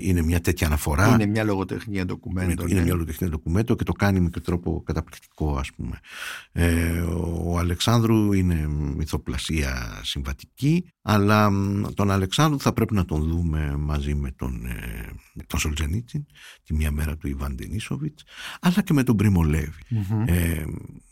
είναι 0.00 0.22
μια 0.22 0.40
τέτοια 0.40 0.66
αναφορά. 0.66 1.08
Είναι 1.08 1.26
μια 1.26 1.44
λογοτεχνία 1.44 2.04
ντοκουμέντων. 2.04 2.68
Είναι 2.68 2.78
ναι. 2.78 2.84
μια 2.84 2.94
ολοτεχνία 2.94 3.30
ντοκουμέντο 3.30 3.74
και 3.74 3.84
το 3.84 3.92
κάνει 3.92 4.20
με 4.20 4.30
τρόπο 4.30 4.82
καταπληκτικό 4.82 5.56
ας 5.56 5.70
πούμε. 5.72 5.98
Ε, 6.52 7.00
ο 7.44 7.58
Αλεξάνδρου 7.58 8.32
είναι 8.32 8.66
μυθοπλασία 8.96 10.00
συμβατική 10.02 10.92
αλλά 11.02 11.50
μ, 11.50 11.82
τον 11.94 12.10
Αλεξάνδρου 12.10 12.60
θα 12.60 12.72
πρέπει 12.72 12.94
να 12.94 13.04
τον 13.04 13.22
δούμε 13.22 13.76
μαζί 13.76 14.14
με 14.14 14.30
τον, 14.30 14.66
ε, 14.66 15.10
με 15.34 15.42
τον 15.46 15.58
Σολτζενίτσιν 15.58 16.26
τη 16.64 16.74
μια 16.74 16.90
μέρα 16.90 17.16
του 17.16 17.28
Ιβάν 17.28 17.54
Ντενίσοβιτς 17.54 18.24
αλλά 18.60 18.82
και 18.82 18.92
με 18.92 19.02
τον 19.02 19.16
Πρίμο 19.16 19.42
Λέβη. 19.42 19.80
Μμμ. 19.88 20.24
Ε, 20.26 20.64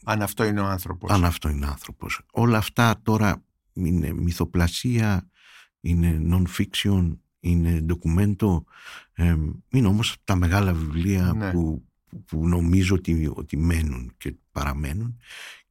Αν 0.05 0.22
αυτό 0.22 0.44
είναι 0.44 0.61
ο 0.61 0.66
άνθρωπος. 0.66 1.11
αν 1.11 1.24
αυτό 1.24 1.48
είναι 1.48 1.66
άνθρωπος. 1.66 2.20
Όλα 2.32 2.59
αυτά 2.59 3.00
τώρα 3.03 3.44
είναι 3.72 4.12
μυθοπλασία, 4.12 5.30
είναι 5.80 6.20
non-fiction, 6.30 7.16
είναι 7.43 7.80
ντοκουμέντο. 7.80 8.64
Ε, 9.12 9.36
είναι 9.68 9.86
όμως 9.86 10.16
τα 10.24 10.36
μεγάλα 10.36 10.72
βιβλία 10.72 11.32
Ναι. 11.36 11.51
που, 11.51 11.84
που 12.26 12.49
νομίζω 12.49 12.95
ότι, 12.95 13.30
ότι 13.34 13.57
μένουν 13.57 14.12
και 14.16 14.34
παραμένουν 14.53 15.16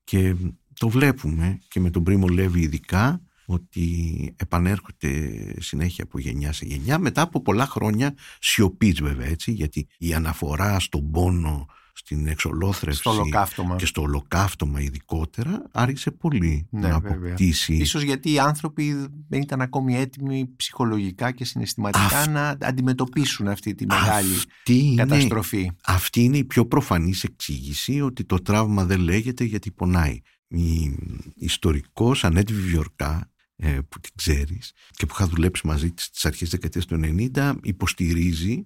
και 0.03 0.35
το 0.73 0.89
βλέπουμε 0.89 1.59
και 1.67 1.79
με 1.79 1.89
τον 1.89 2.03
Πρίμο 2.03 2.27
Λέβη 2.27 2.61
ειδικά 2.61 3.21
ότι 3.45 4.33
επανέρχονται 4.37 5.53
συνέχεια 5.59 6.03
από 6.03 6.19
γενιά 6.19 6.53
σε 6.53 6.65
γενιά 6.65 6.99
μετά 6.99 7.21
από 7.21 7.41
πολλά 7.41 7.65
χρόνια 7.65 8.15
σιωπής 8.39 9.01
βέβαια 9.01 9.27
έτσι 9.27 9.51
γιατί 9.51 9.87
η 9.97 10.13
αναφορά 10.13 10.79
στον 10.79 11.11
πόνο 11.11 11.65
στην 11.93 12.27
εξολόθρευση 12.27 12.99
στο 12.99 13.09
ολοκαύτωμα. 13.11 13.75
και 13.75 13.85
στο 13.85 14.01
ολοκαύτωμα 14.01 14.81
ειδικότερα 14.81 15.63
άρχισε 15.71 16.11
πολύ 16.11 16.67
Ναι, 16.69 16.87
να 16.87 16.99
βέβαια. 16.99 17.19
αποκτήσει 17.21 17.73
Ίσως 17.73 18.01
γιατί 18.01 18.31
οι 18.31 18.39
άνθρωποι 18.39 19.07
δεν 19.29 19.41
ήταν 19.41 19.61
ακόμη 19.61 19.95
έτοιμοι 19.97 20.49
ψυχολογικά 20.55 21.31
και 21.31 21.45
συναισθηματικά 21.45 22.19
Αυ- 22.19 22.29
να 22.29 22.57
αντιμετωπίσουν 22.61 23.47
αυτή 23.47 23.75
τη 23.75 23.85
μεγάλη 23.85 24.33
αυτή 24.35 24.77
είναι, 24.79 24.95
καταστροφή. 25.05 25.71
αυτή 25.85 26.23
είναι 26.23 26.37
η 26.37 26.43
πιο 26.43 26.65
προφανής 26.65 27.23
εξήγηση 27.23 28.01
ότι 28.01 28.23
το 28.23 28.35
τραύμα 28.41 28.85
δεν 28.85 28.99
λέγεται 28.99 29.43
γιατί 29.43 29.71
πονάει. 29.71 30.19
Η 30.47 30.95
ιστορικός 31.35 32.23
Ανέτη 32.23 32.53
Βιβιορκά 32.53 33.31
ε, 33.55 33.79
που 33.89 33.99
την 33.99 34.11
ξέρεις 34.15 34.71
και 34.91 35.05
που 35.05 35.13
είχα 35.15 35.27
δουλέψει 35.27 35.67
μαζί 35.67 35.91
της 35.91 36.03
στις 36.05 36.25
αρχές 36.25 36.49
δεκαετίας 36.49 36.85
του 36.85 36.99
90 37.33 37.53
υποστηρίζει 37.63 38.65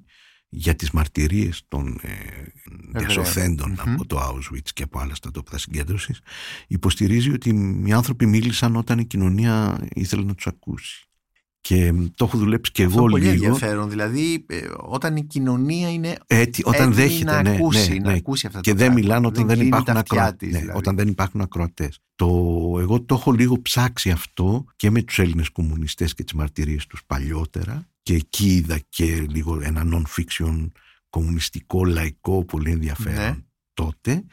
για 0.58 0.76
τις 0.76 0.92
μαρτυρίες 0.92 1.62
των 1.68 2.00
ε, 2.02 2.10
διασωθέντων 3.00 3.70
Μμμ. 3.70 3.94
από 3.94 4.06
το 4.06 4.20
Auschwitz 4.20 4.70
και 4.74 4.84
από 4.84 5.00
άλλα 5.00 5.16
στρατόπεδα 5.16 5.58
συγκέντρωσης 5.58 6.20
υποστηρίζει 6.68 7.32
ότι 7.32 7.82
οι 7.86 7.94
άνθρωποι 7.94 8.26
μίλησαν 8.26 8.76
όταν 8.76 9.00
η 9.00 9.06
κοινωνία 9.06 9.86
ήθελε 9.94 10.24
να 10.24 10.36
τους 10.36 10.48
ακούσει 10.48 11.06
και 11.62 11.94
το 12.16 12.26
έχω 12.26 12.38
δουλέψει 12.38 12.72
και 12.72 12.84
Αυτό 12.84 12.98
εγώ 12.98 13.04
είναι 13.04 13.12
πολύ 13.12 13.32
λίγο 13.32 13.46
ενδιαφέρον. 13.46 13.90
Δηλαδή, 13.90 14.46
ε, 14.50 14.62
όταν 14.78 15.16
η 15.16 15.24
κοινωνία 15.24 15.92
είναι 15.92 16.18
έτσι, 16.28 16.62
όταν 16.66 16.92
έτοιμη 16.92 16.96
δέχεται 17.08 17.32
να 17.32 17.42
ναι, 17.42 17.50
ακούσει, 17.50 17.94
ναι, 17.94 18.00
να 18.00 18.10
ναι. 18.10 18.18
ακούσει 18.18 18.48
αυτά 18.48 18.60
και 18.60 18.72
τα 18.72 18.78
δεν 18.78 18.86
πράγματα. 18.86 19.08
μιλάνε 19.08 19.28
όταν 19.28 19.48
δεν, 19.48 19.56
κλείνει 19.56 19.68
υπάρχουν 19.68 19.94
τα 19.94 20.00
αυτιά 20.00 20.18
ακροατές. 20.22 20.50
της, 20.50 20.60
δηλαδή. 20.60 20.78
όταν 20.78 20.96
δεν 20.96 21.08
υπάρχουν 21.08 21.42
ακροατές. 21.42 22.00
Το, 22.16 22.28
εγώ 22.80 23.02
το 23.02 23.16
έχω 23.16 23.32
λίγο 23.32 23.62
ψάξει 23.62 24.10
αυτό 24.10 24.66
και 24.76 24.90
με 24.90 25.02
τους 25.02 25.20
Έλληνες 25.20 25.50
κομμουνιστές 25.50 26.14
και 26.14 26.24
τις 26.24 26.34
μαρτυρίες 26.34 26.88
τους 26.88 27.02
παλιότερα 27.08 27.90
και 28.06 28.14
εκεί 28.14 28.56
είδα 28.56 28.80
και 28.90 29.26
λίγο 29.30 29.60
ένα 29.62 29.84
non-fiction 29.86 30.72
κομμουνιστικό, 31.10 31.86
λαϊκό, 31.86 32.46
πολύ 32.46 32.72
ενδιαφέρον 32.72 33.14
Ναι. 33.14 33.36
τότε 33.74 34.24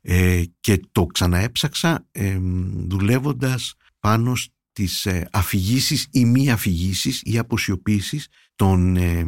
ε, 0.00 0.42
και 0.60 0.80
το 0.92 1.06
ξαναέψαξα 1.06 2.06
ε, 2.12 2.38
δουλεύοντας 2.86 3.74
πάνω 4.00 4.34
στις 4.36 5.06
ε, 5.06 5.28
αφηγήσεις 5.32 6.06
ή 6.10 6.24
μη 6.24 6.50
αφηγήσεις 6.50 7.22
ή 7.24 7.38
αποσιοποίησεις 7.38 8.28
των 8.56 8.96
ε, 8.96 9.26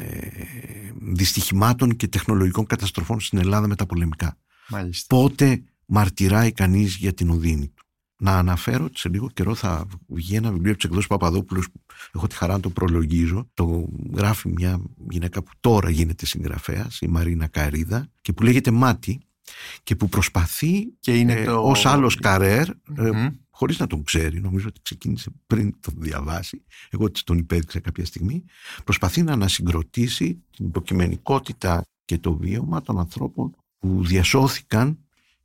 ε, 0.00 0.28
δυστυχημάτων 1.00 1.96
και 1.96 2.08
τεχνολογικών 2.08 2.66
καταστροφών 2.66 3.20
στην 3.20 3.38
Ελλάδα 3.38 3.68
με 3.68 3.74
τα 3.76 3.86
πολεμικά. 3.86 4.38
Μάλιστα. 4.68 5.16
Πότε 5.16 5.62
μαρτυράει 5.86 6.52
κανείς 6.52 6.96
για 6.96 7.14
την 7.14 7.30
οδύνη 7.30 7.68
του. 7.68 7.86
Να 8.20 8.38
αναφέρω 8.38 8.84
ότι 8.84 8.98
σε 8.98 9.08
λίγο 9.08 9.30
καιρό 9.34 9.54
θα 9.54 9.86
βγει 10.06 10.36
ένα 10.36 10.52
βιβλίο 10.52 10.74
της 10.74 10.84
εκδόσης 10.84 11.06
Παπαδόπουλος 11.06 11.70
που 11.70 11.80
έχω 12.14 12.26
τη 12.26 12.34
χαρά 12.34 12.52
να 12.52 12.60
το 12.60 12.70
προλογίζω. 12.70 13.48
Το 13.54 13.88
γράφει 14.14 14.48
μια 14.48 14.80
γυναίκα 15.10 15.42
που 15.42 15.50
τώρα 15.60 15.90
γίνεται 15.90 16.26
συγγραφέας, 16.26 17.00
η 17.00 17.08
Μαρίνα 17.08 17.46
Καρίδα 17.46 18.08
και 18.20 18.32
που 18.32 18.42
λέγεται 18.42 18.70
Μάτι 18.70 19.20
και 19.82 19.96
που 19.96 20.08
προσπαθεί 20.08 20.92
Και 21.00 21.18
είναι 21.18 21.32
ε, 21.32 21.44
το... 21.44 21.68
ως 21.68 21.86
άλλος 21.86 22.14
καρέρ 22.14 22.68
ε, 22.68 23.10
Μμμ. 23.10 23.28
χωρίς 23.50 23.78
να 23.78 23.86
τον 23.86 24.04
ξέρει, 24.04 24.40
νομίζω 24.40 24.66
ότι 24.68 24.80
ξεκίνησε 24.82 25.30
πριν 25.46 25.74
τον 25.80 25.94
διαβάσει, 25.96 26.62
εγώ 26.90 27.10
της 27.10 27.24
τον 27.24 27.38
υπέδειξα 27.38 27.80
κάποια 27.80 28.04
στιγμή, 28.04 28.44
προσπαθεί 28.84 29.22
να 29.22 29.32
ανασυγκροτήσει 29.32 30.42
την 30.56 30.66
υποκειμενικότητα 30.66 31.82
και 32.04 32.18
το 32.18 32.36
βίωμα 32.36 32.82
των 32.82 32.98
ανθρώπων 32.98 33.54
που 33.78 34.04
διασώθηκαν 34.04 34.98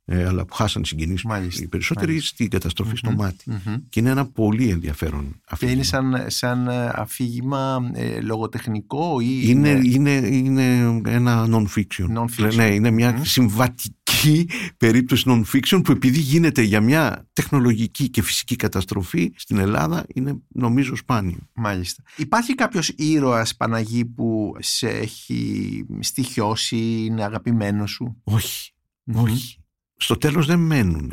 ε, 0.06 0.24
αλλά 0.26 0.44
που 0.44 0.54
χάσαν 0.54 0.84
συγγενείς 0.84 1.22
Μάλιστα, 1.22 1.62
οι 1.62 1.68
περισσότεροι 1.68 2.06
μάλιστα. 2.06 2.28
στην 2.34 2.48
καταστροφή 2.48 2.96
στο 2.96 3.10
Μμμ. 3.10 3.16
μάτι. 3.16 3.44
Μμμ. 3.50 3.74
Και 3.88 4.00
είναι 4.00 4.10
ένα 4.10 4.26
πολύ 4.26 4.68
ενδιαφέρον 4.68 5.30
Και 5.32 5.38
αφήγημα. 5.50 5.72
είναι 5.74 5.82
σαν, 5.84 6.24
σαν 6.26 6.68
ε, 6.68 6.90
αφήγημα 6.94 7.90
ε, 7.94 8.20
λογοτεχνικό 8.20 9.20
ή 9.20 9.40
είναι, 9.44 9.80
είναι, 9.84 10.10
είναι 10.10 11.00
ένα 11.06 11.46
non-fiction. 11.50 12.18
Non-fiction. 12.18 12.54
Ναι, 12.54 12.66
είναι 12.74 12.90
μια 12.90 13.12
Μμμ. 13.12 13.22
συμβατική 13.24 14.48
περίπτωση 14.76 15.24
non-fiction 15.26 15.80
που 15.84 15.92
επειδή 15.92 16.18
γίνεται 16.18 16.62
για 16.62 16.80
μια 16.80 17.28
τεχνολογική 17.32 18.08
και 18.08 18.22
φυσική 18.22 18.56
καταστροφή 18.56 19.32
στην 19.36 19.58
Ελλάδα 19.58 20.04
είναι 20.14 20.34
νομίζω 20.48 20.96
σπάνιο. 20.96 21.38
Μάλιστα. 21.54 22.02
Υπάρχει 22.16 22.54
κάποιος 22.54 22.88
ήρωας 22.88 23.56
Παναγί 23.56 24.04
που 24.04 24.56
σε 24.58 24.88
έχει 24.88 25.84
στοιχειώσει, 26.00 26.76
είναι 27.04 27.24
αγαπημένος 27.24 27.90
σου; 27.90 28.20
Όχι, 28.24 28.72
Μμμ. 29.04 29.18
όχι. 29.22 29.58
Στο 30.04 30.16
τέλος 30.16 30.46
δεν 30.46 30.58
μένουν. 30.58 31.12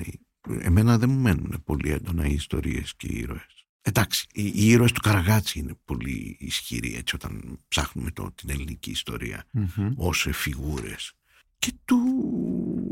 Εμένα 0.59 0.97
δεν 0.97 1.09
μου 1.09 1.19
μένουν 1.19 1.61
πολύ 1.63 1.91
έντονα 1.91 2.25
οι 2.25 2.33
ιστορίες 2.33 2.93
και 2.97 3.07
οι 3.07 3.17
ήρωες. 3.17 3.65
Εντάξει, 3.81 4.25
οι, 4.33 4.45
οι 4.45 4.67
ήρωες 4.67 4.91
του 4.91 5.01
Καραγάτσι 5.01 5.59
είναι 5.59 5.73
πολύ 5.85 6.37
ισχυροί 6.39 6.95
έτσι 6.95 7.15
όταν 7.15 7.59
ψάχνουμε 7.67 8.11
το, 8.11 8.31
την 8.35 8.49
ελληνική 8.49 8.89
ιστορία 8.91 9.45
Μμμ. 9.51 9.93
ως 9.95 10.27
φιγούρες. 10.31 11.13
και 11.59 11.73
του 11.85 11.97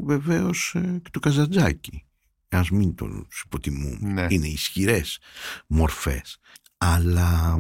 βεβαίως 0.06 0.76
ε, 0.76 1.00
και 1.04 1.10
του 1.10 1.20
Καζαντζάκη. 1.20 2.06
Ας 2.50 2.70
μην 2.70 2.96
τον 2.96 3.28
υποτιμούμε. 3.46 4.12
Ναι. 4.12 4.26
Είναι 4.30 4.48
ισχυρές 4.48 5.20
μορφές. 5.68 6.38
Αλλά 6.78 7.58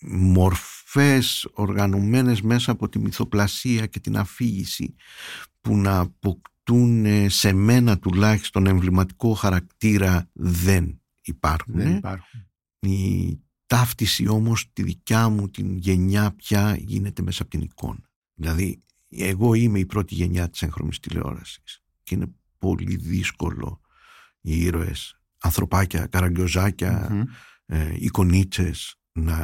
μορφές 0.00 1.48
οργανωμένες 1.52 2.40
μέσα 2.40 2.70
από 2.72 2.88
τη 2.88 2.98
μυθοπλασία 2.98 3.86
και 3.86 4.00
την 4.00 4.16
αφήγηση 4.16 4.94
που 5.60 5.76
να 5.76 6.10
αποκτούν 6.70 7.04
ε, 7.04 7.28
σε 7.28 7.52
μένα 7.52 7.98
τουλάχιστον 7.98 8.66
εμβληματικό 8.66 9.34
χαρακτήρα 9.34 10.28
δεν 10.32 11.00
υπάρχουν. 11.22 11.74
Δεν 11.74 11.96
υπάρχουν. 11.96 12.48
Η 12.80 13.38
ταύτιση 13.66 14.28
όμως 14.28 14.70
τη 14.72 14.82
δικιά 14.82 15.28
μου 15.28 15.48
την 15.48 15.76
γενιά 15.76 16.32
πια 16.32 16.76
γίνεται 16.78 17.22
μέσα 17.22 17.42
από 17.42 17.50
την 17.50 17.60
εικόνα. 17.60 18.10
Δηλαδή 18.34 18.78
εγώ 19.08 19.54
είμαι 19.54 19.78
η 19.78 19.86
πρώτη 19.86 20.14
γενιά 20.14 20.50
της 20.50 20.62
έγχρωμης 20.62 21.00
τηλεόρασης 21.00 21.82
και 22.02 22.14
είναι 22.14 22.34
πολύ 22.58 22.96
δύσκολο 22.96 23.80
οι 24.40 24.62
ήρωες, 24.62 25.20
ανθρωπάκια, 25.38 26.06
καραγκιόζάκια, 26.06 27.26
ε, 27.66 27.94
εικονίτσες 27.98 28.94
να, 29.12 29.38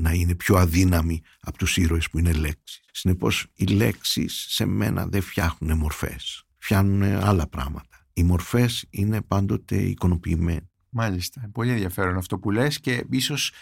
να 0.00 0.12
είναι 0.12 0.34
πιο 0.34 0.56
αδύναμοι 0.56 1.20
από 1.40 1.58
τους 1.58 1.76
ήρωες 1.76 2.10
που 2.10 2.18
είναι 2.18 2.32
λέξεις. 2.32 2.80
Συνεπώς 2.92 3.46
οι 3.54 3.64
λέξεις 3.64 4.46
σε 4.48 4.66
μένα 4.66 5.06
δεν 5.06 5.22
φτιάχνουν 5.22 5.78
μορφές, 5.78 6.44
φτιάχνουν 6.58 7.02
άλλα 7.02 7.48
πράγματα. 7.48 8.06
Οι 8.12 8.22
μορφές 8.22 8.86
είναι 8.90 9.22
πάντοτε 9.22 9.76
εικονοποιημένες. 9.76 10.68
Μάλιστα. 10.88 11.50
Πολύ 11.52 11.70
ενδιαφέρον 11.70 12.16
αυτό 12.16 12.38
που 12.38 12.50
λες 12.50 12.80
και 12.80 13.04
ίσως 13.10 13.52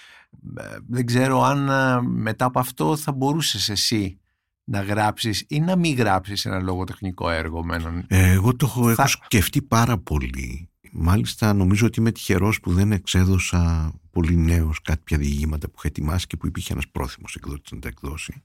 ε, 0.57 0.77
δεν 0.89 1.07
ξέρω 1.07 1.43
αν 1.43 1.69
ε, 1.69 2.01
μετά 2.03 2.45
από 2.45 2.59
αυτό 2.59 2.97
θα 2.97 3.13
μπορούσες 3.13 3.69
εσύ 3.69 4.21
να 4.65 4.83
γράψεις 4.83 5.45
ή 5.49 5.61
να 5.61 5.77
μην 5.77 5.97
γράψεις 5.97 6.45
ένα 6.45 6.61
λογοτεχνικό 6.61 7.31
έργο 7.31 7.65
με 7.65 7.77
έναν... 7.77 8.05
Ε, 8.09 8.31
εγώ 8.33 8.57
το 8.57 8.67
έχω, 8.67 8.91
έχω 8.91 9.07
σκεφτεί 9.07 9.63
πάρα 9.63 9.99
πολύ. 9.99 10.71
Μάλιστα 10.93 11.53
νομίζω 11.53 11.87
ότι 11.87 12.01
είμαι 12.01 12.13
τυχερός 12.13 12.61
που 12.61 12.73
δεν 12.73 12.93
εξέδωσα 12.93 13.93
πολύ 14.19 14.37
νέος 14.37 14.81
κάποια 14.83 15.19
διηγήματα 15.19 15.69
που 15.69 15.75
είχα 15.79 15.89
ετοιμάσει 15.89 16.27
και 16.27 16.37
που 16.37 16.47
υπήρχε 16.47 16.73
ένας 16.73 16.89
πρόθυμος 16.89 17.35
εκδότης 17.35 17.73
να 17.73 17.79
τα 17.79 17.89
εκδώσει 17.89 18.43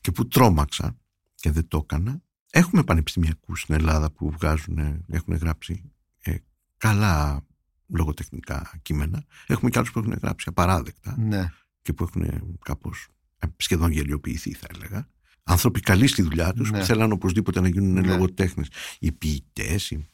και 0.00 0.10
που 0.10 0.28
τρόμαξα 0.28 0.96
και 1.34 1.50
δεν 1.50 1.68
το 1.68 1.80
έκανα. 1.82 2.20
Έχουμε 2.50 2.84
πανεπιστημιακούς 2.84 3.60
στην 3.60 3.74
Ελλάδα 3.74 4.10
που 4.10 4.30
βγάζουν, 4.30 5.04
έχουν 5.08 5.34
γράψει 5.34 5.92
ε, 6.22 6.34
καλά 6.76 7.44
λογοτεχνικά 7.86 8.78
κείμενα. 8.82 9.24
Έχουμε 9.46 9.70
και 9.70 9.78
άλλους 9.78 9.92
που 9.92 9.98
έχουν 9.98 10.18
γράψει 10.22 10.48
απαράδεκτα 10.48 11.16
ναι. 11.18 11.48
και 11.82 11.92
που 11.92 12.02
έχουν 12.02 12.56
κάπως 12.64 13.08
σχεδόν 13.56 13.90
γελιοποιηθεί 13.90 14.52
θα 14.52 14.66
έλεγα 14.74 15.08
άνθρωποι 15.42 15.80
καλοί 15.80 16.06
στη 16.06 16.22
δουλειά 16.22 16.52
τους 16.52 16.70
ναι. 16.70 16.78
που 16.78 16.84
θέλαν 16.84 17.12
οπωσδήποτε 17.12 17.60
να 17.60 17.68
γίνουν 17.68 17.92
ναι. 17.92 18.06
λογοτέχνες 18.06 18.68
οι 18.98 19.12
ποιητές 19.12 19.90
οι... 19.90 20.08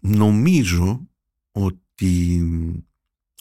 νομίζω 0.00 1.08
ότι 1.50 2.42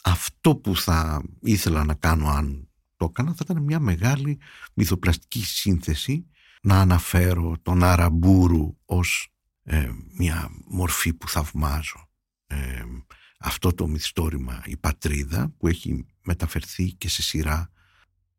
αυτό 0.10 0.56
που 0.56 0.76
θα 0.76 1.22
ήθελα 1.42 1.84
να 1.84 1.94
κάνω 1.94 2.30
αν 2.30 2.70
το 2.96 3.06
έκανα 3.10 3.34
θα 3.34 3.40
ήταν 3.42 3.64
μια 3.64 3.80
μεγάλη 3.80 4.40
μυθοπλαστική 4.74 5.46
σύνθεση 5.46 6.28
να 6.62 6.80
αναφέρω 6.80 7.56
τον 7.62 7.84
Αραμπούρου 7.84 8.78
ως 8.86 9.30
ε, 9.64 9.90
μια 10.18 10.50
μορφή 10.68 11.14
που 11.14 11.30
θαυμάζω 11.30 12.10
ε, 12.48 12.84
αυτό 13.40 13.74
το 13.74 13.88
μυθιστόρημα 13.88 14.62
η 14.66 14.78
πατρίδα 14.78 15.54
που 15.58 15.68
έχει 15.68 16.06
μεταφερθεί 16.22 16.92
και 16.92 17.10
σε 17.10 17.22
σειρά 17.22 17.72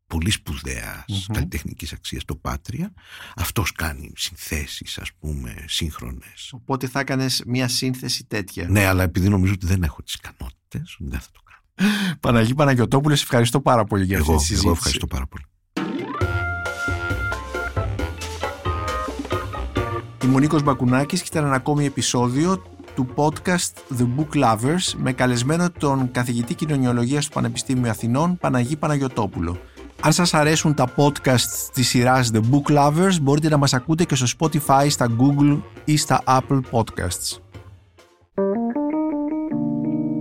πολύ 0.09 0.31
σπουδαία 0.31 1.05
mm-hmm. 1.07 1.33
καλλιτεχνικής 1.33 1.93
αξίας 1.93 2.25
το 2.25 2.35
Πάτρια. 2.35 2.93
Αυτός 3.35 3.71
κάνει 3.71 4.11
συνθέσεις, 4.15 4.97
ας 4.97 5.13
πούμε, 5.19 5.65
σύγχρονες. 5.67 6.49
Οπότε 6.53 6.87
θα 6.87 6.99
έκανες 6.99 7.43
μια 7.45 7.67
σύνθεση 7.67 8.25
τέτοια. 8.25 8.69
Ναι, 8.69 8.85
αλλά 8.85 9.03
επειδή 9.03 9.29
νομίζω 9.29 9.53
ότι 9.53 9.65
δεν 9.65 9.83
έχω 9.83 10.03
τις 10.03 10.13
ικανότητες, 10.13 10.95
δεν 10.99 11.19
θα 11.19 11.27
το 11.31 11.39
κάνω. 11.43 11.48
Παναγί 12.19 12.53
Παναγιοτόπουλες, 12.53 13.21
ευχαριστώ 13.21 13.59
πάρα 13.61 13.83
πολύ 13.83 14.03
για 14.03 14.17
αυτή 14.19 14.31
τη 14.31 14.39
συζήτηση. 14.39 14.65
Εγώ 14.65 14.75
ευχαριστώ 14.75 15.07
πάρα 15.07 15.25
πολύ. 15.25 15.43
Είμαι 20.23 20.35
ο 20.35 20.39
Νίκος 20.39 20.63
Μπακουνάκης 20.63 21.21
και 21.21 21.27
ήταν 21.31 21.45
ένα 21.45 21.55
ακόμη 21.55 21.85
επεισόδιο 21.85 22.63
του 22.95 23.07
podcast 23.15 23.97
The 23.99 24.07
Book 24.17 24.43
Lovers 24.43 24.93
με 24.97 25.13
καλεσμένο 25.13 25.69
τον 25.79 26.11
καθηγητή 26.11 26.53
κοινωνιολογίας 26.53 27.25
του 27.25 27.33
Πανεπιστήμιου 27.33 27.89
Αθηνών 27.89 28.37
Παναγί 28.37 28.75
Παναγιωτόπουλο. 28.75 29.57
Αν 30.01 30.13
σας 30.13 30.33
αρέσουν 30.33 30.73
τα 30.73 30.93
podcast 30.95 31.69
της 31.73 31.87
σειράς 31.87 32.31
The 32.33 32.39
Book 32.51 32.77
Lovers 32.77 33.21
μπορείτε 33.21 33.49
να 33.49 33.57
μας 33.57 33.73
ακούτε 33.73 34.03
και 34.03 34.15
στο 34.15 34.25
Spotify, 34.39 34.85
στα 34.89 35.07
Google 35.19 35.59
ή 35.85 35.97
στα 35.97 36.23
Apple 36.25 36.59
Podcasts. 36.71 37.37